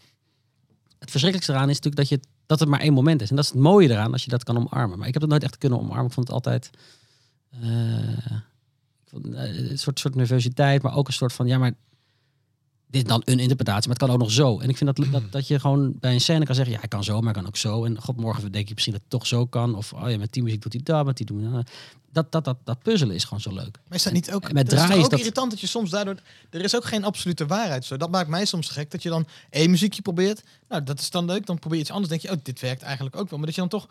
Het 0.99 1.11
verschrikkelijkste 1.11 1.53
eraan 1.53 1.71
is 1.71 1.81
natuurlijk 1.81 2.09
dat, 2.09 2.09
je, 2.09 2.29
dat 2.47 2.61
het 2.61 2.69
maar 2.69 2.81
één 2.81 2.93
moment 2.93 3.23
is. 3.23 3.31
En 3.31 3.37
dat 3.37 3.45
is 3.45 3.51
het 3.51 3.61
mooie 3.61 3.91
eraan 3.91 4.13
als 4.13 4.25
je 4.25 4.31
dat 4.31 4.45
kan 4.45 4.57
omarmen. 4.57 4.99
Maar 4.99 5.07
ik 5.07 5.13
heb 5.13 5.23
het 5.23 5.31
nooit 5.31 5.43
echt 5.43 5.59
kunnen 5.59 5.79
omarmen. 5.79 6.07
Ik 6.07 6.13
vond 6.13 6.27
het 6.27 6.37
altijd 6.37 6.71
een 9.11 9.79
soort, 9.79 9.99
soort 9.99 10.15
nervositeit, 10.15 10.83
maar 10.83 10.97
ook 10.97 11.07
een 11.07 11.13
soort 11.13 11.33
van, 11.33 11.47
ja, 11.47 11.59
maar 11.59 11.73
dit 12.95 13.03
is 13.03 13.09
dan 13.09 13.23
een 13.25 13.39
interpretatie, 13.39 13.89
maar 13.89 13.97
het 13.97 14.07
kan 14.07 14.17
ook 14.17 14.23
nog 14.23 14.31
zo. 14.31 14.59
En 14.61 14.69
ik 14.69 14.77
vind 14.77 14.97
dat, 14.97 15.07
dat, 15.13 15.23
dat 15.33 15.49
je 15.49 15.61
gewoon 15.61 15.95
bij 16.01 16.13
een 16.13 16.21
scène 16.21 16.45
kan 16.45 16.55
zeggen, 16.55 16.73
ja, 16.73 16.81
hij 16.81 16.89
kan 16.89 17.05
zo, 17.05 17.15
maar 17.15 17.33
hij 17.33 17.33
kan 17.33 17.47
ook 17.47 17.57
zo. 17.57 17.85
En 17.85 18.01
god, 18.03 18.17
morgen 18.17 18.53
denk 18.53 18.69
je 18.69 18.75
misschien 18.75 18.93
dat 18.95 19.03
het 19.03 19.11
toch 19.11 19.27
zo 19.27 19.47
kan. 19.47 19.75
Of, 19.75 19.93
oh 19.93 20.11
ja, 20.11 20.19
met 20.19 20.33
die 20.33 20.43
muziek 20.43 20.63
doet 20.63 20.73
hij 20.73 20.83
dat, 20.85 21.07
met 21.07 21.17
die 21.17 21.27
doen 21.27 21.53
dat. 21.53 21.71
Dat, 22.13 22.33
dat, 22.33 22.45
dat, 22.45 22.57
dat 22.65 22.83
puzzelen 22.83 23.15
is 23.15 23.25
gewoon 23.25 23.41
zo 23.41 23.55
leuk. 23.55 23.79
Maar 23.89 23.97
is 23.97 24.03
dat 24.03 24.13
niet 24.13 24.33
ook... 24.33 24.49
en 24.49 24.55
met 24.55 24.71
dat 24.71 24.91
is 24.91 24.97
ook 24.97 25.11
dat- 25.11 25.19
irritant 25.19 25.51
dat 25.51 25.61
je 25.61 25.67
soms 25.67 25.91
daardoor... 25.91 26.15
Er 26.51 26.61
is 26.61 26.77
ook 26.77 26.85
geen 26.85 27.05
absolute 27.05 27.47
waarheid. 27.47 27.85
Zo. 27.85 27.97
Dat 27.97 28.11
maakt 28.11 28.29
mij 28.29 28.45
soms 28.45 28.69
gek. 28.69 28.91
Dat 28.91 29.03
je 29.03 29.09
dan 29.09 29.27
één 29.51 29.71
muziekje 29.71 30.03
probeert. 30.03 30.43
Nou, 30.69 30.83
dat 30.83 31.01
is 31.01 31.11
dan 31.11 31.25
leuk. 31.25 31.47
Dan 31.47 31.59
probeer 31.59 31.79
je 31.79 31.85
iets 31.85 31.93
anders. 31.93 32.09
denk 32.09 32.23
je, 32.23 32.31
oh, 32.31 32.37
dit 32.43 32.61
werkt 32.61 32.83
eigenlijk 32.83 33.17
ook 33.17 33.31
wel. 33.31 33.39
Maar 33.39 33.47
dat 33.47 33.55
je 33.55 33.61
dan 33.61 33.71
toch... 33.71 33.89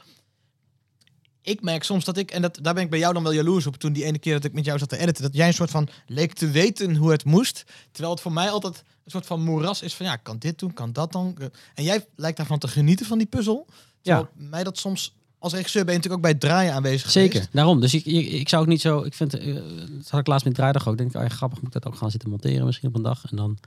Ik 1.43 1.61
merk 1.61 1.83
soms 1.83 2.05
dat 2.05 2.17
ik... 2.17 2.31
En 2.31 2.41
dat, 2.41 2.59
daar 2.61 2.73
ben 2.73 2.83
ik 2.83 2.89
bij 2.89 2.99
jou 2.99 3.13
dan 3.13 3.23
wel 3.23 3.33
jaloers 3.33 3.67
op. 3.67 3.75
Toen 3.75 3.93
die 3.93 4.03
ene 4.03 4.19
keer 4.19 4.33
dat 4.33 4.43
ik 4.43 4.53
met 4.53 4.65
jou 4.65 4.79
zat 4.79 4.89
te 4.89 4.97
editen. 4.97 5.23
Dat 5.23 5.35
jij 5.35 5.47
een 5.47 5.53
soort 5.53 5.69
van 5.69 5.87
leek 6.07 6.33
te 6.33 6.49
weten 6.49 6.95
hoe 6.95 7.11
het 7.11 7.25
moest. 7.25 7.63
Terwijl 7.91 8.13
het 8.13 8.23
voor 8.23 8.33
mij 8.33 8.49
altijd 8.49 8.83
een 9.03 9.11
soort 9.11 9.25
van 9.25 9.41
moeras 9.43 9.81
is 9.81 9.93
van... 9.93 10.05
Ja, 10.05 10.15
kan 10.15 10.37
dit 10.37 10.59
doen, 10.59 10.73
kan 10.73 10.93
dat 10.93 11.11
dan. 11.11 11.37
En 11.75 11.83
jij 11.83 12.05
lijkt 12.15 12.37
daarvan 12.37 12.59
te 12.59 12.67
genieten 12.67 13.05
van 13.05 13.17
die 13.17 13.27
puzzel. 13.27 13.67
Terwijl 14.01 14.29
mij 14.33 14.63
dat 14.63 14.77
soms... 14.77 15.15
Als 15.39 15.53
regisseur 15.53 15.85
ben 15.85 15.93
je 15.93 15.99
natuurlijk 15.99 16.25
ook 16.25 16.31
bij 16.31 16.39
het 16.39 16.49
draaien 16.49 16.73
aanwezig 16.73 17.11
Zeker, 17.11 17.31
geweest. 17.31 17.53
daarom. 17.53 17.81
Dus 17.81 17.93
ik, 17.93 18.05
ik, 18.05 18.31
ik 18.31 18.49
zou 18.49 18.61
ook 18.61 18.67
niet 18.67 18.81
zo... 18.81 19.01
Ik 19.01 19.13
vind, 19.13 19.33
eh, 19.33 19.53
dat 19.89 20.09
had 20.09 20.19
ik 20.19 20.27
laatst 20.27 20.45
met 20.45 20.55
draaidag 20.55 20.87
ook. 20.87 20.97
Denk 20.97 21.09
ik, 21.09 21.15
oh 21.15 21.21
ja, 21.21 21.29
grappig, 21.29 21.61
moet 21.61 21.75
ik 21.75 21.81
dat 21.81 21.91
ook 21.91 21.97
gaan 21.97 22.11
zitten 22.11 22.29
monteren 22.29 22.65
misschien 22.65 22.89
op 22.89 22.95
een 22.95 23.01
dag. 23.01 23.25
En 23.29 23.37
dan 23.37 23.57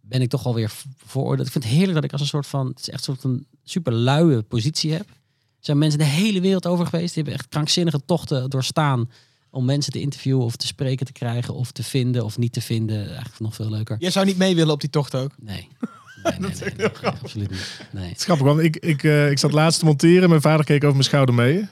ben 0.00 0.20
ik 0.20 0.28
toch 0.28 0.46
alweer 0.46 0.72
vooroordeeld. 0.96 1.46
Ik 1.46 1.52
vind 1.52 1.64
het 1.64 1.72
heerlijk 1.72 1.94
dat 1.94 2.04
ik 2.04 2.12
als 2.12 2.20
een 2.20 2.26
soort 2.26 2.46
van... 2.46 2.66
Het 2.66 2.78
is 2.80 2.88
echt 2.88 2.98
een 2.98 3.04
soort 3.04 3.20
van 3.20 3.44
super 3.64 3.92
luie 3.92 4.42
positie 4.42 4.92
heb. 4.92 5.06
Er 5.66 5.72
zijn 5.72 5.78
mensen 5.78 5.98
de 5.98 6.04
hele 6.22 6.40
wereld 6.40 6.66
over 6.66 6.86
geweest. 6.86 7.14
Die 7.14 7.22
hebben 7.22 7.40
echt 7.40 7.48
krankzinnige 7.48 8.00
tochten 8.04 8.50
doorstaan. 8.50 9.10
om 9.50 9.64
mensen 9.64 9.92
te 9.92 10.00
interviewen 10.00 10.44
of 10.44 10.56
te 10.56 10.66
spreken 10.66 11.06
te 11.06 11.12
krijgen 11.12 11.54
of 11.54 11.72
te 11.72 11.82
vinden 11.82 12.24
of 12.24 12.38
niet 12.38 12.52
te 12.52 12.60
vinden. 12.60 13.06
Eigenlijk 13.06 13.38
nog 13.40 13.54
veel 13.54 13.70
leuker. 13.70 13.96
Jij 13.98 14.10
zou 14.10 14.26
niet 14.26 14.36
mee 14.36 14.54
willen 14.54 14.72
op 14.72 14.80
die 14.80 14.90
tocht 14.90 15.14
ook? 15.14 15.30
Nee. 15.40 15.68
Nee, 16.22 16.38
nee, 16.38 16.50
nee, 16.50 16.72
nee, 16.76 16.88
nee, 17.02 17.10
absoluut 17.10 17.50
niet. 17.50 17.80
Nee. 17.90 18.08
Het 18.08 18.18
is 18.18 18.24
grappig, 18.24 18.46
want 18.46 18.60
ik, 18.60 18.76
ik, 18.76 19.02
eh, 19.02 19.30
ik 19.30 19.38
zat 19.38 19.52
laatst 19.52 19.78
te 19.78 19.84
monteren. 19.84 20.28
Mijn 20.28 20.40
vader 20.40 20.64
keek 20.64 20.82
over 20.82 20.92
mijn 20.92 21.04
schouder 21.04 21.34
mee. 21.34 21.68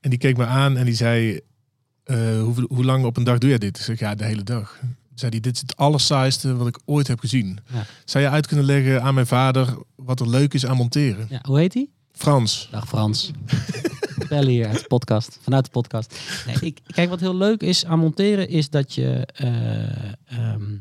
En 0.00 0.10
die 0.10 0.18
keek 0.18 0.36
me 0.36 0.44
aan 0.46 0.76
en 0.76 0.84
die 0.84 0.94
zei... 0.94 1.40
eh, 2.04 2.16
hoe, 2.42 2.66
hoe 2.68 2.84
lang 2.84 3.04
op 3.04 3.16
een 3.16 3.24
dag 3.24 3.38
doe 3.38 3.48
jij 3.48 3.58
dit? 3.58 3.78
Ik 3.78 3.84
zeg, 3.84 3.98
ja, 3.98 4.14
de 4.14 4.24
hele 4.24 4.42
dag. 4.42 4.78
Zei 5.14 5.30
hij, 5.30 5.40
dit 5.40 5.54
is 5.54 5.60
het 5.60 5.76
allersaaiste 5.76 6.56
wat 6.56 6.66
ik 6.66 6.78
ooit 6.84 7.06
heb 7.06 7.20
gezien. 7.20 7.58
Ja. 7.72 7.86
Zou 8.04 8.24
je 8.24 8.30
uit 8.30 8.46
kunnen 8.46 8.64
leggen 8.64 9.02
aan 9.02 9.14
mijn 9.14 9.26
vader 9.26 9.76
wat 9.96 10.20
er 10.20 10.28
leuk 10.28 10.54
is 10.54 10.66
aan 10.66 10.76
monteren? 10.76 11.26
Ja, 11.30 11.40
hoe 11.42 11.58
heet 11.58 11.72
die? 11.72 11.90
Frans. 12.20 12.68
Dag 12.70 12.88
Frans. 12.88 13.30
Bellen 14.28 14.48
hier 14.48 14.66
uit 14.66 14.78
de 14.78 14.86
podcast, 14.86 15.38
vanuit 15.42 15.64
de 15.64 15.70
podcast. 15.70 16.18
Nee, 16.46 16.56
ik, 16.60 16.80
kijk, 16.86 17.08
wat 17.08 17.20
heel 17.20 17.36
leuk 17.36 17.62
is 17.62 17.84
aan 17.84 17.98
monteren, 17.98 18.48
is 18.48 18.70
dat 18.70 18.94
je, 18.94 19.26
eh, 19.34 20.12
ehm, 20.38 20.76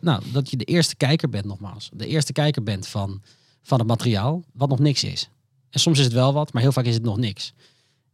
nou, 0.00 0.22
dat 0.32 0.50
je 0.50 0.56
de 0.56 0.64
eerste 0.64 0.96
kijker 0.96 1.28
bent, 1.28 1.44
nogmaals. 1.44 1.90
De 1.92 2.06
eerste 2.06 2.32
kijker 2.32 2.62
bent 2.62 2.86
van, 2.86 3.22
van 3.62 3.78
het 3.78 3.88
materiaal, 3.88 4.44
wat 4.52 4.68
nog 4.68 4.78
niks 4.78 5.04
is. 5.04 5.28
En 5.70 5.80
soms 5.80 5.98
is 5.98 6.04
het 6.04 6.14
wel 6.14 6.32
wat, 6.32 6.52
maar 6.52 6.62
heel 6.62 6.72
vaak 6.72 6.84
is 6.84 6.94
het 6.94 7.04
nog 7.04 7.16
niks. 7.16 7.52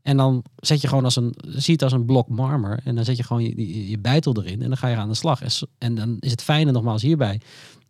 En 0.03 0.16
dan 0.16 0.44
zet 0.57 0.81
je 0.81 0.88
gewoon 0.88 1.05
als 1.05 1.16
een, 1.16 1.35
zie 1.40 1.83
als 1.83 1.92
een 1.92 2.05
blok 2.05 2.29
marmer. 2.29 2.81
En 2.85 2.94
dan 2.94 3.05
zet 3.05 3.16
je 3.16 3.22
gewoon 3.22 3.42
je, 3.42 3.88
je, 3.88 3.98
bijtel 3.98 4.37
erin 4.37 4.62
en 4.62 4.68
dan 4.68 4.77
ga 4.77 4.88
je 4.88 4.96
aan 4.96 5.09
de 5.09 5.14
slag. 5.14 5.42
En, 5.42 5.68
en 5.79 5.94
dan 5.94 6.16
is 6.20 6.31
het 6.31 6.42
fijne 6.42 6.70
nogmaals 6.70 7.03
hierbij 7.03 7.40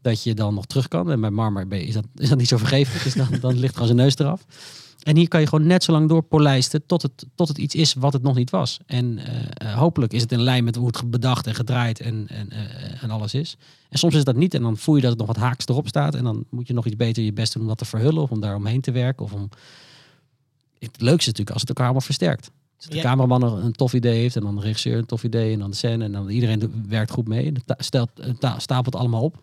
dat 0.03 0.23
je 0.23 0.35
dan 0.35 0.55
nog 0.55 0.67
terug 0.67 0.89
kan. 0.89 1.11
En 1.11 1.21
bij 1.21 1.31
marmer 1.31 1.73
is 1.73 1.95
dat, 1.95 2.05
is 2.17 2.29
dat 2.29 2.39
niet 2.39 2.49
zo 2.49 2.57
vergeeflijk. 2.57 3.05
Dus 3.05 3.15
dan, 3.15 3.29
dan 3.41 3.59
ligt 3.59 3.73
gewoon 3.73 3.89
zijn 3.89 4.01
neus 4.01 4.19
eraf. 4.19 4.47
En 5.03 5.17
hier 5.17 5.29
kan 5.29 5.41
je 5.41 5.47
gewoon 5.47 5.67
net 5.67 5.85
zo 5.85 5.93
lang 5.93 6.09
door 6.09 6.23
polijsten 6.23 6.87
tot 6.87 7.03
het, 7.03 7.27
tot 7.35 7.49
het 7.49 7.59
iets 7.59 7.75
is 7.75 7.95
wat 7.95 8.13
het 8.13 8.23
nog 8.23 8.35
niet 8.35 8.51
was. 8.51 8.79
En 8.87 9.19
eh, 9.19 9.71
eh, 9.71 9.79
hopelijk 9.79 10.13
is 10.13 10.21
het 10.21 10.33
in 10.33 10.43
lijn 10.43 10.65
met 10.65 10.77
hoe 10.77 10.87
het 10.87 11.11
bedacht 11.11 11.47
en 11.47 11.55
gedraaid 11.55 12.01
en, 12.01 12.29
en, 12.29 12.51
eh, 12.51 13.03
en 13.03 13.11
alles 13.11 13.35
is. 13.35 13.57
En 13.89 13.99
soms 13.99 14.15
is 14.15 14.25
dat 14.25 14.37
niet 14.37 14.55
en 14.55 14.63
dan 14.63 14.77
voel 14.77 14.95
je 14.95 15.01
dat 15.01 15.11
het 15.11 15.19
nog 15.19 15.29
wat 15.29 15.37
haaks 15.37 15.67
erop 15.67 15.89
staat. 15.89 16.15
En 16.15 16.25
dan 16.25 16.45
moet 16.51 16.67
je 16.67 16.75
nog 16.75 16.87
iets 16.87 16.97
beter 16.97 17.23
je 17.23 17.33
best 17.33 17.53
doen 17.53 17.63
om 17.63 17.69
dat 17.69 17.79
te 17.79 17.85
verhullen 17.85 18.23
of 18.23 18.31
om 18.31 18.41
daar 18.41 18.55
omheen 18.55 18.81
te 18.81 18.91
werken. 18.93 19.25
Of 19.25 19.33
om... 19.33 19.49
Het 20.79 21.01
leukste 21.01 21.13
is 21.21 21.27
natuurlijk 21.27 21.51
als 21.51 21.61
het 21.61 21.69
elkaar 21.69 21.85
allemaal 21.85 22.07
versterkt. 22.07 22.51
Dus 22.77 22.87
de 22.87 22.97
Ja. 22.97 23.03
cameraman 23.03 23.43
een, 23.43 23.73
tof 23.73 23.93
idee 23.93 24.19
heeft 24.19 24.37
en 24.37 24.43
dan 24.43 24.55
de 24.55 24.61
regisseur 24.61 24.99
een 24.99 25.07
tof 25.07 25.25
idee 25.25 25.53
en 25.53 25.59
dan 25.59 25.71
de 25.71 25.77
scène 25.77 26.05
en 26.05 26.13
dan 26.13 26.29
iedereen 26.29 26.85
werkt 26.89 27.11
goed 27.11 27.29
mee. 27.29 27.47
En 27.47 27.77
stelt, 27.79 28.11
stapelt 28.57 28.97
allemaal 28.97 29.23
op. 29.23 29.43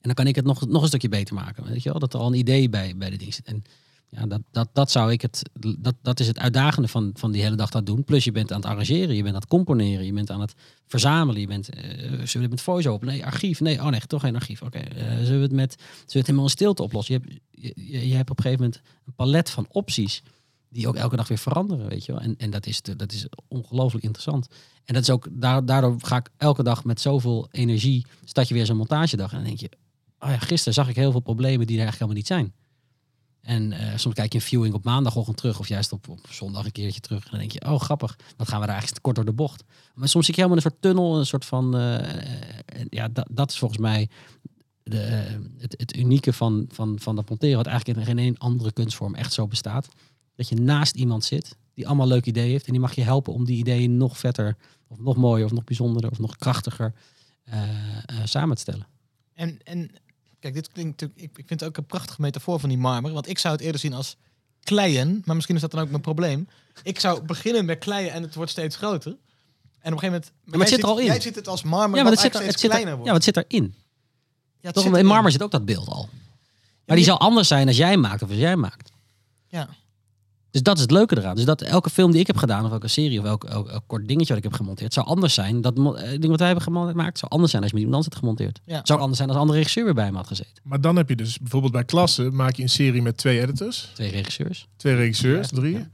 En 0.00 0.06
dan 0.06 0.14
kan 0.14 0.26
ik 0.26 0.34
het 0.36 0.44
nog, 0.44 0.66
nog 0.66 0.82
een 0.82 0.88
stukje 0.88 1.08
beter 1.08 1.34
maken. 1.34 1.64
Weet 1.64 1.82
je 1.82 1.90
wel? 1.90 1.98
Dat 1.98 2.14
er 2.14 2.20
al 2.20 2.26
een 2.26 2.38
idee 2.38 2.68
bij, 2.68 2.96
bij 2.96 3.10
de 3.10 3.16
ding 3.16 3.34
zit. 3.34 3.46
En 3.46 3.62
ja, 4.08 4.26
dat, 4.26 4.40
dat, 4.50 4.68
dat 4.72 4.90
zou 4.90 5.12
ik 5.12 5.22
het. 5.22 5.50
Dat, 5.78 5.94
dat 6.02 6.20
is 6.20 6.26
het 6.26 6.38
uitdagende 6.38 6.88
van, 6.88 7.10
van 7.14 7.30
die 7.32 7.42
hele 7.42 7.56
dag 7.56 7.70
dat 7.70 7.86
doen. 7.86 8.04
Plus 8.04 8.24
je 8.24 8.32
bent 8.32 8.52
aan 8.52 8.60
het 8.60 8.70
arrangeren, 8.70 9.14
je 9.16 9.22
bent 9.22 9.34
aan 9.34 9.40
het 9.40 9.50
componeren, 9.50 10.04
je 10.04 10.12
bent 10.12 10.30
aan 10.30 10.40
het 10.40 10.54
verzamelen. 10.86 11.40
Je 11.40 11.46
bent. 11.46 11.68
eh, 11.68 11.82
zullen 12.08 12.18
we 12.32 12.38
het 12.38 12.50
met 12.50 12.60
voice 12.60 12.88
open? 12.88 13.06
Nee, 13.06 13.24
archief. 13.24 13.60
Nee, 13.60 13.80
oh 13.80 13.86
nee, 13.86 14.00
toch 14.00 14.20
geen 14.20 14.34
archief. 14.34 14.62
Oké. 14.62 14.78
eh, 14.78 15.16
zullen 15.16 15.36
we 15.36 15.42
het 15.42 15.52
met. 15.52 15.72
Zullen 15.72 16.06
we 16.06 16.18
het 16.18 16.26
helemaal 16.26 16.44
in 16.44 16.50
stilte 16.50 16.82
oplossen? 16.82 17.14
Je 17.14 17.20
hebt, 17.20 17.40
je, 17.74 18.08
je, 18.08 18.14
hebt 18.14 18.30
op 18.30 18.36
een 18.36 18.42
gegeven 18.44 18.64
moment 18.64 18.82
een 19.06 19.14
palet 19.14 19.50
van 19.50 19.66
opties. 19.68 20.22
Die 20.68 20.88
ook 20.88 20.96
elke 20.96 21.16
dag 21.16 21.28
weer 21.28 21.38
veranderen, 21.38 21.88
weet 21.88 22.04
je 22.04 22.12
wel. 22.12 22.20
En, 22.20 22.34
en 22.38 22.50
dat 22.50 22.66
is, 22.66 22.82
dat 22.82 23.12
is 23.12 23.26
ongelooflijk 23.48 24.04
interessant. 24.04 24.48
En 24.84 24.94
dat 24.94 25.02
is 25.02 25.10
ook, 25.10 25.28
daar, 25.30 25.64
daardoor 25.64 25.96
ga 25.98 26.16
ik 26.16 26.28
elke 26.36 26.62
dag 26.62 26.84
met 26.84 27.00
zoveel 27.00 27.48
energie, 27.50 28.06
start 28.24 28.48
je 28.48 28.54
weer 28.54 28.66
zo'n 28.66 28.76
montagedag. 28.76 29.30
En 29.30 29.36
dan 29.36 29.46
denk 29.46 29.60
je, 29.60 29.70
oh 30.20 30.40
gisteren 30.40 30.74
zag 30.74 30.88
ik 30.88 30.96
heel 30.96 31.10
veel 31.10 31.20
problemen 31.20 31.66
die 31.66 31.78
er 31.78 31.82
eigenlijk 31.82 32.12
helemaal 32.12 32.16
niet 32.16 32.26
zijn. 32.26 32.52
En 33.40 33.72
eh, 33.72 33.96
soms 33.96 34.14
kijk 34.14 34.32
je 34.32 34.38
een 34.38 34.44
viewing 34.44 34.74
op 34.74 34.84
maandagochtend 34.84 35.36
terug 35.36 35.58
of 35.58 35.68
juist 35.68 35.92
op, 35.92 36.08
op 36.08 36.26
zondag 36.28 36.64
een 36.64 36.72
keertje 36.72 37.00
terug. 37.00 37.24
En 37.24 37.30
dan 37.30 37.38
denk 37.38 37.52
je, 37.52 37.64
oh 37.64 37.80
grappig, 37.80 38.18
wat 38.36 38.48
gaan 38.48 38.60
we 38.60 38.64
daar 38.64 38.74
eigenlijk 38.74 39.02
kort 39.02 39.16
door 39.16 39.24
de 39.24 39.32
bocht. 39.32 39.64
Maar 39.94 40.08
soms 40.08 40.24
zie 40.24 40.34
ik 40.34 40.40
helemaal 40.40 40.56
een 40.56 40.70
soort 40.70 40.82
tunnel, 40.82 41.18
een 41.18 41.26
soort 41.26 41.44
van, 41.44 41.76
eh, 41.76 41.98
ja, 42.88 43.08
dat, 43.30 43.50
is 43.50 43.58
volgens 43.58 43.80
mij 43.80 44.08
de, 44.82 44.98
het, 45.58 45.74
het 45.76 45.96
unieke 45.96 46.32
van, 46.32 46.64
van, 46.72 46.98
van 47.00 47.16
dat 47.16 47.28
monteren, 47.28 47.56
wat 47.56 47.66
eigenlijk 47.66 47.98
in 47.98 48.04
geen 48.04 48.18
één 48.18 48.38
andere 48.38 48.72
kunstvorm 48.72 49.14
echt 49.14 49.32
zo 49.32 49.46
bestaat. 49.46 49.88
Dat 50.34 50.48
je 50.48 50.54
naast 50.54 50.94
iemand 50.94 51.24
zit 51.24 51.56
die 51.74 51.86
allemaal 51.86 52.06
leuke 52.06 52.28
ideeën 52.28 52.50
heeft 52.50 52.66
en 52.66 52.72
die 52.72 52.80
mag 52.80 52.94
je 52.94 53.02
helpen 53.02 53.32
om 53.32 53.44
die 53.44 53.56
ideeën 53.56 53.96
nog 53.96 54.18
vetter, 54.18 54.56
of 54.88 54.98
nog 54.98 55.16
mooier, 55.16 55.44
of 55.44 55.52
nog 55.52 55.64
bijzonderder, 55.64 56.10
of 56.10 56.18
nog 56.18 56.36
krachtiger 56.36 56.94
samen 58.24 58.54
te 58.54 58.62
stellen. 58.62 58.86
En, 59.34 59.58
en 59.62 59.90
kijk, 60.40 60.54
dit 60.54 60.72
klinkt 60.72 60.90
natuurlijk. 60.90 61.20
Ik, 61.20 61.38
ik 61.38 61.46
vind 61.46 61.60
het 61.60 61.68
ook 61.68 61.76
een 61.76 61.86
prachtige 61.86 62.20
metafoor 62.20 62.60
van 62.60 62.68
die 62.68 62.78
marmer. 62.78 63.12
Want 63.12 63.28
ik 63.28 63.38
zou 63.38 63.54
het 63.54 63.62
eerder 63.62 63.80
zien 63.80 63.92
als 63.92 64.16
kleien. 64.62 65.22
Maar 65.24 65.34
misschien 65.34 65.54
is 65.54 65.60
dat 65.60 65.70
dan 65.70 65.80
ook 65.80 65.90
mijn 65.90 66.02
probleem. 66.02 66.48
Ik 66.82 67.00
zou 67.00 67.22
beginnen 67.22 67.64
met 67.64 67.78
kleien 67.78 68.12
en 68.12 68.22
het 68.22 68.34
wordt 68.34 68.50
steeds 68.50 68.76
groter. 68.76 69.10
En 69.10 69.92
op 69.92 70.02
een 70.02 70.08
gegeven 70.08 70.10
moment. 70.10 70.32
maar 70.44 70.58
het 70.58 70.68
jij 70.68 70.78
zit 70.78 70.82
er 70.82 70.90
al 70.90 70.98
in. 70.98 71.06
Jij 71.06 71.20
ziet 71.20 71.34
het 71.34 71.48
als 71.48 71.62
marmer. 71.62 71.96
Ja, 71.96 72.02
maar 72.02 72.12
het 72.12 72.20
zit, 72.20 72.34
er, 72.34 72.42
het, 72.42 72.52
zit 72.52 72.62
er, 72.62 72.68
kleiner 72.68 72.92
ja, 72.92 72.98
wordt. 72.98 73.12
wat 73.12 73.24
zit 73.24 73.36
erin? 73.36 73.74
Ja, 74.60 74.70
Toch, 74.70 74.84
zit 74.84 74.96
in 74.96 75.06
marmer 75.06 75.32
zit 75.32 75.42
ook 75.42 75.50
dat 75.50 75.64
beeld 75.64 75.88
al. 75.88 76.08
Maar 76.86 76.96
die 76.96 77.04
zal 77.04 77.20
anders 77.20 77.48
zijn 77.48 77.66
als 77.66 77.76
jij 77.76 77.96
maakt 77.96 78.22
of 78.22 78.28
als 78.28 78.38
jij 78.38 78.56
maakt. 78.56 78.92
Ja. 79.46 79.68
Dus 80.50 80.62
dat 80.62 80.76
is 80.76 80.82
het 80.82 80.90
leuke 80.90 81.18
eraan. 81.18 81.36
Dus 81.36 81.44
dat 81.44 81.62
elke 81.62 81.90
film 81.90 82.10
die 82.10 82.20
ik 82.20 82.26
heb 82.26 82.36
gedaan, 82.36 82.64
of 82.64 82.72
elke 82.72 82.88
serie, 82.88 83.18
of 83.20 83.24
elk, 83.24 83.44
elk, 83.44 83.68
elk 83.68 83.82
kort 83.86 84.08
dingetje 84.08 84.28
wat 84.34 84.36
ik 84.44 84.50
heb 84.50 84.52
gemonteerd, 84.52 84.92
zou 84.92 85.06
anders 85.06 85.34
zijn. 85.34 85.60
Dat 85.60 85.76
eh, 85.78 86.08
ding 86.10 86.26
wat 86.26 86.38
wij 86.38 86.46
hebben 86.48 86.64
gemaakt, 86.64 87.18
zou 87.18 87.32
anders 87.32 87.50
zijn 87.50 87.62
als 87.62 87.70
je 87.70 87.76
met 87.78 87.86
iemand 87.86 87.94
anders 87.94 88.06
had 88.06 88.16
gemonteerd. 88.16 88.60
Ja. 88.64 88.80
Zou 88.84 88.98
anders 88.98 89.16
zijn 89.16 89.28
als 89.28 89.36
een 89.36 89.42
andere 89.42 89.58
regisseur 89.58 89.84
weer 89.84 89.94
bij 89.94 90.10
me 90.10 90.16
had 90.16 90.26
gezeten. 90.26 90.62
Maar 90.62 90.80
dan 90.80 90.96
heb 90.96 91.08
je 91.08 91.16
dus 91.16 91.38
bijvoorbeeld 91.38 91.72
bij 91.72 91.84
klassen 91.84 92.34
maak 92.34 92.54
je 92.56 92.62
een 92.62 92.68
serie 92.68 93.02
met 93.02 93.16
twee 93.16 93.40
editors, 93.40 93.90
Twee 93.94 94.10
regisseurs. 94.10 94.68
twee 94.76 94.94
regisseurs, 94.94 95.48
Ja, 95.50 95.56
drie. 95.56 95.72
ja. 95.72 95.88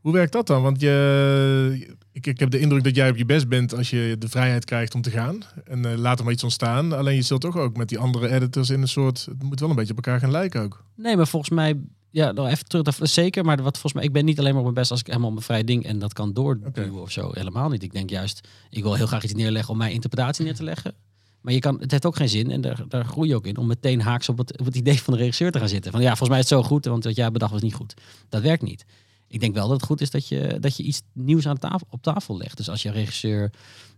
Hoe 0.00 0.12
werkt 0.12 0.32
dat 0.32 0.46
dan? 0.46 0.62
Want 0.62 0.80
je, 0.80 1.94
ik, 2.12 2.26
ik 2.26 2.38
heb 2.38 2.50
de 2.50 2.58
indruk 2.58 2.84
dat 2.84 2.94
jij 2.96 3.10
op 3.10 3.16
je 3.16 3.24
best 3.24 3.48
bent 3.48 3.74
als 3.74 3.90
je 3.90 4.16
de 4.18 4.28
vrijheid 4.28 4.64
krijgt 4.64 4.94
om 4.94 5.02
te 5.02 5.10
gaan. 5.10 5.38
En 5.64 5.84
eh, 5.84 5.96
laat 5.98 6.18
er 6.18 6.24
maar 6.24 6.32
iets 6.32 6.42
ontstaan. 6.42 6.92
Alleen 6.92 7.14
je 7.14 7.22
zult 7.22 7.40
toch 7.40 7.56
ook 7.56 7.76
met 7.76 7.88
die 7.88 7.98
andere 7.98 8.28
editors 8.30 8.70
in 8.70 8.80
een 8.82 8.88
soort... 8.88 9.24
Het 9.24 9.42
moet 9.42 9.60
wel 9.60 9.68
een 9.70 9.76
beetje 9.76 9.90
op 9.96 10.04
elkaar 10.04 10.20
gaan 10.20 10.30
lijken 10.30 10.62
ook. 10.62 10.84
Nee, 10.96 11.16
maar 11.16 11.26
volgens 11.26 11.50
mij, 11.52 11.80
ja, 12.14 12.32
nog 12.32 12.46
even 12.48 12.64
terug, 12.64 12.98
zeker. 13.02 13.44
Maar 13.44 13.56
wat 13.56 13.72
volgens 13.72 13.92
mij, 13.92 14.04
ik 14.04 14.12
ben 14.12 14.24
niet 14.24 14.38
alleen 14.38 14.50
maar 14.50 14.58
op 14.58 14.64
mijn 14.64 14.74
best 14.74 14.90
als 14.90 15.00
ik 15.00 15.06
helemaal 15.06 15.30
mijn 15.30 15.42
vrij 15.42 15.64
ding 15.64 15.84
en 15.84 15.98
dat 15.98 16.12
kan 16.12 16.32
doorduwen 16.32 16.90
Oké. 16.90 17.00
of 17.00 17.10
zo. 17.10 17.30
Helemaal 17.32 17.68
niet. 17.68 17.82
Ik 17.82 17.92
denk 17.92 18.10
juist, 18.10 18.48
ik 18.70 18.82
wil 18.82 18.94
heel 18.94 19.06
graag 19.06 19.24
iets 19.24 19.34
neerleggen 19.34 19.72
om 19.72 19.78
mijn 19.78 19.92
interpretatie 19.92 20.44
neer 20.44 20.54
te 20.54 20.64
leggen. 20.64 20.94
Maar 21.40 21.52
je 21.52 21.58
kan, 21.58 21.80
het 21.80 21.90
heeft 21.90 22.06
ook 22.06 22.16
geen 22.16 22.28
zin, 22.28 22.50
en 22.50 22.60
daar, 22.60 22.84
daar 22.88 23.04
groei 23.04 23.28
je 23.28 23.34
ook 23.34 23.46
in, 23.46 23.56
om 23.56 23.66
meteen 23.66 24.00
haaks 24.00 24.28
op 24.28 24.38
het, 24.38 24.58
op 24.58 24.64
het 24.64 24.76
idee 24.76 25.02
van 25.02 25.12
de 25.12 25.18
regisseur 25.18 25.50
te 25.50 25.58
gaan 25.58 25.68
zitten. 25.68 25.92
Van 25.92 26.00
ja, 26.00 26.08
volgens 26.08 26.28
mij 26.28 26.38
is 26.38 26.50
het 26.50 26.60
zo 26.60 26.64
goed, 26.66 26.84
want 26.84 27.04
wat 27.04 27.16
jij 27.16 27.30
bedacht 27.30 27.52
was 27.52 27.62
niet 27.62 27.74
goed. 27.74 27.94
Dat 28.28 28.42
werkt 28.42 28.62
niet. 28.62 28.84
Ik 29.28 29.40
denk 29.40 29.54
wel 29.54 29.68
dat 29.68 29.76
het 29.76 29.86
goed 29.86 30.00
is 30.00 30.10
dat 30.10 30.28
je, 30.28 30.56
dat 30.60 30.76
je 30.76 30.82
iets 30.82 31.02
nieuws 31.12 31.46
aan 31.48 31.58
tafel, 31.58 31.86
op 31.90 32.02
tafel 32.02 32.36
legt. 32.36 32.56
Dus 32.56 32.68
als 32.68 32.82
je 32.82 32.90
regisseur 32.90 33.52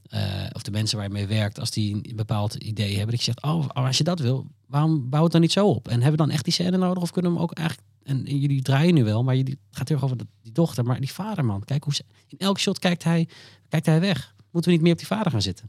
eh, 0.08 0.22
of 0.52 0.62
de 0.62 0.70
mensen 0.70 0.96
waar 0.96 1.06
je 1.06 1.12
mee 1.12 1.26
werkt, 1.26 1.60
als 1.60 1.70
die 1.70 1.94
een 1.94 2.16
bepaald 2.16 2.54
idee 2.54 2.96
hebben, 2.96 3.10
dat 3.10 3.24
je 3.24 3.32
zegt, 3.32 3.42
oh, 3.42 3.68
als 3.68 3.98
je 3.98 4.04
dat 4.04 4.18
wil, 4.18 4.46
waarom 4.66 5.10
bouw 5.10 5.22
het 5.22 5.32
dan 5.32 5.40
niet 5.40 5.52
zo 5.52 5.68
op? 5.68 5.88
En 5.88 5.94
hebben 5.94 6.10
we 6.10 6.16
dan 6.16 6.30
echt 6.30 6.44
die 6.44 6.52
scène 6.52 6.76
nodig 6.76 7.02
of 7.02 7.10
kunnen 7.10 7.30
we 7.30 7.36
hem 7.36 7.46
ook 7.46 7.56
eigenlijk, 7.56 7.88
en 8.06 8.38
jullie 8.38 8.62
draaien 8.62 8.94
nu 8.94 9.04
wel, 9.04 9.24
maar 9.24 9.36
jullie 9.36 9.58
gaat 9.70 9.88
heel 9.88 10.00
over 10.00 10.16
die 10.42 10.52
dochter, 10.52 10.84
maar 10.84 11.00
die 11.00 11.12
vader 11.12 11.44
man, 11.44 11.64
kijk 11.64 11.84
hoe 11.84 11.94
ze, 11.94 12.04
in 12.28 12.38
elk 12.38 12.58
shot 12.58 12.78
kijkt 12.78 13.04
hij, 13.04 13.28
kijkt 13.68 13.86
hij 13.86 14.00
weg. 14.00 14.34
Moeten 14.50 14.70
we 14.70 14.76
niet 14.76 14.80
meer 14.80 14.92
op 14.92 14.98
die 14.98 15.06
vader 15.06 15.32
gaan 15.32 15.42
zitten? 15.42 15.68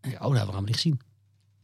En 0.00 0.10
oh, 0.10 0.12
dat 0.12 0.20
hebben 0.20 0.32
we 0.32 0.40
allemaal 0.40 0.62
niet 0.62 0.74
gezien. 0.74 1.00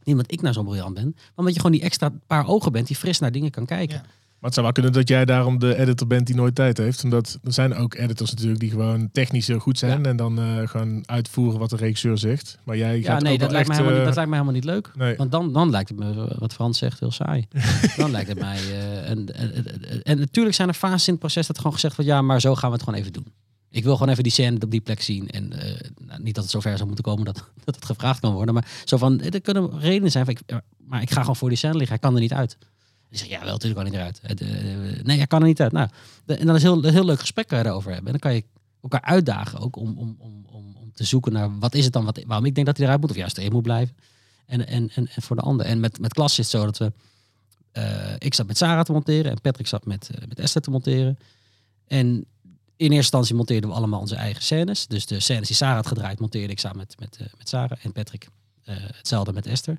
Niet 0.03 0.15
omdat 0.15 0.31
ik 0.31 0.41
nou 0.41 0.53
zo 0.53 0.63
briljant 0.63 0.93
ben, 0.93 1.11
maar 1.15 1.31
omdat 1.35 1.53
je 1.53 1.59
gewoon 1.59 1.75
die 1.75 1.85
extra 1.85 2.13
paar 2.27 2.47
ogen 2.47 2.71
bent 2.71 2.87
die 2.87 2.95
fris 2.95 3.19
naar 3.19 3.31
dingen 3.31 3.51
kan 3.51 3.65
kijken. 3.65 3.95
Ja. 3.95 4.05
Maar 4.43 4.51
het 4.51 4.61
zou 4.61 4.73
wel 4.73 4.83
kunnen 4.83 5.01
dat 5.01 5.09
jij 5.09 5.25
daarom 5.25 5.59
de 5.59 5.77
editor 5.77 6.07
bent 6.07 6.27
die 6.27 6.35
nooit 6.35 6.55
tijd 6.55 6.77
heeft. 6.77 7.03
Omdat 7.03 7.39
er 7.43 7.53
zijn 7.53 7.75
ook 7.75 7.93
editors 7.93 8.31
natuurlijk 8.31 8.59
die 8.59 8.69
gewoon 8.69 9.09
technisch 9.11 9.47
heel 9.47 9.59
goed 9.59 9.77
zijn. 9.77 10.05
En 10.05 10.15
dan 10.15 10.39
eh, 10.39 10.67
gewoon 10.67 11.03
uitvoeren 11.05 11.59
wat 11.59 11.69
de 11.69 11.75
regisseur 11.75 12.17
zegt. 12.17 12.57
Maar 12.63 12.77
jij 12.77 12.99
Ja, 12.99 13.13
gaat 13.13 13.21
nee, 13.21 13.33
ook 13.33 13.39
dat 13.39 13.51
lijkt, 13.51 13.67
me 13.67 13.73
echt, 13.73 13.81
helemaal 13.83 13.99
niet, 13.99 13.99
eh, 13.99 14.05
dat 14.05 14.15
lijkt 14.15 14.29
me 14.29 14.35
helemaal 14.35 14.55
niet 14.55 14.63
leuk. 14.63 14.91
Nee. 14.95 15.15
Want 15.15 15.31
dan, 15.31 15.53
dan 15.53 15.69
lijkt 15.69 15.89
het 15.89 15.99
me, 15.99 16.09
eh, 16.11 16.37
wat 16.39 16.53
Frans 16.53 16.77
zegt, 16.77 16.99
heel 16.99 17.11
saai. 17.11 17.47
dan 17.97 18.11
lijkt 18.11 18.29
het 18.29 18.39
mij... 18.39 18.59
en, 19.05 19.35
en, 19.35 19.53
en, 19.53 20.03
en 20.03 20.19
natuurlijk 20.19 20.55
zijn 20.55 20.67
er 20.67 20.73
fases 20.73 21.07
in 21.07 21.13
het 21.13 21.21
proces 21.21 21.47
dat 21.47 21.57
gewoon 21.57 21.73
gezegd 21.73 21.95
wordt... 21.95 22.11
ja, 22.11 22.21
maar 22.21 22.41
zo 22.41 22.55
gaan 22.55 22.69
we 22.69 22.75
het 22.75 22.83
gewoon 22.83 22.99
even 22.99 23.13
doen. 23.13 23.27
Ik 23.69 23.83
wil 23.83 23.93
gewoon 23.93 24.09
even 24.09 24.23
die 24.23 24.31
scène 24.31 24.59
op 24.59 24.71
die 24.71 24.81
plek 24.81 25.01
zien. 25.01 25.29
En 25.29 25.47
nou, 26.05 26.21
niet 26.21 26.35
dat 26.35 26.43
het 26.43 26.53
zover 26.53 26.75
zou 26.75 26.85
moeten 26.85 27.03
komen 27.03 27.25
dat, 27.25 27.35
dat 27.65 27.75
het 27.75 27.85
gevraagd 27.85 28.19
kan 28.19 28.33
worden. 28.33 28.53
Maar 28.53 28.67
zo 28.85 28.97
van, 28.97 29.21
er 29.21 29.41
kunnen 29.41 29.79
redenen 29.79 30.11
zijn 30.11 30.25
van... 30.25 30.33
Ik, 30.33 30.41
ja, 30.45 30.61
maar 30.77 31.01
ik 31.01 31.11
ga 31.11 31.19
gewoon 31.19 31.35
voor 31.35 31.49
die 31.49 31.57
scène 31.57 31.73
liggen. 31.73 31.91
Hij 31.91 31.99
kan 31.99 32.15
er 32.15 32.21
niet 32.21 32.33
uit. 32.33 32.57
Die 33.19 33.29
ja, 33.29 33.39
wel, 33.43 33.51
natuurlijk 33.51 33.81
kan 33.81 33.93
hij 33.93 33.99
eruit. 33.99 34.19
Eh, 34.19 35.03
nee, 35.03 35.17
hij 35.17 35.27
kan 35.27 35.41
er 35.41 35.47
niet 35.47 35.61
uit. 35.61 35.71
Nou, 35.71 35.89
en 36.25 36.45
dan 36.45 36.55
is 36.55 36.61
heel, 36.61 36.83
heel 36.83 37.05
leuk 37.05 37.19
gesprek 37.19 37.51
erover 37.51 37.91
hebben. 37.91 38.13
En 38.13 38.19
dan 38.19 38.31
kan 38.31 38.33
je 38.33 38.43
elkaar 38.81 39.01
uitdagen 39.01 39.59
ook 39.59 39.75
om, 39.75 39.97
om, 39.97 40.15
om, 40.19 40.45
om, 40.49 40.75
om 40.75 40.91
te 40.93 41.03
zoeken 41.03 41.33
naar 41.33 41.59
wat 41.59 41.73
is 41.73 41.83
het 41.83 41.93
dan, 41.93 42.05
wat, 42.05 42.23
waarom 42.25 42.45
ik 42.45 42.55
denk 42.55 42.67
dat 42.67 42.77
hij 42.77 42.85
eruit 42.85 43.01
moet 43.01 43.09
of 43.09 43.15
juist 43.15 43.37
erin 43.37 43.51
moet 43.51 43.63
blijven. 43.63 43.95
En, 44.45 44.67
en, 44.67 44.89
en, 44.95 45.07
voor 45.09 45.35
de 45.35 45.41
ander. 45.41 45.65
En 45.65 45.79
met, 45.79 45.99
met 45.99 46.13
klas 46.13 46.31
is 46.31 46.37
het 46.37 46.47
zo 46.47 46.65
dat 46.65 46.77
we, 46.77 46.91
eh, 47.71 48.13
ik 48.17 48.33
zat 48.33 48.47
met 48.47 48.57
Sarah 48.57 48.83
te 48.83 48.91
monteren 48.91 49.31
en 49.31 49.41
Patrick 49.41 49.67
zat 49.67 49.85
met, 49.85 50.09
eh, 50.15 50.27
met 50.27 50.39
Esther 50.39 50.61
te 50.61 50.69
monteren. 50.69 51.17
En 51.87 52.05
in 52.05 52.25
eerste 52.75 52.95
instantie 52.95 53.35
monteerden 53.35 53.69
we 53.69 53.75
allemaal 53.75 53.99
onze 53.99 54.15
eigen 54.15 54.43
scènes. 54.43 54.87
Dus 54.87 55.05
de 55.05 55.19
scènes 55.19 55.47
die 55.47 55.55
Sarah 55.55 55.75
had 55.75 55.87
gedraaid, 55.87 56.19
monteerde 56.19 56.53
ik 56.53 56.59
samen 56.59 56.77
met, 56.77 56.95
met, 56.99 57.17
met 57.37 57.49
Sarah 57.49 57.77
en 57.81 57.91
Patrick. 57.91 58.27
hetzelfde 58.63 59.33
met 59.33 59.45
Esther. 59.45 59.77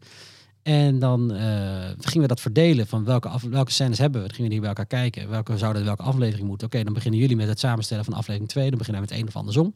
En 0.65 0.99
dan 0.99 1.33
eh, 1.33 1.91
gingen 1.99 2.21
we 2.21 2.27
dat 2.27 2.41
verdelen 2.41 2.87
van 2.87 3.05
welke, 3.05 3.29
af, 3.29 3.43
welke 3.43 3.71
scènes 3.71 3.99
hebben 3.99 4.21
we. 4.21 4.27
Dan 4.27 4.37
gingen 4.37 4.51
we 4.51 4.57
die 4.57 4.67
bij 4.67 4.77
elkaar 4.77 5.01
kijken. 5.01 5.29
Welke 5.29 5.59
zouden 5.59 5.85
welke 5.85 6.03
aflevering 6.03 6.49
moeten. 6.49 6.67
Oké, 6.67 6.85
dan 6.85 6.93
beginnen 6.93 7.21
jullie 7.21 7.37
met 7.37 7.49
het 7.49 7.59
samenstellen 7.59 8.05
van 8.05 8.15
aflevering 8.15 8.51
2. 8.51 8.69
Dan 8.69 8.79
beginnen 8.79 9.03
we 9.03 9.09
met 9.09 9.19
één 9.19 9.29
of 9.29 9.37
andersom. 9.37 9.75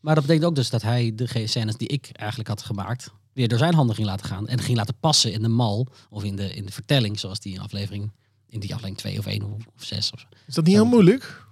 Maar 0.00 0.14
dat 0.14 0.24
betekent 0.24 0.48
ook 0.48 0.54
dus 0.54 0.70
dat 0.70 0.82
hij 0.82 1.12
de 1.14 1.46
scènes 1.46 1.76
die 1.76 1.88
ik 1.88 2.10
eigenlijk 2.12 2.48
had 2.48 2.62
gemaakt, 2.62 3.12
weer 3.32 3.48
door 3.48 3.58
zijn 3.58 3.74
handen 3.74 3.94
ging 3.94 4.06
laten 4.06 4.26
gaan. 4.26 4.48
En 4.48 4.60
ging 4.60 4.76
laten 4.76 4.94
passen 5.00 5.32
in 5.32 5.42
de 5.42 5.48
mal 5.48 5.86
of 6.10 6.24
in 6.24 6.36
de, 6.36 6.54
in 6.54 6.66
de 6.66 6.72
vertelling, 6.72 7.18
zoals 7.18 7.40
die 7.40 7.54
in 7.54 7.60
aflevering, 7.60 8.10
in 8.48 8.60
die 8.60 8.74
aflevering 8.74 8.98
2 8.98 9.18
of 9.18 9.26
1 9.26 9.42
of, 9.42 9.66
of 9.76 9.84
6. 9.84 10.12
Of. 10.12 10.26
Is 10.46 10.54
dat 10.54 10.64
niet 10.64 10.74
heel 10.74 10.84
moeilijk? 10.84 11.46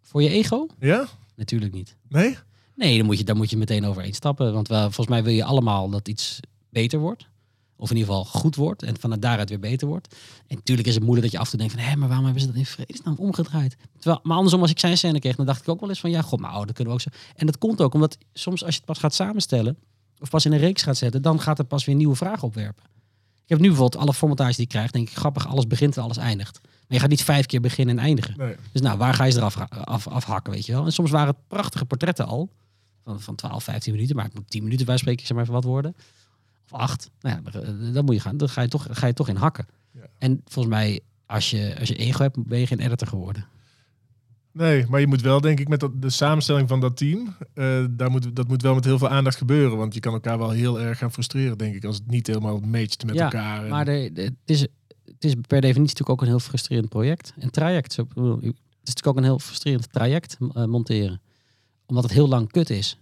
Voor 0.00 0.22
je 0.22 0.28
ego? 0.28 0.66
Ja? 0.78 1.08
Natuurlijk 1.36 1.72
niet. 1.72 1.96
Nee? 2.08 2.36
Nee, 2.74 2.96
dan 2.96 3.06
moet 3.06 3.18
je, 3.18 3.24
daar 3.24 3.36
moet 3.36 3.50
je 3.50 3.56
meteen 3.56 3.84
overeen 3.84 4.14
stappen. 4.14 4.52
Want 4.52 4.68
wel, 4.68 4.80
volgens 4.80 5.08
mij 5.08 5.22
wil 5.22 5.32
je 5.32 5.44
allemaal 5.44 5.90
dat 5.90 6.08
iets 6.08 6.40
beter 6.72 6.98
wordt. 6.98 7.30
Of 7.76 7.90
in 7.90 7.96
ieder 7.96 8.12
geval 8.12 8.24
goed 8.24 8.56
wordt. 8.56 8.82
En 8.82 9.00
van 9.00 9.20
daaruit 9.20 9.48
weer 9.48 9.58
beter 9.58 9.88
wordt. 9.88 10.14
En 10.46 10.56
natuurlijk 10.56 10.88
is 10.88 10.94
het 10.94 11.02
moeilijk 11.04 11.22
dat 11.22 11.32
je 11.32 11.38
af 11.38 11.44
en 11.44 11.58
toe 11.58 11.68
denkt 11.68 11.74
van... 11.74 11.90
Hé, 11.90 11.96
maar 11.96 12.08
waarom 12.08 12.24
hebben 12.24 12.42
ze 12.42 12.48
dat 12.48 12.56
in 12.56 12.66
vredesnaam 12.66 13.16
omgedraaid? 13.18 13.76
Terwijl, 13.98 14.20
maar 14.22 14.36
andersom, 14.36 14.60
als 14.60 14.70
ik 14.70 14.78
zijn 14.78 14.96
scène 14.96 15.18
kreeg... 15.18 15.36
dan 15.36 15.46
dacht 15.46 15.60
ik 15.60 15.68
ook 15.68 15.80
wel 15.80 15.88
eens 15.88 16.00
van... 16.00 16.10
Ja, 16.10 16.22
god, 16.22 16.40
maar 16.40 16.50
oh, 16.50 16.66
dat 16.66 16.72
kunnen 16.72 16.86
we 16.86 16.92
ook 16.92 17.00
zo. 17.00 17.08
En 17.36 17.46
dat 17.46 17.58
komt 17.58 17.80
ook 17.80 17.94
omdat 17.94 18.18
soms 18.32 18.64
als 18.64 18.70
je 18.70 18.76
het 18.76 18.86
pas 18.86 18.98
gaat 18.98 19.14
samenstellen... 19.14 19.78
of 20.18 20.30
pas 20.30 20.44
in 20.44 20.52
een 20.52 20.58
reeks 20.58 20.82
gaat 20.82 20.96
zetten... 20.96 21.22
dan 21.22 21.40
gaat 21.40 21.58
er 21.58 21.64
pas 21.64 21.84
weer 21.84 21.94
nieuwe 21.94 22.16
vragen 22.16 22.42
opwerpen. 22.42 22.84
Ik 23.42 23.48
heb 23.48 23.58
nu 23.58 23.66
bijvoorbeeld 23.68 24.02
alle 24.02 24.14
formatage 24.14 24.54
die 24.54 24.64
ik 24.64 24.68
krijg... 24.68 24.90
denk 24.90 25.08
ik, 25.08 25.16
grappig, 25.16 25.48
alles 25.48 25.66
begint 25.66 25.96
en 25.96 26.02
alles 26.02 26.16
eindigt. 26.16 26.60
Maar 26.62 26.70
je 26.88 26.98
gaat 26.98 27.08
niet 27.08 27.22
vijf 27.22 27.46
keer 27.46 27.60
beginnen 27.60 27.98
en 27.98 28.04
eindigen. 28.04 28.34
Nee. 28.36 28.56
Dus 28.72 28.80
nou, 28.80 28.98
waar 28.98 29.14
ga 29.14 29.24
je 29.24 29.30
ze 29.30 29.38
eraf 29.38 29.56
af, 29.70 30.08
afhakken, 30.08 30.52
weet 30.52 30.66
je 30.66 30.72
wel? 30.72 30.84
En 30.84 30.92
soms 30.92 31.10
waren 31.10 31.28
het 31.28 31.48
prachtige 31.48 31.84
portretten 31.84 32.26
al. 32.26 32.50
Van, 33.04 33.20
van 33.20 33.34
12, 33.34 33.64
15 33.64 33.92
minuten. 33.92 34.16
Maar 34.16 34.24
het 34.24 34.34
moet 34.34 34.50
10 34.50 34.62
minuten 34.62 34.86
bij 34.86 34.96
spreken, 34.96 35.26
zeg 35.26 35.32
maar 35.32 35.42
even 35.42 35.54
wat 35.54 35.64
worden. 35.64 35.94
Acht. 36.72 37.10
Nou 37.20 37.40
ja, 37.44 37.50
dan- 37.50 37.92
dan 37.92 38.04
moet 38.04 38.14
je 38.14 38.20
gaan. 38.20 38.36
Dan 38.36 38.48
ga 38.48 38.62
je 38.62 38.68
toch, 38.68 38.86
ga 38.90 39.06
je 39.06 39.12
toch 39.12 39.28
in 39.28 39.36
hakken. 39.36 39.66
Ja. 39.90 40.00
En 40.18 40.40
volgens 40.44 40.74
mij, 40.74 41.00
als 41.26 41.50
je, 41.50 41.76
als 41.78 41.88
je 41.88 41.94
ego 41.96 42.22
hebt, 42.22 42.44
ben 42.46 42.58
je 42.58 42.66
geen 42.66 42.80
editor 42.80 43.08
geworden. 43.08 43.46
Nee, 44.52 44.86
maar 44.88 45.00
je 45.00 45.06
moet 45.06 45.20
wel, 45.20 45.40
denk 45.40 45.60
ik, 45.60 45.68
met 45.68 45.88
de 45.94 46.10
samenstelling 46.10 46.68
van 46.68 46.80
dat 46.80 46.96
team, 46.96 47.36
eh, 47.54 47.84
daar 47.90 48.10
moet, 48.10 48.36
dat 48.36 48.48
moet 48.48 48.62
wel 48.62 48.74
met 48.74 48.84
heel 48.84 48.98
veel 48.98 49.08
aandacht 49.08 49.36
gebeuren. 49.36 49.76
Want 49.78 49.94
je 49.94 50.00
kan 50.00 50.12
elkaar 50.12 50.38
wel 50.38 50.50
heel 50.50 50.80
erg 50.80 50.98
gaan 50.98 51.12
frustreren, 51.12 51.58
denk 51.58 51.74
ik, 51.74 51.84
als 51.84 51.96
het 51.96 52.06
niet 52.10 52.26
helemaal 52.26 52.58
matcht 52.60 53.04
met 53.04 53.14
Ja, 53.14 53.22
elkaar. 53.24 53.68
Maar 53.68 53.84
de, 53.84 54.10
de- 54.12 54.22
het, 54.22 54.32
is, 54.44 54.60
het 55.04 55.24
is 55.24 55.34
per 55.34 55.60
definitie 55.60 55.80
natuurlijk 55.80 56.08
ook 56.10 56.20
een 56.20 56.26
heel 56.26 56.38
frustrerend 56.38 56.88
project. 56.88 57.32
Een 57.38 57.50
traject. 57.50 57.92
Zo, 57.92 58.02
het 58.02 58.16
is 58.18 58.48
natuurlijk 58.80 59.06
ook 59.06 59.16
een 59.16 59.22
heel 59.24 59.38
frustrerend 59.38 59.92
traject 59.92 60.36
eh, 60.54 60.64
monteren. 60.64 61.20
Omdat 61.86 62.04
het 62.04 62.12
heel 62.12 62.28
lang 62.28 62.50
kut 62.50 62.70
is. 62.70 62.98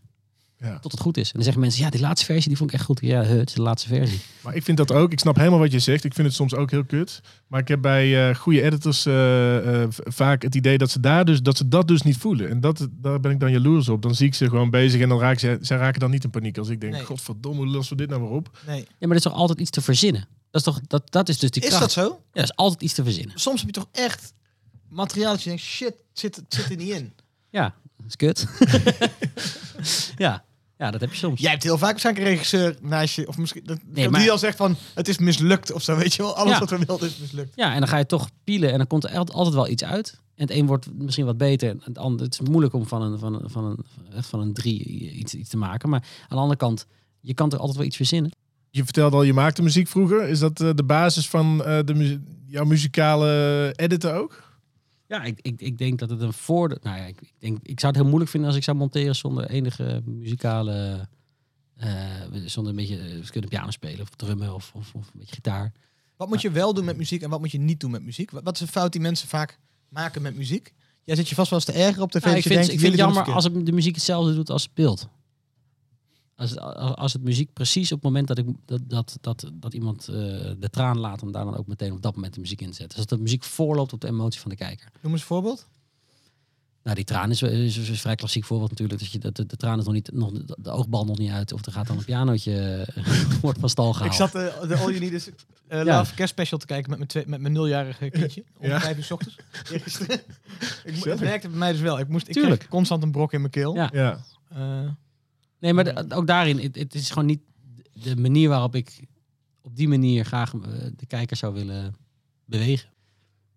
Ja. 0.61 0.79
Tot 0.79 0.93
het 0.93 1.01
goed 1.01 1.17
is. 1.17 1.27
En 1.27 1.33
dan 1.33 1.43
zeggen 1.43 1.61
mensen, 1.61 1.83
ja, 1.83 1.91
die 1.91 2.01
laatste 2.01 2.27
versie 2.27 2.49
die 2.49 2.57
vond 2.57 2.71
ik 2.71 2.77
echt 2.77 2.85
goed. 2.85 3.01
Ja, 3.03 3.23
het 3.23 3.49
is 3.49 3.55
de 3.55 3.63
laatste 3.63 3.89
versie. 3.89 4.21
Maar 4.41 4.55
ik 4.55 4.63
vind 4.63 4.77
dat 4.77 4.93
ook. 4.93 5.13
Ik 5.13 5.21
snap 5.21 5.37
helemaal 5.37 5.59
wat 5.59 5.73
je 5.73 5.79
zegt. 5.79 6.05
Ik 6.05 6.15
vind 6.15 6.27
het 6.27 6.37
soms 6.37 6.55
ook 6.55 6.71
heel 6.71 6.85
kut. 6.85 7.21
Maar 7.47 7.61
ik 7.61 7.69
heb 7.69 7.81
bij 7.81 8.29
eh, 8.29 8.37
goede 8.37 8.63
editors 8.63 9.07
eh, 9.07 9.83
eh, 9.83 9.89
vaak 9.91 10.43
het 10.43 10.55
idee 10.55 10.79
dat 10.79 10.91
ze, 10.91 11.01
daar 11.01 11.25
dus, 11.25 11.43
dat 11.43 11.57
ze 11.57 11.69
dat 11.69 11.89
dus 11.89 12.03
niet 12.03 12.17
voelen. 12.17 12.49
En 12.51 12.61
dat, 12.61 12.89
daar 12.91 13.21
ben 13.21 13.31
ik 13.31 13.41
dan 13.41 13.51
jaloers 13.51 13.89
op. 13.89 14.03
Dan 14.03 14.15
zie 14.15 14.27
ik 14.27 14.35
ze 14.35 14.49
gewoon 14.49 14.71
bezig 14.71 15.01
en 15.01 15.09
dan 15.09 15.19
raken 15.19 15.41
ze, 15.41 15.59
zij 15.61 15.77
raken 15.77 16.01
dan 16.01 16.11
niet 16.11 16.25
in 16.25 16.31
paniek. 16.31 16.59
Als 16.59 16.69
ik 16.69 16.81
denk, 16.81 16.93
Nee. 16.93 17.05
godverdomme, 17.05 17.63
hoe 17.63 17.71
lossen 17.71 17.97
we 17.97 18.03
dit 18.03 18.11
nou 18.11 18.23
weer 18.23 18.37
op? 18.37 18.59
Nee. 18.67 18.79
Ja, 18.79 18.85
maar 18.99 19.11
er 19.11 19.17
is 19.17 19.23
toch 19.23 19.33
altijd 19.33 19.59
iets 19.61 19.71
te 19.71 19.81
verzinnen? 19.81 20.29
Dat 20.51 20.61
is 20.67 20.73
toch, 20.73 20.81
dat, 20.87 21.13
dat 21.13 21.29
is 21.29 21.39
dus 21.39 21.51
die 21.51 21.63
Is 21.63 21.69
kracht. 21.69 21.83
dat 21.83 21.93
zo? 21.93 22.03
Ja, 22.03 22.17
er 22.33 22.43
is 22.43 22.57
altijd 22.57 22.83
iets 22.83 22.95
te 22.95 23.03
verzinnen. 23.05 23.39
Soms 23.39 23.59
heb 23.61 23.75
je 23.75 23.81
toch 23.81 23.89
echt 23.93 24.33
materiaal 24.89 25.33
dat 25.33 25.43
je 25.43 25.49
denkt, 25.49 25.65
shit, 25.65 25.89
het 25.89 25.99
zit, 26.13 26.43
zit 26.49 26.71
er 26.71 26.77
niet 26.77 26.89
in. 26.89 27.13
Ja, 27.51 27.75
dat 27.97 28.07
is 28.07 28.17
kut. 28.17 28.47
ja. 30.17 30.45
Ja, 30.81 30.91
dat 30.91 31.01
heb 31.01 31.11
je 31.11 31.17
soms. 31.17 31.41
Jij 31.41 31.51
hebt 31.51 31.63
heel 31.63 31.79
vaak 31.79 31.91
waarschijnlijk 31.91 32.27
een 32.27 32.33
regisseur 32.33 32.77
naast 32.83 33.15
je, 33.15 33.29
of 33.29 33.39
misschien 33.39 33.63
dat, 33.65 33.79
Nee, 33.85 33.95
die 33.95 34.09
maar- 34.09 34.31
al 34.31 34.39
zegt 34.39 34.57
van, 34.57 34.77
het 34.95 35.09
is 35.09 35.19
mislukt 35.19 35.73
of 35.73 35.83
zo, 35.83 35.97
weet 35.97 36.15
je 36.15 36.23
wel. 36.23 36.37
Alles 36.37 36.53
Ja. 36.53 36.59
wat 36.59 36.71
we 36.71 36.79
wilden 36.87 37.09
is 37.09 37.19
mislukt. 37.19 37.53
Ja, 37.57 37.73
en 37.73 37.79
dan 37.79 37.89
ga 37.89 37.97
je 37.97 38.07
toch 38.07 38.29
pielen 38.45 38.71
en 38.73 38.79
dan 38.79 38.87
komt 38.87 39.05
er 39.05 39.11
altijd- 39.17 39.37
altijd 39.37 39.55
wel 39.55 39.69
iets 39.69 39.85
uit. 39.85 40.19
En 40.35 40.47
het 40.47 40.57
een 40.57 40.67
wordt 40.67 40.87
misschien 40.95 41.25
wat 41.25 41.39
beter. 41.39 41.69
En 41.71 41.81
het, 41.85 41.99
ander, 41.99 42.25
het 42.25 42.41
is 42.41 42.49
moeilijk 42.49 42.75
om 42.75 42.87
van 42.87 43.03
een, 43.03 43.19
van 43.19 43.35
een, 43.35 43.51
van 43.51 43.65
een, 43.65 43.79
echt 44.17 44.27
van 44.29 44.41
een 44.41 44.53
drie 44.53 44.79
iets, 45.13 45.35
iets 45.35 45.51
te 45.51 45.57
maken. 45.57 45.89
Maar 45.89 46.01
aan 46.23 46.29
de 46.29 46.43
andere 46.43 46.57
kant, 46.59 46.87
je 47.21 47.35
kan 47.35 47.51
er 47.53 47.59
altijd 47.59 47.77
wel 47.77 47.87
iets 47.87 47.97
verzinnen. 47.97 48.31
Je 48.71 48.85
vertelde 48.85 49.17
al, 49.17 49.23
je 49.23 49.33
maakte 49.33 49.63
muziek 49.63 49.89
vroeger. 49.89 50.29
Is 50.29 50.39
dat 50.39 50.61
eh, 50.61 50.71
de 50.75 50.85
basis 50.85 51.29
van 51.29 51.65
eh, 51.65 51.79
de 51.85 52.21
jouw 52.47 52.65
muzikale 52.65 53.73
editen 53.77 54.15
ook? 54.15 54.50
Ja, 55.11 55.25
ik, 55.25 55.39
ik, 55.43 55.61
ik 55.61 55.79
denk 55.79 55.99
dat 55.99 56.11
het 56.11 56.21
een 56.21 56.33
voordeel... 56.33 56.79
Nou 56.83 56.97
ja, 56.97 57.05
ik, 57.05 57.21
ik, 57.21 57.33
denk, 57.39 57.59
ik 57.63 57.81
zou 57.81 57.93
het 57.93 58.01
heel 58.01 58.11
moeilijk 58.11 58.31
vinden 58.31 58.49
als 58.49 58.59
ik 58.59 58.65
zou 58.65 58.77
monteren 58.77 59.17
zonder 59.17 59.51
enige 59.51 60.03
muzikale... 60.05 61.09
eh, 61.77 61.91
zonder 62.45 62.73
een 62.73 62.79
beetje 62.79 62.99
eh, 62.99 63.29
kunnen 63.31 63.51
piano 63.51 63.71
spelen 63.71 64.01
of 64.01 64.09
drummen 64.09 64.55
of, 64.55 64.73
of, 64.75 64.95
of 64.95 65.07
een 65.07 65.19
beetje 65.19 65.35
gitaar. 65.35 65.73
Wat 66.17 66.29
moet 66.29 66.41
je 66.41 66.51
wel 66.51 66.75
doen 66.75 66.85
met 66.85 66.97
muziek 66.97 67.23
en 67.23 67.31
wat 67.31 67.41
moet 67.41 67.51
je 67.51 67.59
niet 67.59 67.81
doen 67.81 67.91
met 67.91 68.03
muziek? 68.03 68.31
Wat 68.31 68.43
wat 68.43 68.55
is 68.55 68.61
een 68.61 68.69
fout 68.69 68.93
die 68.93 69.01
mensen 69.01 69.29
vaak 69.29 69.59
maken 69.89 70.23
met 70.23 70.37
muziek? 70.37 70.75
Jij 71.05 71.17
zit 71.17 71.29
je 71.29 71.35
vast 71.35 71.51
wel 71.51 71.59
eens 71.59 71.69
te 71.69 71.85
erger 71.85 72.03
op 72.03 72.11
tv. 72.11 72.25
Nou, 72.25 72.37
ik 72.37 72.43
vind, 72.43 72.55
denkt, 72.55 72.73
ik 72.73 72.79
vind 72.79 72.91
het 72.91 73.01
jammer 73.01 73.17
verkeerd. 73.17 73.37
als 73.37 73.45
het, 73.45 73.67
de 73.67 73.73
muziek 73.73 73.95
hetzelfde 73.95 74.35
doet 74.35 74.51
als 74.51 74.63
het 74.63 74.75
beeld. 74.75 75.09
Als 76.41 76.51
het, 76.51 76.59
als 76.59 76.97
als 76.97 77.13
het 77.13 77.23
muziek 77.23 77.53
precies 77.53 77.93
op 77.93 77.97
het 78.03 78.07
moment 78.07 78.29
dat, 78.29 78.39
ik, 78.39 78.47
dat, 78.67 78.81
dat, 78.87 79.19
dat, 79.21 79.51
dat 79.53 79.75
iemand 79.75 80.09
eh, 80.09 80.15
de 80.59 80.69
traan 80.71 80.99
laat, 80.99 81.23
om 81.23 81.33
daar 81.33 81.45
dan 81.45 81.57
ook 81.57 81.67
meteen 81.67 81.93
op 81.93 82.03
dat 82.03 82.15
moment 82.15 82.35
de 82.35 82.41
muziek 82.41 82.61
in 82.61 82.71
te 82.71 82.77
zetten. 82.77 82.97
Dus 82.99 83.07
dat 83.07 83.19
de 83.19 83.25
muziek 83.25 83.45
voorloopt 83.45 83.93
op 83.93 84.01
de 84.01 84.07
emotie 84.07 84.41
van 84.41 84.51
de 84.51 84.57
kijker. 84.57 84.89
Noem 85.01 85.13
eens 85.13 85.21
een 85.21 85.27
voorbeeld. 85.27 85.67
Nou, 86.83 86.97
die 86.97 87.05
traan 87.05 87.31
is, 87.31 87.43
is, 87.43 87.77
is 87.77 87.89
een 87.89 87.97
vrij 87.97 88.15
klassiek 88.15 88.45
voorbeeld 88.45 88.71
natuurlijk. 88.71 89.01
Dat 89.01 89.13
je, 89.13 89.19
de, 89.19 89.33
de, 89.33 89.47
de 89.47 89.57
traan 89.57 89.79
is 89.79 89.85
nog 89.85 89.95
niet, 89.95 90.13
nog, 90.13 90.31
de, 90.33 90.57
de 90.63 90.71
oogbal 90.71 91.05
nog 91.05 91.19
niet 91.19 91.31
uit. 91.31 91.53
Of 91.53 91.67
er 91.67 91.73
gaat 91.73 91.87
dan 91.87 91.99
een 91.99 92.05
pianootje, 92.05 92.85
eh, 92.95 93.05
wordt 93.43 93.59
van 93.61 93.69
stal 93.69 93.93
gehaald. 93.93 94.13
Ik 94.13 94.19
zat 94.19 94.33
de, 94.33 94.67
de 94.69 94.77
All 94.77 94.87
You 94.89 94.99
Need 94.99 95.13
Is 95.13 95.29
eh, 95.67 95.85
Ja. 95.85 95.99
Love 95.99 96.15
kerstspecial 96.15 96.59
te 96.59 96.67
kijken 96.67 96.89
met 96.91 96.99
mijn, 96.99 97.11
twee, 97.11 97.25
met 97.27 97.41
mijn 97.41 97.53
nuljarige 97.53 98.11
kindje. 98.11 98.45
Om 98.59 98.67
Ja. 98.69 98.81
vijf 98.81 98.97
uur 98.97 99.05
's 99.05 99.11
ochtends. 99.11 99.37
Ik, 100.85 101.05
het 101.05 101.19
werkte 101.19 101.49
bij 101.49 101.59
mij 101.59 101.73
dus 101.73 101.81
wel. 101.81 101.99
Ik, 101.99 102.09
moest, 102.09 102.29
ik 102.29 102.33
Tuurlijk. 102.35 102.59
kreeg 102.59 102.71
constant 102.71 103.03
een 103.03 103.11
brok 103.11 103.33
in 103.33 103.41
mijn 103.41 103.53
keel. 103.53 103.75
Ja. 103.75 103.91
Ja. 103.93 104.21
Eh, 104.49 104.89
Nee, 105.61 105.73
maar 105.73 105.85
de- 105.85 106.15
ook 106.15 106.27
daarin, 106.27 106.59
het, 106.59 106.77
het 106.77 106.95
is 106.95 107.09
gewoon 107.09 107.27
niet 107.27 107.41
de 107.93 108.17
manier 108.17 108.49
waarop 108.49 108.75
ik 108.75 109.01
op 109.63 109.77
die 109.77 109.89
manier 109.89 110.25
graag 110.25 110.55
eh, 110.55 110.61
de 110.97 111.07
kijker 111.07 111.37
zou 111.37 111.55
willen 111.55 111.95
bewegen. 112.45 112.89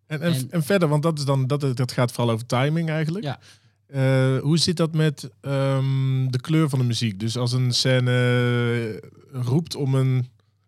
En, 0.07 0.21
en, 0.21 0.33
En- 0.33 0.51
en 0.51 0.63
verder, 0.63 0.87
want 0.87 1.03
dat, 1.03 1.17
is 1.19 1.25
dan, 1.25 1.47
dat, 1.47 1.77
dat 1.77 1.91
gaat 1.91 2.11
vooral 2.11 2.33
over 2.33 2.45
timing 2.45 2.89
eigenlijk. 2.89 3.25
Ja. 3.25 3.39
Eh, 3.87 4.39
hoe 4.41 4.57
zit 4.57 4.77
dat 4.77 4.93
met 4.93 5.29
ehm, 5.41 6.27
de 6.29 6.39
kleur 6.41 6.69
van 6.69 6.79
de 6.79 6.85
muziek? 6.85 7.19
Dus 7.19 7.37
als 7.37 7.51
een 7.51 7.71
scène 7.73 9.03
roept 9.31 9.75
om 9.75 9.95
een... 9.95 10.27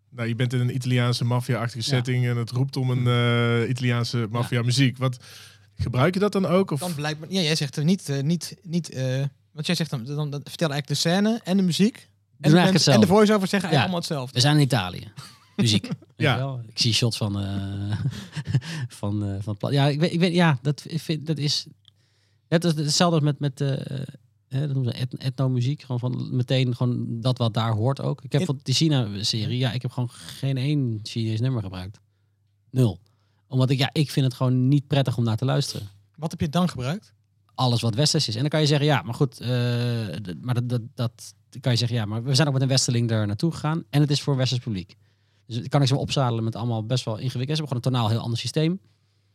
Nou, 0.10 0.28
je 0.28 0.36
bent 0.36 0.54
in 0.54 0.60
een 0.60 0.76
Italiaanse 0.76 1.26
maffia-achtige 1.26 1.90
Ja. 1.90 1.96
setting 1.96 2.26
en 2.26 2.38
het 2.38 2.52
roept 2.52 2.78
om 2.78 2.90
een 2.90 3.08
eh, 3.08 3.70
Italiaanse 3.70 4.28
maffia-muziek. 4.30 4.98
Wat 4.98 5.18
gebruik 5.76 6.14
je 6.14 6.20
dat 6.20 6.32
dan 6.32 6.46
ook? 6.46 6.72
Of? 6.72 6.80
dan 6.80 6.96
blijkt 6.96 7.20
ja, 7.30 7.42
jij 7.42 7.56
zegt 7.56 7.76
er 7.76 7.84
niet, 7.84 8.10
eh, 8.10 8.22
niet, 8.24 8.56
niet 8.64 8.90
eh, 8.90 9.24
want 9.56 9.66
jij 9.68 9.76
zegt 9.76 9.90
dan, 9.90 10.04
dan, 10.06 10.30
dan 10.30 10.42
vertel 10.44 10.70
eigenlijk 10.72 10.88
de 10.88 10.94
scène 11.10 11.40
en 11.44 11.58
de 11.58 11.64
muziek. 11.64 12.10
En 12.40 12.50
de, 12.52 12.56
mensen- 12.56 12.94
en 12.94 13.00
de 13.00 13.08
voice-over 13.08 13.48
zeggen 13.48 13.70
eigenlijk 13.70 13.74
Ja. 13.74 13.80
allemaal 13.82 14.00
hetzelfde. 14.00 14.34
We 14.34 14.40
zijn 14.40 14.56
in 14.56 14.62
Italië. 14.62 15.12
Muziek. 15.56 15.90
Ja. 16.18 16.38
wel? 16.38 16.62
Ik 16.68 16.80
zie 16.80 16.94
shots 16.94 17.18
van. 17.18 17.40
eh 17.40 17.98
van, 19.00 19.26
eh, 19.26 19.36
van 19.40 19.72
ja, 19.74 19.88
ik 19.88 20.00
weet, 20.00 20.14
ik 20.14 20.20
weet, 20.20 20.34
ja, 20.34 20.60
dat, 20.62 20.84
ik 20.88 21.02
vind, 21.02 21.28
dat 21.28 21.38
is. 21.38 21.66
Het 22.48 22.64
is 22.64 22.74
hetzelfde 22.76 23.16
als 23.16 23.24
met. 23.26 23.40
met 23.40 23.62
eh, 23.62 24.00
eh, 24.00 24.06
dat 24.48 24.74
noemen 24.74 24.94
ze 24.94 25.00
et- 25.00 25.18
etnomuziek. 25.18 25.82
Gewoon 25.82 26.00
van 26.00 26.36
meteen 26.36 26.76
gewoon 26.76 27.22
dat 27.22 27.38
wat 27.38 27.54
daar 27.54 27.72
hoort 27.72 28.02
ook. 28.02 28.22
Ik 28.24 28.32
heb 28.32 28.42
In- 28.42 28.48
van 28.48 28.60
die 28.64 28.74
China-serie. 28.74 29.58
Ja, 29.58 29.72
ik 29.72 29.82
heb 29.82 29.92
gewoon 29.92 30.10
geen 30.10 30.58
één 30.58 31.00
Chinees 31.04 31.40
nummer 31.40 31.62
gebruikt. 31.64 32.00
Nul. 32.72 33.00
Omdat 33.48 33.70
ik, 33.70 33.78
ja, 33.78 33.90
ik 33.92 34.12
vind 34.12 34.26
het 34.26 34.36
gewoon 34.36 34.68
niet 34.68 34.88
prettig 34.88 35.18
om 35.18 35.24
naar 35.24 35.38
te 35.38 35.46
luisteren. 35.46 35.88
Wat 36.16 36.32
heb 36.32 36.40
je 36.42 36.50
dan 36.50 36.70
gebruikt? 36.70 37.14
Alles 37.56 37.82
wat 37.82 37.96
westers 37.96 38.28
is. 38.28 38.36
En 38.36 38.42
dan 38.42 38.50
kan 38.50 38.60
je 38.62 38.68
zeggen, 38.68 38.88
ja, 38.88 39.02
maar 39.02 39.14
goed. 39.14 39.36
d- 39.36 40.42
maar 40.42 40.54
dat, 40.54 40.70
dat, 40.70 40.86
dat 40.96 41.62
kan 41.62 41.72
je 41.72 41.78
zeggen, 41.78 41.98
ja, 41.98 42.06
maar 42.06 42.24
we 42.24 42.36
zijn 42.36 42.48
ook 42.48 42.54
met 42.54 42.62
een 42.62 42.68
westerling 42.68 43.10
daar 43.10 43.28
naartoe 43.28 43.52
gegaan. 43.52 43.84
En 43.90 44.02
het 44.02 44.12
is 44.12 44.22
voor 44.22 44.36
westers 44.36 44.62
publiek. 44.62 44.96
Dus 45.48 45.68
kan 45.68 45.82
ik 45.82 45.88
ze 45.88 45.96
opzadelen 45.98 46.44
met 46.44 46.56
allemaal 46.56 46.86
best 46.86 47.06
wel 47.06 47.18
ingewikkeld. 47.18 47.58
Ze 47.58 47.64
hebben 47.64 47.68
gewoon 47.68 47.84
een 47.84 47.92
tonaal 47.92 48.10
heel 48.10 48.20
ander 48.24 48.40
systeem. 48.40 48.80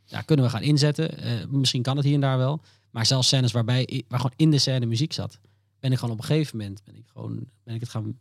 Ja, 0.05 0.21
kunnen 0.21 0.45
we 0.45 0.51
gaan 0.51 0.63
inzetten. 0.63 1.19
Eh, 1.19 1.47
misschien 1.49 1.83
kan 1.83 1.97
het 1.97 2.05
hier 2.05 2.15
en 2.15 2.21
daar 2.21 2.39
wel. 2.39 2.61
Maar 2.91 3.07
zelfs 3.07 3.27
scènes 3.27 3.53
waarbij 3.53 4.03
waar 4.09 4.21
gewoon 4.21 4.37
in 4.37 4.51
de 4.51 4.59
scène 4.59 4.87
muziek 4.87 5.13
zat, 5.13 5.39
ben 5.81 5.93
ik 5.93 5.99
gewoon 5.99 6.15
op 6.15 6.21
een 6.21 6.27
gegeven 6.27 6.57
moment 6.57 6.83
ben 6.85 6.97
ik 6.97 7.05
gewoon 7.13 7.49
ben 7.65 7.75
ik 7.75 7.81
het 7.81 7.91
gaan 7.91 8.19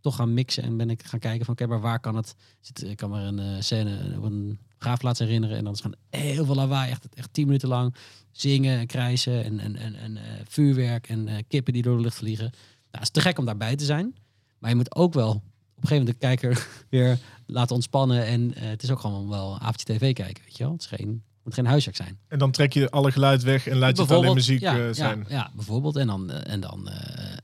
toch 0.00 0.16
gaan 0.16 0.34
mixen 0.34 0.62
en 0.62 0.76
ben 0.76 0.90
ik 0.90 1.02
gaan 1.02 1.18
kijken 1.18 1.44
van 1.44 1.54
oké, 1.54 1.66
maar 1.66 1.80
waar 1.80 2.00
kan 2.00 2.16
het? 2.16 2.34
Zit, 2.60 2.84
ik 2.84 2.96
kan 2.96 3.10
me 3.10 3.20
een 3.20 3.38
eh, 3.38 3.60
scène 3.60 4.16
op 4.16 4.22
een 4.22 4.58
graafplaats 4.78 5.18
herinneren 5.18 5.56
en 5.56 5.64
dan 5.64 5.72
is 5.72 5.80
gewoon 5.80 5.96
heel 6.10 6.44
veel 6.44 6.54
lawaai, 6.54 6.90
echt, 6.90 7.08
echt 7.14 7.32
tien 7.32 7.46
minuten 7.46 7.68
lang 7.68 7.94
zingen, 8.32 8.78
en 8.78 8.86
krijsen 8.86 9.44
en, 9.44 9.58
en, 9.58 9.76
en, 9.76 9.94
en 9.94 10.16
eh, 10.16 10.22
vuurwerk 10.48 11.08
en 11.08 11.28
eh, 11.28 11.36
kippen 11.48 11.72
die 11.72 11.82
door 11.82 11.96
de 11.96 12.02
lucht 12.02 12.16
vliegen. 12.16 12.50
Nou, 12.50 12.56
het 12.90 13.02
is 13.02 13.10
te 13.10 13.20
gek 13.20 13.38
om 13.38 13.44
daarbij 13.44 13.76
te 13.76 13.84
zijn, 13.84 14.14
maar 14.58 14.70
je 14.70 14.76
moet 14.76 14.94
ook 14.94 15.14
wel 15.14 15.30
op 15.30 15.82
een 15.82 15.88
gegeven 15.88 15.96
moment 15.96 16.20
de 16.20 16.26
kijker 16.26 16.66
weer 16.90 17.18
laten 17.46 17.74
ontspannen 17.74 18.24
en 18.24 18.54
eh, 18.54 18.68
het 18.68 18.82
is 18.82 18.90
ook 18.90 19.00
gewoon 19.00 19.28
wel 19.28 19.58
avondje 19.58 19.94
tv 19.94 20.12
kijken, 20.12 20.44
weet 20.44 20.56
je 20.56 20.62
wel? 20.62 20.72
Het 20.72 20.80
is 20.80 20.86
geen 20.86 21.22
moet 21.44 21.54
geen 21.54 21.66
huiswerk 21.66 21.96
zijn. 21.96 22.18
En 22.28 22.38
dan 22.38 22.50
trek 22.50 22.72
je 22.72 22.90
alle 22.90 23.12
geluid 23.12 23.42
weg 23.42 23.66
en 23.66 23.76
laat 23.76 23.96
je 23.96 24.02
het 24.02 24.12
alleen 24.12 24.34
muziek 24.34 24.60
ja, 24.60 24.78
eh, 24.78 24.94
zijn. 24.94 25.24
Ja, 25.28 25.34
ja, 25.34 25.50
bijvoorbeeld. 25.54 25.96
En 25.96 26.06
dan, 26.06 26.30
eh, 26.30 26.52
en 26.52 26.60
dan 26.60 26.88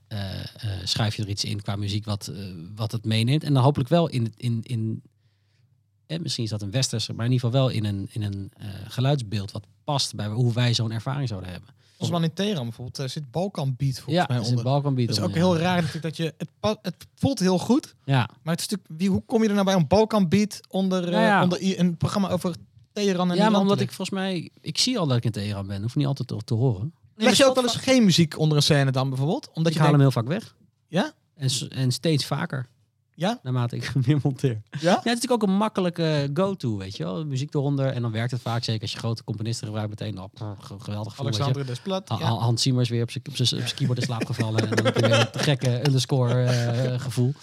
eh, 0.09 0.18
schrijf 0.84 1.16
je 1.16 1.22
er 1.22 1.28
iets 1.28 1.44
in 1.44 1.62
qua 1.62 1.76
muziek 1.76 2.05
wat, 2.05 2.32
wat 2.74 2.92
het 2.92 3.05
meeneemt. 3.05 3.44
En 3.44 3.55
dan 3.55 3.62
hopelijk 3.62 3.88
wel 3.88 4.09
in, 4.09 4.32
in, 4.36 4.61
in 4.62 5.03
En 6.07 6.22
misschien 6.22 6.44
is 6.44 6.51
dat 6.51 6.62
een 6.62 6.70
westerse, 6.70 7.12
maar 7.12 7.26
in 7.26 7.32
ieder 7.32 7.47
geval 7.47 7.62
wel 7.64 7.74
in 7.74 7.84
een, 7.84 8.09
in 8.12 8.22
een 8.22 8.51
eh, 8.57 8.68
geluidsbeeld 8.88 9.53
wat 9.53 9.66
past 9.84 10.14
bij 10.14 10.26
hoe 10.26 10.53
wij 10.53 10.74
zo'n 10.74 10.92
ervaring 10.92 11.28
zouden 11.28 11.51
hebben. 11.51 11.74
Ons 11.99 12.11
man 12.11 12.22
in 12.22 12.32
Teheran 12.32 12.64
bijvoorbeeld 12.64 13.11
zit 13.11 13.30
Balkan 13.30 13.74
Beat 13.76 13.94
volgens 13.94 14.16
ja, 14.16 14.24
mij 14.28 14.36
er 14.36 14.42
zit 14.42 14.51
onder. 14.51 14.64
Balkanbeat 14.64 15.09
Dat 15.09 15.16
is 15.16 15.22
ook 15.22 15.28
onder, 15.28 15.42
heel 15.42 15.57
ja. 15.57 15.62
raar 15.62 15.76
natuurlijk 15.76 16.03
dat 16.03 16.16
je... 16.16 16.34
Het, 16.36 16.78
het 16.82 17.07
voelt 17.14 17.38
heel 17.38 17.59
goed, 17.59 17.94
Ja, 18.05 18.28
maar 18.42 18.55
het 18.55 18.61
is 18.61 18.68
natuurlijk... 18.68 19.01
Wie, 19.01 19.11
hoe 19.11 19.22
kom 19.26 19.42
je 19.42 19.49
er 19.49 19.55
nou 19.55 19.66
bij 19.66 19.74
een 19.74 19.86
Balkan 19.86 20.28
Beat 20.28 20.61
onder, 20.68 21.11
Nou 21.11 21.22
ja. 21.22 21.42
onder 21.42 21.78
een 21.78 21.97
programma 21.97 22.28
over 22.28 22.55
Teheran 23.03 23.30
en 23.30 23.36
ja 23.36 23.51
maar 23.51 23.61
omdat 23.61 23.80
ik 23.80 23.86
volgens 23.92 24.11
mij, 24.11 24.51
ik 24.61 24.78
zie 24.78 24.99
al 24.99 25.07
dat 25.07 25.16
ik 25.16 25.24
in 25.24 25.30
Teheran 25.30 25.66
ben, 25.66 25.82
hoef 25.82 25.94
niet 25.97 26.07
altijd 26.07 26.28
te, 26.28 26.36
te 26.44 26.55
horen. 26.55 26.92
leggen? 27.14 27.24
Leg 27.24 27.36
je 27.36 27.44
ook 27.47 27.55
wel 27.55 27.64
eens 27.64 27.76
geen 27.76 28.05
muziek 28.05 28.38
onder 28.38 28.57
een 28.57 28.62
scène 28.62 28.90
dan 28.90 29.09
bijvoorbeeld? 29.09 29.49
Omdat 29.53 29.66
Ik 29.72 29.72
je 29.78 29.82
haal 29.84 29.90
hem 29.92 30.01
heel 30.01 30.11
vaak 30.11 30.26
weg. 30.26 30.55
Ja? 30.88 31.12
En, 31.34 31.51
en 31.68 31.92
steeds 31.92 32.24
vaker. 32.26 32.66
Ja? 33.14 33.38
Naarmate 33.42 33.76
ik 33.76 33.92
meer 34.07 34.18
monteer. 34.22 34.51
ja? 34.70 34.78
Ja, 34.80 34.90
het 34.94 34.99
is 34.99 35.12
natuurlijk 35.12 35.42
ook 35.42 35.49
een 35.49 35.57
makkelijke 35.57 36.30
go-to, 36.34 36.76
weet 36.76 36.97
je 36.97 37.05
wel. 37.05 37.24
Muziek 37.26 37.55
eronder 37.55 37.86
en 37.86 38.03
dan 38.03 38.11
werkt 38.12 38.30
het 38.30 38.40
vaak. 38.42 38.64
Zeker 38.64 38.82
als 38.82 38.92
je 38.92 38.99
grote 38.99 39.24
componisten 39.24 39.66
gebruikt 39.66 39.90
meteen. 39.90 40.18
Oh, 40.18 40.24
pff, 40.34 40.42
ge- 40.66 40.74
geweldig 40.78 41.11
gevoel. 41.14 41.26
Alexander 41.26 41.66
Desplat. 41.66 42.09
Ja. 42.09 42.16
Ha- 42.16 42.28
Hans 42.38 42.62
Siemers 42.62 42.88
weer 42.88 43.03
op 43.03 43.11
zijn 43.11 43.24
op 43.28 43.36
zijn- 43.36 43.61
op 43.61 43.66
zijn 43.66 43.74
keyboard 43.76 43.99
in 43.99 44.05
slaap 44.05 44.24
gevallen. 44.26 44.68
en 44.70 44.76
dan 44.76 44.84
heb 44.84 44.94
je 44.97 45.01
weer 45.09 45.28
een 45.32 45.40
gekke 45.40 45.86
underscore 45.86 46.42
eh, 46.44 47.01
gevoel. 47.01 47.34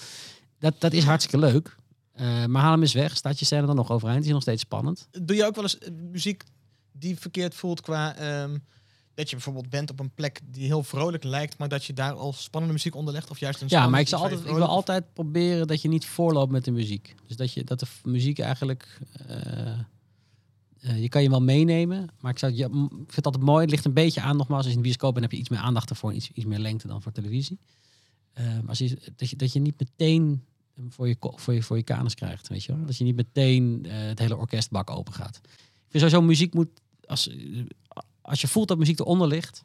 Dat, 0.59 0.73
dat 0.79 0.93
is 0.93 1.03
hartstikke 1.03 1.37
leuk. 1.45 1.75
Eh, 2.13 2.45
maar 2.45 2.61
haal 2.61 2.71
hem 2.71 2.81
eens 2.81 2.93
weg. 2.93 3.15
Staat 3.17 3.39
je 3.39 3.45
scène 3.45 3.65
dan 3.65 3.75
nog 3.75 3.91
overeind? 3.91 4.25
Is 4.25 4.31
nog 4.31 4.41
steeds 4.41 4.61
spannend? 4.61 5.07
Doe 5.21 5.35
je 5.35 5.45
ook 5.45 5.55
wel 5.55 5.63
eens 5.63 5.77
eh, 5.77 5.91
muziek 6.11 6.43
die 6.91 7.19
verkeerd 7.19 7.55
voelt 7.55 7.81
qua... 7.81 8.15
ehm, 8.15 8.57
dat 9.13 9.29
je 9.29 9.35
bijvoorbeeld 9.35 9.69
bent 9.69 9.91
op 9.91 9.99
een 9.99 10.11
plek 10.13 10.39
die 10.45 10.65
heel 10.65 10.83
vrolijk 10.83 11.23
lijkt, 11.23 11.57
maar 11.57 11.69
dat 11.69 11.85
je 11.85 11.93
daar 11.93 12.13
al 12.13 12.33
spannende 12.33 12.73
muziek 12.75 12.95
onder 12.95 13.13
legt? 13.13 13.29
Of 13.29 13.39
juist 13.39 13.61
een 13.61 13.67
Ja, 13.69 13.87
maar 13.87 13.99
ik, 13.99 14.07
zal 14.07 14.21
altijd, 14.21 14.39
ik 14.39 14.45
wil 14.45 14.65
altijd 14.65 15.13
proberen 15.13 15.67
dat 15.67 15.81
je 15.81 15.87
niet 15.87 16.05
voorloopt 16.05 16.51
met 16.51 16.65
de 16.65 16.71
muziek. 16.71 17.15
Dus 17.27 17.37
dat, 17.37 17.53
je, 17.53 17.63
dat 17.63 17.79
de 17.79 17.85
muziek 18.03 18.39
eigenlijk... 18.39 18.99
eh, 19.27 21.01
je 21.01 21.09
kan 21.09 21.23
je 21.23 21.29
wel 21.29 21.41
meenemen, 21.41 22.09
maar 22.19 22.31
ik, 22.31 22.39
zou, 22.39 22.53
ik 22.53 22.59
vind 22.59 23.15
het 23.15 23.25
altijd 23.25 23.43
mooi. 23.43 23.61
Het 23.61 23.69
ligt 23.69 23.85
een 23.85 23.93
beetje 23.93 24.21
aan, 24.21 24.37
nogmaals, 24.37 24.63
als 24.63 24.71
je 24.71 24.77
in 24.77 24.77
de 24.77 24.83
bioscoop 24.83 25.13
bent, 25.13 25.25
heb 25.25 25.33
je 25.33 25.39
iets 25.39 25.49
meer 25.49 25.59
aandacht 25.59 25.89
ervoor. 25.89 26.13
Iets, 26.13 26.29
iets 26.33 26.45
meer 26.45 26.59
lengte 26.59 26.87
dan 26.87 27.01
voor 27.01 27.11
televisie. 27.11 27.59
Maar 28.33 28.67
als 28.67 28.77
je, 28.77 28.97
dat, 29.15 29.29
je, 29.29 29.35
dat 29.35 29.53
je 29.53 29.59
niet 29.59 29.79
meteen 29.79 30.43
voor 30.89 31.07
je, 31.07 31.15
voor 31.19 31.53
je, 31.53 31.63
voor 31.63 31.77
je 31.77 31.83
kanus 31.83 32.15
krijgt, 32.15 32.47
weet 32.47 32.63
je 32.63 32.75
wel. 32.75 32.85
Dat 32.85 32.97
je 32.97 33.03
niet 33.03 33.15
meteen 33.15 33.85
eh, 33.85 33.91
het 33.97 34.19
hele 34.19 34.37
orkestbak 34.37 34.89
open 34.89 35.13
gaat. 35.13 35.35
Ik 35.43 35.51
vind 35.89 36.03
sowieso 36.03 36.21
muziek 36.21 36.53
moet... 36.53 36.69
Als, 37.05 37.29
eh, 37.29 37.63
als 38.21 38.41
je 38.41 38.47
voelt 38.47 38.67
dat 38.67 38.77
muziek 38.77 38.99
eronder 38.99 39.27
ligt... 39.27 39.63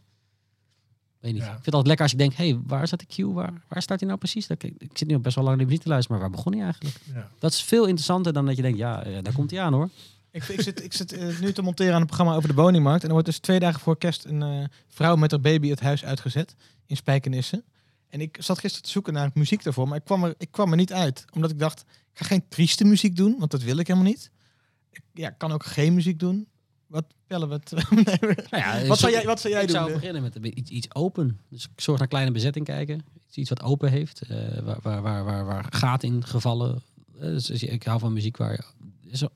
Weet 1.21 1.33
niet. 1.33 1.43
Ja. 1.43 1.49
Ik 1.49 1.53
vind 1.53 1.65
het 1.65 1.75
altijd 1.75 1.87
lekker 1.87 2.05
als 2.05 2.13
ik 2.13 2.19
denk, 2.19 2.35
hé, 2.35 2.51
hey, 2.51 2.61
waar 2.67 2.87
staat 2.87 3.01
de 3.01 3.07
cue? 3.07 3.33
Waar, 3.33 3.65
waar 3.69 3.83
staat 3.83 3.99
hij 3.99 4.09
nou 4.09 4.21
precies? 4.21 4.47
Dat, 4.47 4.63
ik, 4.63 4.75
ik 4.79 4.99
zit 4.99 5.09
nu 5.09 5.15
al 5.15 5.21
best 5.21 5.35
wel 5.35 5.45
lang 5.45 5.57
naar 5.57 5.65
de 5.65 5.71
muziek 5.71 5.87
te 5.87 5.93
luisteren, 5.93 6.21
maar 6.21 6.29
waar 6.29 6.37
begon 6.37 6.53
hij 6.53 6.63
eigenlijk? 6.63 6.97
Ja. 7.15 7.31
Dat 7.39 7.53
is 7.53 7.63
veel 7.63 7.85
interessanter 7.85 8.33
dan 8.33 8.47
dat 8.47 8.57
je 8.57 8.63
denkt, 8.63 8.79
ja, 8.79 9.03
eh, 9.03 9.23
daar 9.23 9.33
komt 9.33 9.51
hij 9.51 9.61
aan 9.61 9.73
hoor. 9.73 9.89
Ik, 10.31 10.45
ik 10.45 10.61
zit, 10.61 10.85
ik 10.85 10.93
zit 10.93 11.41
nu 11.41 11.53
te 11.53 11.63
monteren 11.63 11.95
aan 11.95 12.01
een 12.01 12.07
programma 12.07 12.35
over 12.35 12.49
de 12.49 12.55
woningmarkt. 12.55 13.01
En 13.01 13.07
er 13.07 13.13
wordt 13.13 13.29
dus 13.29 13.39
twee 13.39 13.59
dagen 13.59 13.81
voor 13.81 13.99
kerst 13.99 14.25
een 14.25 14.69
vrouw 14.89 15.17
met 15.17 15.31
haar 15.31 15.41
baby 15.41 15.69
het 15.69 15.81
huis 15.81 16.05
uitgezet 16.05 16.55
in 16.87 16.97
Spijkenisse. 16.97 17.65
En 18.09 18.21
ik 18.21 18.37
zat 18.41 18.59
gisteren 18.59 18.85
te 18.87 18.93
zoeken 18.93 19.13
naar 19.13 19.31
muziek 19.35 19.63
daarvoor, 19.63 19.89
maar 19.89 19.99
ik 19.99 20.05
kwam 20.05 20.25
er, 20.25 20.35
ik 20.39 20.51
kwam 20.51 20.71
er 20.71 20.77
niet 20.77 20.93
uit. 20.93 21.25
Omdat 21.35 21.51
ik 21.51 21.59
dacht, 21.59 21.81
ik 22.13 22.19
ga 22.19 22.25
geen 22.25 22.49
trieste 22.49 22.85
muziek 22.85 23.17
doen, 23.17 23.39
want 23.39 23.51
dat 23.51 23.63
wil 23.63 23.77
ik 23.77 23.87
helemaal 23.87 24.09
niet. 24.09 24.31
Ik 24.91 25.03
ja, 25.15 25.29
ik 25.29 25.39
kan 25.39 25.53
ook 25.53 25.65
geen 25.65 25.95
muziek 25.95 26.19
doen. 26.19 26.49
Wat, 26.87 27.05
Pelle, 27.27 27.47
wat, 27.47 27.71
nee, 27.91 28.05
Nou 28.51 28.63
ja, 28.63 28.87
wat, 28.87 28.99
zo- 28.99 29.03
zou 29.03 29.13
jij, 29.13 29.25
wat 29.25 29.41
zou 29.41 29.53
jij 29.53 29.63
ik 29.63 29.69
doen? 29.69 29.77
zou 29.77 29.89
eh? 29.89 29.95
beginnen 29.95 30.23
met 30.23 30.37
iets, 30.37 30.71
iets 30.71 30.95
open. 30.95 31.41
Dus 31.49 31.65
ik 31.65 31.81
zorg 31.81 31.99
naar 31.99 32.09
kleine 32.09 32.31
bezetting 32.31 32.65
kijken. 32.65 33.05
Iets, 33.27 33.37
iets 33.37 33.49
wat 33.49 33.63
open 33.63 33.91
heeft, 33.91 34.21
eh, 34.23 34.59
waar, 34.59 34.79
waar, 34.83 35.03
waar, 35.03 35.25
waar, 35.25 35.45
waar 35.45 35.67
gaten 35.71 36.09
in 36.09 36.25
gevallen. 36.25 36.83
Eh, 37.15 37.21
dus 37.21 37.51
ik 37.51 37.83
hou 37.83 37.99
van 38.01 38.13
muziek 38.13 38.37
waar 38.37 38.53
je... 38.53 39.31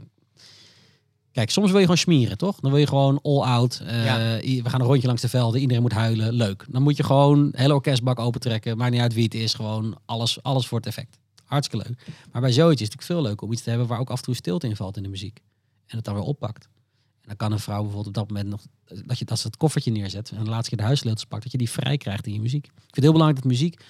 Kijk, 1.32 1.50
soms 1.50 1.66
wil 1.66 1.76
je 1.78 1.82
gewoon 1.84 1.98
smieren, 1.98 2.38
toch? 2.38 2.60
Dan 2.60 2.70
wil 2.70 2.80
je 2.80 2.86
gewoon 2.86 3.20
all 3.22 3.40
out. 3.40 3.82
eh, 3.86 4.04
Ja. 4.04 4.16
We 4.62 4.70
gaan 4.70 4.80
een 4.80 4.86
rondje 4.86 5.06
langs 5.06 5.22
de 5.22 5.28
velden. 5.28 5.60
Iedereen 5.60 5.82
moet 5.82 5.92
huilen. 5.92 6.32
Leuk. 6.32 6.64
Dan 6.68 6.82
moet 6.82 6.96
je 6.96 7.02
gewoon 7.04 7.50
de 7.50 7.60
hele 7.60 7.74
orkestbak 7.74 8.18
opentrekken. 8.18 8.76
Maakt 8.76 8.92
niet 8.92 9.00
uit 9.00 9.14
wie 9.14 9.24
het 9.24 9.34
is. 9.34 9.54
Gewoon 9.54 9.98
alles, 10.04 10.42
alles 10.42 10.66
voor 10.66 10.78
het 10.78 10.86
effect. 10.86 11.18
Hartstikke 11.44 11.86
leuk. 11.86 12.06
Maar 12.32 12.40
bij 12.40 12.52
zoiets 12.52 12.80
is 12.82 12.86
het 12.88 12.96
natuurlijk 12.96 13.20
veel 13.20 13.22
leuker 13.30 13.46
om 13.46 13.52
iets 13.52 13.62
te 13.62 13.68
hebben 13.70 13.88
waar 13.88 13.98
ook 13.98 14.10
af 14.10 14.18
en 14.18 14.24
toe 14.24 14.34
stilte 14.34 14.66
in 14.66 14.76
valt 14.76 14.96
in 14.96 15.02
de 15.02 15.08
muziek. 15.08 15.40
En 15.86 15.96
het 15.96 16.04
dan 16.04 16.14
weer 16.14 16.22
oppakt. 16.22 16.64
En 16.64 17.28
dan 17.28 17.36
kan 17.36 17.52
een 17.52 17.58
vrouw 17.58 17.82
bijvoorbeeld 17.82 18.06
op 18.06 18.14
dat 18.14 18.28
moment 18.28 18.48
nog, 18.48 18.62
dat 19.06 19.18
je 19.18 19.24
dat 19.24 19.38
ze 19.38 19.46
het 19.46 19.56
koffertje 19.56 19.90
neerzet 19.90 20.30
en 20.30 20.44
de 20.44 20.50
laatste 20.50 20.68
keer 20.68 20.78
de 20.78 20.84
huissleutels 20.84 21.26
pakt, 21.26 21.42
dat 21.42 21.52
je 21.52 21.58
die 21.58 21.70
vrij 21.70 21.96
krijgt 21.96 22.26
in 22.26 22.32
je 22.32 22.40
muziek. 22.40 22.66
Ik 22.66 22.72
vind 22.74 22.94
het 22.94 23.04
heel 23.04 23.12
belangrijk 23.12 23.42
dat 23.42 23.52
muziek, 23.52 23.80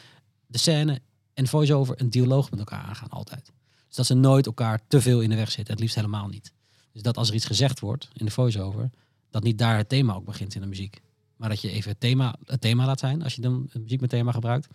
de 0.47 0.59
scène 0.59 1.01
en 1.34 1.47
voice-over 1.47 2.01
een 2.01 2.11
dialoog 2.11 2.51
met 2.51 2.59
elkaar 2.59 2.82
aangaan, 2.82 3.09
altijd. 3.09 3.53
Dus 3.86 3.97
dat 3.97 4.07
ze 4.07 4.14
nooit 4.14 4.47
elkaar 4.47 4.80
te 4.88 5.01
veel 5.01 5.20
in 5.20 5.30
de 5.30 5.36
weg 5.36 5.51
zitten, 5.51 5.72
het 5.72 5.82
liefst 5.82 5.97
helemaal 5.97 6.28
niet. 6.28 6.53
Dus 6.93 7.03
dat 7.03 7.16
als 7.16 7.28
er 7.28 7.34
iets 7.34 7.45
gezegd 7.47 7.80
wordt 7.80 8.09
in 8.14 8.24
de 8.24 8.30
voice-over, 8.30 8.90
dat 9.30 9.43
niet 9.43 9.59
daar 9.59 9.76
het 9.76 9.88
thema 9.88 10.14
ook 10.14 10.24
begint 10.24 10.55
in 10.55 10.61
de 10.61 10.66
muziek. 10.66 11.01
Maar 11.36 11.49
dat 11.49 11.61
je 11.61 11.70
even 11.70 11.90
het 11.90 12.01
thema, 12.01 12.34
het 12.45 12.61
thema 12.61 12.84
laat 12.86 12.99
zijn, 13.01 13.22
als 13.22 13.34
je 13.34 13.40
dan 13.40 13.68
muziek 13.78 14.01
met 14.01 14.11
thema 14.11 14.32
gebruikt. 14.32 14.68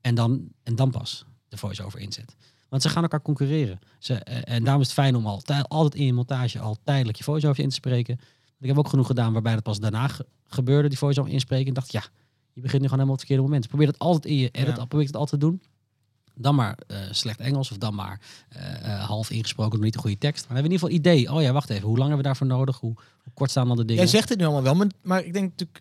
En 0.00 0.14
dan, 0.14 0.48
en 0.62 0.76
dan 0.76 0.90
pas 0.90 1.24
de 1.48 1.56
voice-over 1.56 2.00
inzet. 2.00 2.36
Want 2.68 2.82
ze 2.82 2.88
gaan 2.88 3.02
elkaar 3.02 3.22
concurreren. 3.22 3.78
Ze, 3.98 4.14
eh, 4.14 4.54
en 4.54 4.62
daarom 4.64 4.82
is 4.82 4.86
het 4.88 4.96
fijn 4.96 5.16
om 5.16 5.26
al, 5.26 5.40
tij- 5.40 5.62
altijd 5.62 5.94
in 5.94 6.04
je 6.06 6.12
montage 6.12 6.58
al 6.58 6.76
tijdelijk 6.84 7.18
je 7.18 7.24
voice-over 7.24 7.62
in 7.62 7.68
te 7.68 7.74
spreken. 7.74 8.18
Ik 8.60 8.68
heb 8.68 8.78
ook 8.78 8.88
genoeg 8.88 9.06
gedaan 9.06 9.32
waarbij 9.32 9.54
dat 9.54 9.62
pas 9.62 9.78
daarna 9.80 10.08
ge- 10.08 10.26
gebeurde, 10.46 10.88
die 10.88 10.98
voice-over 10.98 11.32
inspreken. 11.32 11.66
En 11.66 11.74
dacht, 11.74 11.92
ja, 11.92 12.02
je 12.52 12.60
begint 12.60 12.82
nu 12.82 12.88
gewoon 12.88 13.04
helemaal 13.04 13.06
op 13.12 13.18
het 13.18 13.26
verkeerde 13.26 13.42
moment. 13.42 13.68
Probeer 13.68 13.86
dat 13.86 13.98
altijd 13.98 14.24
in 14.24 14.36
je 14.36 14.48
edit, 14.50 14.76
Ja. 14.76 14.84
probeer 14.84 15.06
het 15.06 15.16
altijd 15.16 15.40
te 15.40 15.46
doen. 15.48 15.62
Dan 16.38 16.54
maar 16.54 16.78
eh, 16.86 16.96
slecht 17.10 17.40
Engels 17.40 17.70
of 17.70 17.76
dan 17.78 17.94
maar 17.94 18.20
eh, 18.48 18.74
eh, 18.92 19.04
half 19.04 19.30
ingesproken 19.30 19.80
niet 19.80 19.92
de 19.92 19.98
goede 19.98 20.18
tekst. 20.18 20.48
Maar 20.48 20.56
dan 20.56 20.62
hebben 20.62 20.78
we 20.80 20.86
in 20.86 20.90
ieder 20.94 21.08
geval 21.08 21.22
idee. 21.28 21.36
Oh 21.36 21.42
ja, 21.48 21.52
wacht 21.52 21.70
even. 21.70 21.82
Hoe 21.86 21.96
lang 21.98 22.08
hebben 22.08 22.18
we 22.18 22.24
daarvoor 22.24 22.46
nodig? 22.46 22.78
Hoe, 22.78 22.92
hoe 23.22 23.32
kort 23.34 23.50
staan 23.50 23.68
dan 23.68 23.76
de 23.76 23.84
dingen? 23.84 24.02
Jij 24.02 24.10
zegt 24.10 24.28
het 24.28 24.38
nu 24.38 24.44
allemaal 24.44 24.62
wel, 24.62 24.74
maar, 24.74 24.86
maar 25.02 25.24
ik 25.24 25.32
denk 25.32 25.50
natuurlijk 25.50 25.80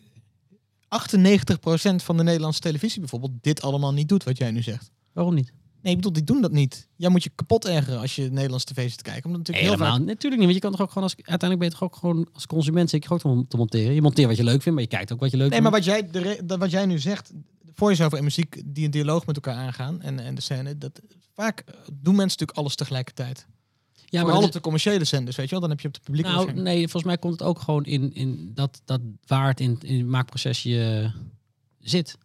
98% 2.01 2.03
van 2.03 2.18
de 2.18 2.24
Nederlandse 2.24 2.60
televisie 2.60 2.99
bijvoorbeeld 2.99 3.32
dit 3.41 3.62
allemaal 3.62 3.93
niet 3.93 4.10
doet 4.10 4.24
wat 4.24 4.38
jij 4.38 4.51
nu 4.51 4.62
zegt. 4.62 4.91
Waarom 5.14 5.34
niet? 5.34 5.51
Nee, 5.82 5.93
ik 5.93 5.99
bedoel, 6.01 6.14
die 6.16 6.24
doen 6.24 6.41
dat 6.41 6.51
niet. 6.51 6.88
Jij 6.95 7.10
moet 7.10 7.24
je 7.24 7.32
kapot 7.36 7.66
ergeren 7.66 7.99
als 7.99 8.16
je 8.16 8.30
Nederlandse 8.32 8.74
tv 8.74 8.88
zit 8.89 8.97
te 8.97 9.03
kijken. 9.03 9.26
Omdat 9.26 9.38
natuurlijk 9.38 9.68
heel 9.68 9.76
Helemaal 9.76 9.97
vaak... 9.97 10.08
natuurlijk 10.08 10.41
niet. 10.41 10.51
Want 10.51 10.53
je 10.53 10.60
kan 10.60 10.72
toch 10.72 10.82
ook 10.82 10.88
gewoon 10.88 11.03
als 11.03 11.16
uiteindelijk 11.16 11.60
ben 11.60 11.70
je 11.70 11.76
toch 11.76 11.84
ook 11.84 11.95
gewoon 11.95 12.28
als 12.34 12.47
consument 12.47 12.89
zeker 12.89 13.14
ook 13.14 13.20
te 13.20 13.28
mon- 13.28 13.47
te 13.47 13.58
monteren. 13.58 13.93
Je 13.93 14.01
monteert 14.01 14.28
wat 14.28 14.38
je 14.38 14.43
leuk 14.43 14.62
vindt, 14.62 14.72
maar 14.72 14.82
je 14.82 14.95
kijkt 14.95 15.14
ook 15.14 15.20
wat 15.20 15.32
je 15.32 15.38
leuk 15.38 15.49
Nee, 15.49 15.62
maar 15.62 15.72
vindt. 15.72 15.88
wat 15.88 15.95
jij, 15.95 16.38
de 16.45 16.58
wat 16.58 16.72
jij 16.72 16.86
nu 16.86 16.99
zegt, 16.99 17.32
voice-over 17.76 18.18
en 18.18 18.24
muziek 18.24 18.62
die 18.66 18.86
een 18.86 18.92
dialoog 18.92 19.26
met 19.26 19.36
elkaar 19.36 19.56
aangaan 19.56 20.02
en, 20.02 20.20
en 20.20 20.36
de 20.36 20.42
scène, 20.42 20.78
dat 20.78 21.02
vaak 21.34 21.60
eh, 21.60 21.74
doen 21.86 22.16
mensen 22.16 22.40
natuurlijk 22.40 22.58
alles 22.58 22.76
tegelijkertijd. 22.76 23.48
ja, 24.06 24.22
Vooral 24.22 24.40
dat 24.40 24.48
op 24.48 24.56
de 24.56 24.60
commerciële 24.60 25.04
zenders, 25.04 25.36
weet 25.36 25.46
je 25.46 25.52
wel? 25.52 25.62
Dan 25.62 25.70
heb 25.70 25.80
je 25.80 25.88
op 25.88 25.94
de 25.94 26.00
publieke 26.00 26.30
Nou, 26.30 26.54
nee, 26.54 26.80
volgens 26.80 27.04
mij 27.04 27.18
komt 27.18 27.34
het 27.34 27.44
ook 27.44 27.60
gewoon 27.60 27.86
in, 27.86 28.14
in 28.14 28.52
dat, 28.54 28.82
dat 28.86 29.02
waar 29.26 29.48
het 29.48 29.60
in, 29.60 29.80
in 29.82 29.98
het 29.98 30.08
maakproces 30.08 30.64
je 30.64 31.12
zit. 31.80 32.18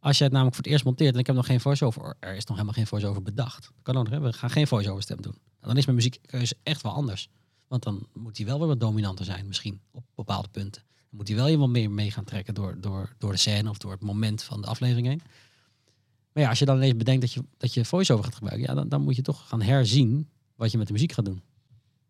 Als 0.00 0.18
je 0.18 0.24
het 0.24 0.32
namelijk 0.32 0.56
voor 0.56 0.64
het 0.64 0.72
eerst 0.72 0.84
monteert 0.84 1.14
en 1.14 1.20
ik 1.20 1.26
heb 1.26 1.36
nog 1.36 1.46
geen 1.46 1.60
voice-over, 1.60 2.16
er 2.20 2.36
is 2.36 2.44
nog 2.44 2.56
helemaal 2.56 2.74
geen 2.74 2.86
voice-over 2.86 3.22
bedacht. 3.22 3.70
Kan 3.82 3.96
ook 3.96 4.04
nog, 4.04 4.12
hè? 4.12 4.20
we 4.20 4.32
gaan 4.32 4.50
geen 4.50 4.66
voice-over 4.66 5.02
stem 5.02 5.22
doen. 5.22 5.38
Dan 5.60 5.76
is 5.76 5.84
mijn 5.84 5.96
muziekkeuze 5.96 6.56
echt 6.62 6.82
wel 6.82 6.92
anders. 6.92 7.28
Want 7.68 7.82
dan 7.82 8.06
moet 8.12 8.36
hij 8.36 8.46
wel 8.46 8.58
weer 8.58 8.68
wat 8.68 8.80
dominanter 8.80 9.24
zijn, 9.24 9.46
misschien 9.46 9.80
op 9.90 10.04
bepaalde 10.14 10.48
punten. 10.48 10.82
Moet 11.10 11.28
hij 11.28 11.36
wel 11.36 11.56
wat 11.56 11.68
meer 11.68 11.90
mee 11.90 12.10
gaan 12.10 12.24
trekken 12.24 12.54
door, 12.54 12.80
door, 12.80 13.14
door 13.18 13.32
de 13.32 13.38
scène 13.38 13.70
of 13.70 13.78
door 13.78 13.90
het 13.90 14.02
moment 14.02 14.42
van 14.42 14.60
de 14.60 14.66
aflevering 14.66 15.06
heen. 15.06 15.20
Maar 16.32 16.42
ja, 16.42 16.48
als 16.48 16.58
je 16.58 16.64
dan 16.64 16.76
ineens 16.76 16.96
bedenkt 16.96 17.20
dat 17.20 17.32
je, 17.32 17.44
dat 17.56 17.74
je 17.74 17.84
voice-over 17.84 18.24
gaat 18.24 18.34
gebruiken, 18.34 18.68
ja, 18.68 18.74
dan, 18.74 18.88
dan 18.88 19.02
moet 19.02 19.16
je 19.16 19.22
toch 19.22 19.48
gaan 19.48 19.62
herzien 19.62 20.28
wat 20.54 20.70
je 20.70 20.78
met 20.78 20.86
de 20.86 20.92
muziek 20.92 21.12
gaat 21.12 21.24
doen. 21.24 21.42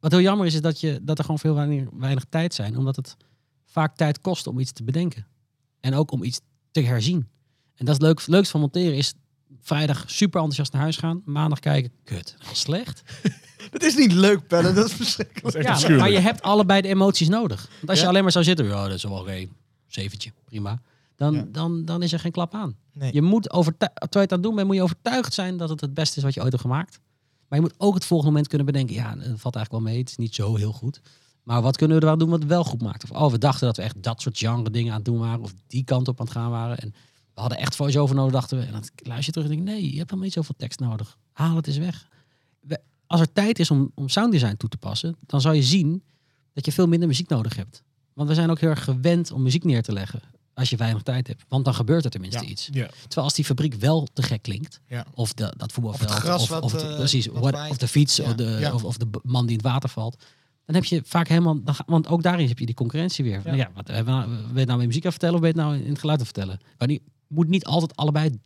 Wat 0.01 0.13
heel 0.13 0.21
jammer 0.21 0.47
is, 0.47 0.55
is 0.55 0.61
dat, 0.61 0.81
je, 0.81 1.01
dat 1.03 1.19
er 1.19 1.25
gewoon 1.25 1.39
veel 1.39 1.55
weinig, 1.99 2.25
tijd 2.29 2.55
zijn. 2.55 2.77
Omdat 2.77 2.97
het 2.97 3.17
vaak 3.65 3.97
tijd 3.97 4.21
kost 4.21 4.47
om 4.47 4.59
iets 4.59 4.73
te 4.73 4.85
bedenken. 4.85 5.27
En 5.81 5.95
ook 5.95 6.11
om 6.11 6.23
iets 6.23 6.41
te 6.71 6.81
herzien. 6.81 7.29
En 7.75 7.85
dat 7.85 7.95
is 7.95 8.01
leuk, 8.01 8.19
het 8.19 8.29
leukste 8.29 8.51
van 8.51 8.61
monteren 8.61 8.97
is 8.97 9.15
vrijdag 9.61 10.05
super 10.07 10.35
enthousiast 10.41 10.73
naar 10.73 10.83
huis 10.83 10.97
gaan. 10.97 11.23
Maandag 11.25 11.59
kijken, 11.61 11.91
kut, 12.05 12.37
was 12.49 12.61
slecht. 12.61 13.03
Dat 13.71 13.83
is 13.83 13.97
niet 13.97 14.13
leuk, 14.13 14.47
Pelle. 14.47 14.73
Dat 14.73 14.87
is 14.87 14.93
verschrikkelijk. 14.93 15.67
Dat 15.67 15.77
is 15.77 15.83
Ja, 15.83 15.97
maar, 15.97 16.11
je 16.11 16.19
hebt 16.19 16.43
allebei 16.43 16.81
de 16.81 16.89
emoties 16.89 17.29
nodig. 17.29 17.69
Want 17.77 17.91
als 17.91 18.01
je 18.01 18.07
alleen 18.07 18.23
maar 18.23 18.33
zou 18.33 18.45
zitten, 18.45 18.67
ja, 18.67 18.83
dat 18.87 18.97
is 18.97 19.03
wel 19.03 19.19
oké, 19.21 19.47
zeventje, 19.87 20.33
prima. 20.45 20.81
Dan, 21.17 21.35
Ja. 21.35 21.45
dan, 21.53 21.85
dan 21.85 22.03
is 22.03 22.13
er 22.13 22.19
geen 22.19 22.33
klap 22.33 22.55
aan. 22.55 22.77
Nee. 22.93 23.15
Je 23.15 23.23
moet 23.23 23.51
overtuigd, 23.51 23.95
terwijl 24.01 24.11
je 24.13 24.21
het 24.21 24.31
aan 24.33 24.39
het 24.39 24.47
doen 24.47 24.55
bent, 24.55 24.67
moet 24.67 24.77
je 24.77 24.83
overtuigd 24.83 25.35
zijn 25.35 25.57
dat 25.57 25.69
het 25.69 25.81
het 25.81 25.95
beste 25.95 26.17
is 26.17 26.23
wat 26.23 26.35
je 26.35 26.41
ooit 26.41 26.51
hebt 26.51 26.63
gemaakt. 26.63 27.01
Maar 27.49 27.59
je 27.59 27.65
moet 27.65 27.75
ook 27.79 27.95
het 27.95 28.05
volgende 28.05 28.31
moment 28.33 28.49
kunnen 28.49 28.67
bedenken, 28.67 28.95
ja, 28.95 29.15
dat 29.15 29.41
valt 29.41 29.55
eigenlijk 29.57 29.71
wel 29.71 29.81
mee, 29.81 29.99
het 29.99 30.09
is 30.09 30.17
niet 30.17 30.35
zo 30.35 30.57
heel 30.57 30.73
goed. 30.73 31.01
Maar 31.43 31.63
wat 31.63 31.77
kunnen 31.77 31.97
we 31.97 32.03
er 32.03 32.09
wel 32.09 32.19
doen 32.19 32.29
wat 32.31 32.39
het 32.39 32.49
wel 32.49 32.65
goed 32.65 32.83
maakt? 32.83 33.11
Of 33.11 33.11
oh, 33.11 33.31
we 33.31 33.39
dachten 33.39 33.67
dat 33.67 33.77
we 33.77 33.83
echt 33.83 34.03
dat 34.03 34.21
soort 34.23 34.39
genre 34.39 34.71
dingen 34.71 34.91
aan 34.91 34.97
het 34.97 35.05
doen 35.05 35.19
waren, 35.19 35.41
of 35.41 35.55
die 35.67 35.85
kant 35.85 36.09
op 36.09 36.21
aan 36.21 36.27
het 36.27 36.35
gaan 36.35 36.51
waren. 36.51 36.79
En 36.79 36.95
we 37.37 37.43
hadden 37.43 37.59
echt 37.61 37.77
voice-over 37.77 38.15
nodig, 38.15 38.33
dachten 38.33 38.59
we. 38.59 38.65
En 38.65 38.73
dan 38.73 38.83
luister 38.97 39.25
je 39.27 39.33
terug 39.33 39.49
en 39.49 39.55
denk 39.55 39.69
nee, 39.69 39.81
je 39.83 39.87
hebt 39.87 39.97
helemaal 39.99 40.25
niet 40.25 40.33
zoveel 40.33 40.55
tekst 40.59 40.81
nodig. 40.81 41.17
Haal 41.33 41.57
het 41.57 41.67
eens 41.67 41.77
weg. 41.77 42.09
We- 42.61 42.81
als 43.07 43.21
er 43.21 43.33
tijd 43.33 43.59
is 43.59 43.71
om, 43.71 43.91
om 43.95 44.09
sounddesign 44.09 44.57
toe 44.57 44.69
te 44.69 44.77
passen, 44.77 45.17
dan 45.27 45.41
zal 45.41 45.53
je 45.53 45.63
zien 45.63 46.03
dat 46.53 46.65
je 46.65 46.73
veel 46.73 46.87
minder 46.89 47.09
muziek 47.09 47.29
nodig 47.29 47.57
hebt. 47.57 47.83
Want 48.13 48.29
we 48.29 48.35
zijn 48.35 48.51
ook 48.51 48.61
heel 48.61 48.69
erg 48.71 48.85
gewend 48.85 49.33
om 49.33 49.43
muziek 49.43 49.65
neer 49.65 49.83
te 49.83 49.93
leggen. 49.93 50.21
als 50.55 50.71
je 50.71 50.77
weinig 50.77 51.03
tijd 51.03 51.27
hebt. 51.27 51.45
Want 51.49 51.65
dan 51.65 51.75
gebeurt 51.75 52.05
er 52.05 52.11
tenminste 52.11 52.43
Ja. 52.45 52.49
iets. 52.51 52.69
Ja. 52.73 52.87
Terwijl 53.01 53.27
als 53.27 53.35
die 53.35 53.45
fabriek 53.45 53.75
wel 53.75 54.09
te 54.13 54.23
gek 54.23 54.43
klinkt, 54.43 54.81
Ja. 54.89 55.07
of 55.15 55.33
de, 55.33 55.55
dat 55.57 55.73
voetbalveld, 55.73 56.09
Of 56.11 56.15
het 56.17 56.25
gras 56.25 56.43
of, 56.43 56.49
wat, 56.49 56.63
of 56.63 56.73
het- 56.73 56.83
eh, 56.83 56.95
precies, 56.97 57.27
wat 57.27 57.43
what- 57.53 57.71
of 57.71 57.77
de 57.77 57.89
fiets, 57.89 58.21
of, 58.21 58.35
de, 58.35 58.71
of, 58.73 58.85
of 58.85 58.97
de 58.97 59.07
man 59.23 59.43
die 59.47 59.57
in 59.57 59.63
het 59.63 59.73
water 59.73 59.89
valt. 59.89 60.25
Dan 60.65 60.75
heb 60.75 60.85
je 60.85 61.01
vaak 61.05 61.29
helemaal, 61.29 61.63
dan 61.63 61.75
want 61.87 62.09
ook 62.09 62.23
daarin 62.23 62.49
heb 62.49 62.59
je 62.59 62.67
die 62.67 62.75
concurrentie 62.75 63.25
weer. 63.25 63.41
Ja, 63.45 63.55
ja 63.55 63.71
wat, 63.75 63.89
hebben 63.89 64.15
we 64.29 64.53
nou, 64.55 64.67
nou 64.67 64.81
in 64.81 64.87
muziek 64.87 65.05
aan 65.05 65.11
vertellen 65.11 65.35
of 65.35 65.41
ben 65.41 65.51
je 65.55 65.61
het 65.61 65.67
nou 65.67 65.83
in 65.83 65.91
het 65.91 65.99
geluid 65.99 66.19
aan 66.19 66.25
vertellen? 66.25 66.59
Die 66.79 67.03
moet 67.27 67.49
niet 67.49 67.65
altijd 67.65 67.97
allebei 67.97 68.41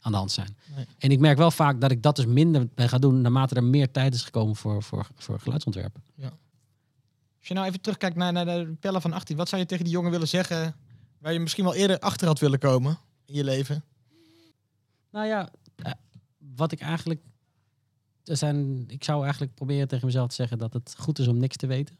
aan 0.00 0.12
de 0.12 0.18
hand 0.18 0.32
zijn. 0.32 0.56
Nee. 0.74 0.86
En 0.98 1.10
ik 1.10 1.18
merk 1.18 1.38
wel 1.38 1.50
vaak 1.50 1.80
dat 1.80 1.90
ik 1.90 2.02
dat 2.02 2.16
dus 2.16 2.26
minder 2.26 2.68
ben 2.74 2.88
gaan 2.88 3.00
doen 3.00 3.20
naarmate 3.20 3.54
er 3.54 3.64
meer 3.64 3.90
tijd 3.90 4.14
is 4.14 4.22
gekomen 4.22 4.56
voor, 4.56 4.82
voor, 4.82 5.08
voor 5.14 5.40
geluidsontwerpen. 5.40 6.02
Als 7.38 7.48
je 7.48 7.54
nou 7.54 7.66
even 7.66 7.80
terugkijkt 7.80 8.16
naar, 8.16 8.32
naar 8.32 8.44
de 8.44 8.76
Pelle 8.80 9.00
van 9.00 9.12
18, 9.12 9.36
wat 9.36 9.48
zou 9.48 9.60
je 9.60 9.66
tegen 9.66 9.84
die 9.84 9.92
jongen 9.92 10.10
willen 10.10 10.28
zeggen 10.28 10.76
waar 11.18 11.32
je 11.32 11.40
misschien 11.40 11.64
wel 11.64 11.74
eerder 11.74 11.98
achter 11.98 12.26
had 12.26 12.38
willen 12.38 12.58
komen 12.58 12.98
in 13.24 13.34
je 13.34 13.44
leven? 13.44 13.84
Nou 15.10 15.26
ja, 15.26 15.50
eh, 15.76 15.92
wat 16.56 16.72
ik 16.72 16.80
eigenlijk. 16.80 17.20
Er 18.24 18.36
zijn, 18.36 18.84
ik 18.88 19.04
zou 19.04 19.22
eigenlijk 19.22 19.54
proberen 19.54 19.88
tegen 19.88 20.06
mezelf 20.06 20.28
te 20.28 20.34
zeggen 20.34 20.58
dat 20.58 20.72
het 20.72 20.94
goed 20.98 21.18
is 21.18 21.28
om 21.28 21.38
niks 21.38 21.56
te 21.56 21.66
weten. 21.66 21.98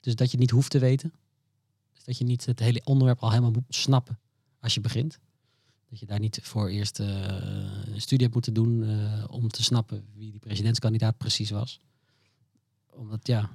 Dus 0.00 0.14
dat 0.14 0.30
je 0.30 0.38
niet 0.38 0.50
hoeft 0.50 0.70
te 0.70 0.78
weten. 0.78 1.12
Dus 1.92 2.04
dat 2.04 2.18
je 2.18 2.24
niet 2.24 2.46
het 2.46 2.58
hele 2.58 2.80
onderwerp 2.84 3.20
al 3.20 3.30
helemaal 3.30 3.50
moet 3.50 3.64
snappen 3.68 4.18
als 4.64 4.74
je 4.74 4.80
begint. 4.80 5.18
Dat 5.90 5.98
je 5.98 6.06
daar 6.06 6.18
niet 6.18 6.40
voor 6.42 6.68
eerst 6.68 7.00
eh, 7.00 7.06
een 7.86 8.00
studie 8.00 8.22
hebt 8.22 8.34
moeten 8.34 8.54
doen 8.54 8.84
eh, 8.84 9.24
om 9.28 9.48
te 9.48 9.62
snappen 9.62 10.06
wie 10.14 10.30
die 10.30 10.40
presidentskandidaat 10.40 11.18
precies 11.18 11.50
was. 11.50 11.80
Omdat 12.90 13.26
ja, 13.26 13.50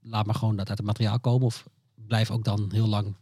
laat 0.00 0.26
maar 0.26 0.34
gewoon 0.34 0.56
dat 0.56 0.68
uit 0.68 0.78
het 0.78 0.86
materiaal 0.86 1.20
komen. 1.20 1.46
Of 1.46 1.68
blijf 1.94 2.30
ook 2.30 2.44
dan 2.44 2.72
heel 2.72 2.86
lang 2.86 3.14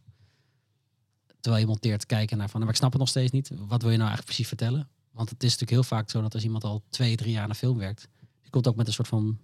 terwijl 1.40 1.62
je 1.62 1.68
monteert 1.68 2.06
kijken 2.06 2.38
naar 2.38 2.50
van, 2.50 2.60
maar 2.60 2.68
ik 2.68 2.76
snap 2.76 2.90
het 2.90 3.00
nog 3.00 3.08
steeds 3.08 3.32
niet. 3.32 3.48
Wat 3.48 3.82
wil 3.82 3.90
je 3.90 3.96
nou 3.96 4.08
eigenlijk 4.08 4.24
precies 4.24 4.48
vertellen? 4.48 4.88
Want 5.10 5.30
het 5.30 5.42
is 5.42 5.50
natuurlijk 5.50 5.70
heel 5.70 5.96
vaak 5.98 6.10
zo 6.10 6.20
dat 6.20 6.34
als 6.34 6.42
iemand 6.42 6.64
al 6.64 6.82
twee, 6.88 7.16
drie 7.16 7.32
jaar 7.32 7.42
aan 7.42 7.48
een 7.48 7.54
film 7.54 7.78
werkt, 7.78 8.08
die 8.40 8.50
komt 8.50 8.68
ook 8.68 8.76
met 8.76 8.86
een 8.86 8.92
soort 8.92 9.08
van, 9.08 9.38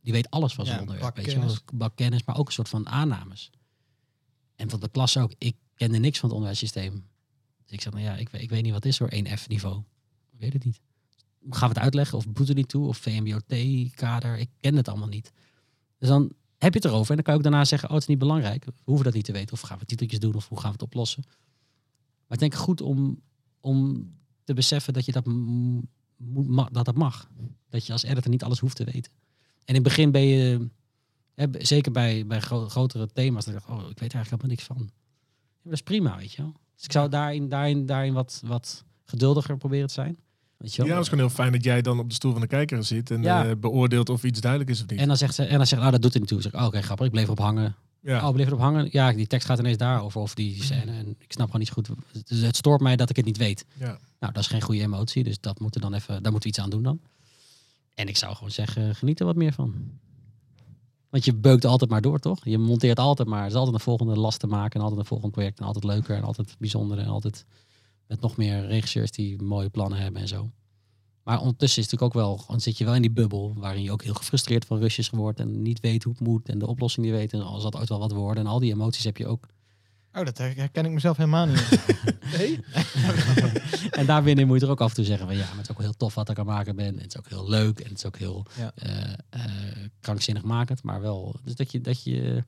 die 0.00 0.12
weet 0.12 0.30
alles 0.30 0.54
van 0.54 0.64
zijn 0.64 0.76
Ja, 0.76 0.82
onderwerp, 0.82 1.14
bak 1.14 1.24
weet 1.24 1.34
je 1.34 1.60
bak 1.74 1.96
kennis, 1.96 2.24
maar 2.24 2.36
ook 2.36 2.46
een 2.46 2.52
soort 2.52 2.68
van 2.68 2.88
aannames. 2.88 3.50
En 4.56 4.70
van 4.70 4.80
de 4.80 4.88
klas 4.88 5.16
ook, 5.16 5.32
ik 5.38 5.56
kende 5.74 5.98
niks 5.98 6.18
van 6.18 6.28
het 6.28 6.38
onderwijssysteem. 6.38 6.92
Dus 7.62 7.72
ik 7.72 7.80
zeg, 7.80 7.92
nou 7.92 8.04
ja, 8.04 8.16
ik, 8.16 8.28
weet- 8.28 8.42
ik 8.42 8.50
weet 8.50 8.62
niet 8.62 8.72
wat 8.72 8.84
is 8.84 8.98
hoor, 8.98 9.10
1F 9.14 9.46
niveau. 9.48 9.82
Ik 10.32 10.38
weet 10.40 10.52
het 10.52 10.64
niet. 10.64 10.80
Gaan 11.50 11.68
we 11.68 11.74
het 11.74 11.84
uitleggen 11.84 12.18
of 12.18 12.24
doet 12.28 12.48
er 12.48 12.54
niet 12.54 12.68
toe 12.68 12.86
of 12.86 12.96
VMBOT-kader, 12.98 14.38
ik 14.38 14.48
ken 14.60 14.76
het 14.76 14.88
allemaal 14.88 15.08
niet. 15.08 15.32
Dus 15.98 16.08
dan 16.08 16.32
heb 16.58 16.72
je 16.74 16.78
het 16.78 16.88
erover 16.88 17.08
en 17.10 17.14
dan 17.14 17.24
kan 17.24 17.32
je 17.34 17.38
ook 17.38 17.44
daarna 17.46 17.64
zeggen, 17.64 17.88
oh 17.88 17.94
het 17.94 18.02
is 18.02 18.08
niet 18.08 18.18
belangrijk, 18.18 18.64
we 18.64 18.72
hoeven 18.84 19.04
dat 19.04 19.14
niet 19.14 19.24
te 19.24 19.32
weten 19.32 19.52
of 19.52 19.60
gaan 19.60 19.78
we 19.78 19.84
titeltjes 19.84 20.18
doen 20.20 20.34
of 20.34 20.48
hoe 20.48 20.58
gaan 20.58 20.66
we 20.66 20.72
het 20.72 20.82
oplossen. 20.82 21.22
Maar 22.26 22.32
ik 22.32 22.38
denk 22.38 22.54
goed 22.54 22.80
om, 22.80 23.20
om 23.60 24.08
te 24.44 24.54
beseffen 24.54 24.92
dat 24.92 25.04
je 25.04 25.12
dat, 25.12 25.24
dat 26.72 26.84
dat 26.84 26.94
mag. 26.96 27.30
Dat 27.68 27.86
je 27.86 27.92
als 27.92 28.02
editor 28.02 28.30
niet 28.30 28.42
alles 28.42 28.58
hoeft 28.58 28.76
te 28.76 28.84
weten. 28.84 29.12
En 29.42 29.64
in 29.64 29.74
het 29.74 29.82
begin 29.82 30.10
ben 30.10 30.22
je, 30.22 30.68
hè, 31.34 31.48
b- 31.48 31.56
zeker 31.58 31.92
bij, 31.92 32.26
bij 32.26 32.40
gro- 32.40 32.68
grotere 32.68 33.06
thema's, 33.12 33.44
dan 33.44 33.54
ik, 33.54 33.68
oh, 33.68 33.76
ik 33.90 33.98
weet 33.98 34.12
er 34.12 34.14
eigenlijk 34.18 34.30
helemaal 34.42 34.48
niks 34.48 34.62
van. 34.64 34.90
Dat 35.64 35.72
is 35.72 35.82
prima, 35.82 36.16
weet 36.16 36.32
je 36.32 36.42
wel. 36.42 36.52
Dus 36.74 36.84
ik 36.84 36.92
zou 36.92 37.08
daarin, 37.08 37.48
daarin, 37.48 37.86
daarin 37.86 38.12
wat, 38.12 38.42
wat 38.44 38.84
geduldiger 39.04 39.56
proberen 39.56 39.86
te 39.86 39.92
zijn. 39.94 40.16
Weet 40.56 40.74
je 40.74 40.76
wel? 40.82 40.86
Ja, 40.86 40.92
het 40.96 41.02
is 41.02 41.08
gewoon 41.08 41.24
heel 41.26 41.34
fijn 41.34 41.52
dat 41.52 41.64
jij 41.64 41.82
dan 41.82 41.98
op 41.98 42.08
de 42.08 42.14
stoel 42.14 42.32
van 42.32 42.40
de 42.40 42.46
kijker 42.46 42.84
zit 42.84 43.10
en 43.10 43.22
Ja. 43.22 43.44
eh, 43.48 43.56
beoordeelt 43.60 44.08
of 44.08 44.24
iets 44.24 44.40
duidelijk 44.40 44.70
is 44.70 44.82
of 44.82 44.88
niet. 44.90 44.98
en 45.00 45.08
dan 45.08 45.16
zegt 45.16 45.34
ze, 45.34 45.44
en 45.44 45.56
dan 45.56 45.66
zegt, 45.66 45.82
oh, 45.82 45.90
dat 45.90 46.02
doet 46.02 46.14
er 46.14 46.20
niet 46.20 46.28
toe. 46.28 46.42
Zeg 46.42 46.52
ik, 46.52 46.60
oh, 46.60 46.66
oké, 46.66 46.82
grappig, 46.82 47.06
ik 47.06 47.12
bleef 47.12 47.24
erop 47.24 47.38
hangen. 47.38 47.76
ja. 48.00 48.28
Oh, 48.28 48.32
bleef 48.34 48.46
erop 48.46 48.58
hangen? 48.60 48.88
Ja, 48.90 49.12
die 49.12 49.26
tekst 49.26 49.46
gaat 49.46 49.58
ineens 49.58 49.76
daarover. 49.76 50.20
Of 50.20 50.34
die 50.34 50.62
scène. 50.62 50.92
En 50.92 51.08
ik 51.18 51.32
snap 51.32 51.46
gewoon 51.46 51.60
niet 51.60 51.70
goed. 51.70 51.88
Dus 52.26 52.40
het 52.40 52.56
stoort 52.56 52.80
mij 52.80 52.96
dat 52.96 53.10
ik 53.10 53.16
het 53.16 53.24
niet 53.24 53.36
weet. 53.36 53.64
Ja. 53.78 53.98
Nou, 54.20 54.32
dat 54.32 54.42
is 54.42 54.46
geen 54.46 54.60
goede 54.62 54.80
emotie. 54.80 55.24
Dus 55.24 55.40
dat 55.40 55.60
moeten 55.60 55.80
dan 55.80 55.94
even, 55.94 56.22
daar 56.22 56.32
moeten 56.32 56.50
we 56.50 56.56
iets 56.56 56.58
aan 56.58 56.70
doen 56.70 56.82
dan. 56.82 57.00
En 57.94 58.08
ik 58.08 58.16
zou 58.16 58.34
gewoon 58.34 58.50
zeggen, 58.50 58.94
geniet 58.94 59.20
er 59.20 59.26
wat 59.26 59.36
meer 59.36 59.52
van. 59.52 59.74
Want 61.14 61.26
je 61.26 61.34
beukt 61.34 61.64
altijd 61.64 61.90
maar 61.90 62.00
door, 62.00 62.18
toch? 62.18 62.44
Je 62.44 62.58
monteert 62.58 62.98
altijd 62.98 63.28
maar. 63.28 63.40
Er 63.40 63.46
is 63.46 63.54
altijd 63.54 63.74
een 63.74 63.80
volgende 63.80 64.16
last 64.16 64.40
te 64.40 64.46
maken. 64.46 64.74
En 64.74 64.80
altijd 64.80 65.00
een 65.00 65.06
volgend 65.06 65.32
project. 65.32 65.58
En 65.58 65.64
altijd 65.64 65.84
leuker. 65.84 66.16
En 66.16 66.22
altijd 66.22 66.56
bijzonder. 66.58 66.98
En 66.98 67.06
altijd 67.06 67.44
met 68.06 68.20
nog 68.20 68.36
meer 68.36 68.66
regisseurs 68.66 69.10
die 69.10 69.42
mooie 69.42 69.68
plannen 69.68 69.98
hebben 69.98 70.20
en 70.20 70.28
zo. 70.28 70.50
Maar 71.24 71.40
ondertussen 71.40 71.82
is 71.82 71.90
het 71.90 72.00
natuurlijk 72.00 72.28
ook 72.28 72.36
wel, 72.36 72.44
dan 72.48 72.60
zit 72.60 72.78
je 72.78 72.84
wel 72.84 72.94
in 72.94 73.02
die 73.02 73.10
bubbel 73.10 73.54
waarin 73.56 73.82
je 73.82 73.92
ook 73.92 74.02
heel 74.02 74.14
gefrustreerd 74.14 74.64
van 74.64 74.78
rustjes 74.78 75.10
wordt 75.10 75.40
en 75.40 75.62
niet 75.62 75.80
weet 75.80 76.02
hoe 76.02 76.12
het 76.12 76.26
moet 76.26 76.48
en 76.48 76.58
de 76.58 76.66
oplossing 76.66 77.06
niet 77.06 77.14
weet 77.14 77.32
en 77.32 77.42
als 77.42 77.62
dat 77.62 77.76
ooit 77.76 77.88
wel 77.88 77.98
wat 77.98 78.12
worden 78.12 78.44
en 78.44 78.50
al 78.50 78.58
die 78.58 78.72
emoties 78.72 79.04
heb 79.04 79.16
je 79.16 79.26
ook. 79.26 79.46
Oh, 80.14 80.24
dat 80.24 80.38
herken 80.38 80.84
ik 80.84 80.90
mezelf 80.92 81.16
helemaal 81.16 81.46
niet. 81.46 81.68
Nee? 82.38 82.60
En 83.90 84.06
daar 84.06 84.22
binnen 84.22 84.46
moet 84.46 84.60
je 84.60 84.66
er 84.66 84.72
ook 84.72 84.80
af 84.80 84.88
en 84.88 84.94
toe 84.94 85.04
zeggen 85.04 85.26
van 85.26 85.36
ja, 85.36 85.46
maar 85.46 85.56
het 85.56 85.64
is 85.64 85.70
ook 85.70 85.80
heel 85.80 85.96
tof 85.96 86.14
wat 86.14 86.30
ik 86.30 86.38
aan 86.38 86.46
het 86.46 86.54
maken 86.54 86.76
ben. 86.76 86.86
En 86.86 86.94
het 86.98 87.06
is 87.06 87.18
ook 87.18 87.28
heel 87.28 87.48
leuk 87.48 87.80
en 87.80 87.88
het 87.88 87.98
is 87.98 88.04
ook 88.06 88.18
heel 88.18 88.46
Ja. 88.56 88.72
eh, 88.74 89.12
eh, 89.30 89.42
krankzinnig 90.00 90.42
makend, 90.42 90.82
maar 90.82 91.00
wel. 91.00 91.36
Dus 91.44 91.54
dat 91.54 91.72
je, 91.72 91.80
dat 91.80 92.02
je 92.04 92.44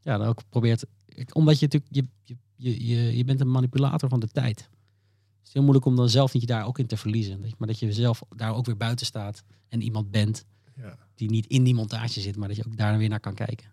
ja, 0.00 0.18
dan 0.18 0.26
ook 0.26 0.42
probeert, 0.48 0.84
omdat 1.32 1.58
je 1.58 1.64
natuurlijk, 1.66 1.92
je, 1.94 2.06
je, 2.22 2.36
je, 2.56 2.86
je, 2.86 3.16
je 3.16 3.24
bent 3.24 3.40
een 3.40 3.50
manipulator 3.50 4.08
van 4.08 4.20
de 4.20 4.28
tijd. 4.28 4.58
Het 4.58 5.46
is 5.46 5.52
heel 5.52 5.62
moeilijk 5.62 5.86
om 5.86 5.96
dan 5.96 6.08
zelf 6.08 6.32
niet 6.32 6.42
je 6.42 6.48
daar 6.48 6.66
ook 6.66 6.78
in 6.78 6.86
te 6.86 6.96
verliezen. 6.96 7.40
Maar 7.58 7.68
dat 7.68 7.78
je 7.78 7.92
zelf 7.92 8.22
daar 8.36 8.54
ook 8.54 8.66
weer 8.66 8.76
buiten 8.76 9.06
staat 9.06 9.42
en 9.68 9.82
iemand 9.82 10.10
bent 10.10 10.44
Ja. 10.76 10.98
die 11.14 11.30
niet 11.30 11.46
in 11.46 11.64
die 11.64 11.74
montage 11.74 12.20
zit, 12.20 12.36
maar 12.36 12.48
dat 12.48 12.56
je 12.56 12.66
ook 12.66 12.76
daar 12.76 12.98
weer 12.98 13.08
naar 13.08 13.20
kan 13.20 13.34
kijken. 13.34 13.72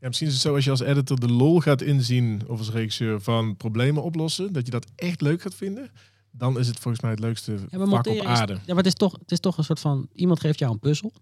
Ja, 0.00 0.06
misschien 0.06 0.26
is 0.28 0.32
het 0.34 0.42
zo 0.42 0.54
als 0.54 0.64
je 0.64 0.70
als 0.70 0.80
editor 0.80 1.20
de 1.20 1.28
lol 1.32 1.60
gaat 1.60 1.82
inzien 1.82 2.42
of 2.48 2.58
als 2.58 2.70
regisseur 2.70 3.20
van 3.20 3.56
problemen 3.56 4.02
oplossen, 4.02 4.52
dat 4.52 4.64
je 4.64 4.70
dat 4.70 4.86
echt 4.94 5.20
leuk 5.20 5.42
gaat 5.42 5.54
vinden. 5.54 5.90
Dan 6.30 6.58
is 6.58 6.66
het 6.66 6.78
volgens 6.78 7.02
mij 7.02 7.10
het 7.10 7.20
leukste 7.20 7.52
Ja, 7.70 7.86
vak 7.86 8.06
op 8.06 8.14
is- 8.14 8.22
aarde. 8.22 8.52
Ja, 8.52 8.60
maar 8.66 8.76
het 8.76 8.86
is, 8.86 8.94
toch, 8.94 9.12
het 9.12 9.32
is 9.32 9.40
toch 9.40 9.58
een 9.58 9.64
soort 9.64 9.80
van... 9.80 10.08
Iemand 10.12 10.40
geeft 10.40 10.58
jou 10.58 10.72
een 10.72 10.78
puzzel. 10.78 11.12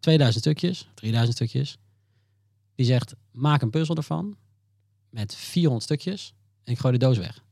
2000 0.00 0.44
stukjes, 0.44 0.88
3000 0.94 1.36
stukjes. 1.36 1.76
Die 2.74 2.86
zegt, 2.86 3.14
maak 3.30 3.62
een 3.62 3.70
puzzel 3.70 3.96
ervan. 3.96 4.36
Met 5.10 5.34
400 5.34 5.84
stukjes. 5.84 6.34
En 6.64 6.72
ik 6.72 6.78
gooi 6.78 6.92
de 6.98 7.04
doos 7.04 7.18
weg. 7.18 7.44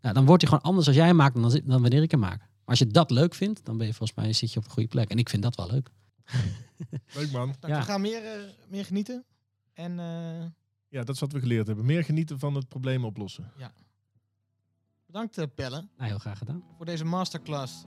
Nou, 0.00 0.14
dan 0.14 0.24
wordt 0.24 0.42
hij 0.42 0.50
gewoon 0.50 0.66
anders 0.68 0.86
als 0.86 0.96
jij 0.96 1.06
hem 1.06 1.16
maakt 1.16 1.34
dan, 1.34 1.60
dan 1.64 1.80
wanneer 1.80 2.02
ik 2.02 2.10
hem 2.10 2.20
maak. 2.20 2.38
Maar 2.38 2.48
als 2.64 2.78
je 2.78 2.86
dat 2.86 3.10
leuk 3.10 3.34
vindt, 3.34 3.64
dan 3.64 3.76
ben 3.78 3.86
je 3.86 3.94
volgens 3.94 4.18
mij 4.18 4.32
zit 4.32 4.52
je 4.52 4.58
op 4.58 4.64
de 4.64 4.70
goede 4.70 4.88
plek. 4.88 5.10
En 5.10 5.18
ik 5.18 5.28
vind 5.28 5.42
dat 5.42 5.56
wel 5.56 5.70
leuk. 5.70 5.88
Leuk 7.14 7.30
man. 7.32 7.54
Nou, 7.60 7.72
Ja. 7.72 7.78
We 7.78 7.84
gaan 7.84 8.00
meer, 8.00 8.24
eh, 8.24 8.30
meer 8.68 8.84
genieten. 8.84 9.24
En 9.80 9.98
eh, 10.00 10.46
Ja, 10.88 11.04
dat 11.04 11.14
is 11.14 11.20
wat 11.20 11.32
we 11.32 11.40
geleerd 11.40 11.66
hebben. 11.66 11.84
Meer 11.84 12.04
genieten 12.04 12.38
van 12.38 12.54
het 12.54 12.68
probleem 12.68 13.04
oplossen. 13.04 13.52
bedankt 15.06 15.38
eh, 15.38 15.46
Pelle 15.54 15.76
Nou, 15.96 16.08
heel 16.10 16.18
graag 16.18 16.38
gedaan. 16.38 16.62
voor 16.76 16.86
deze 16.86 17.04
masterclass 17.04 17.84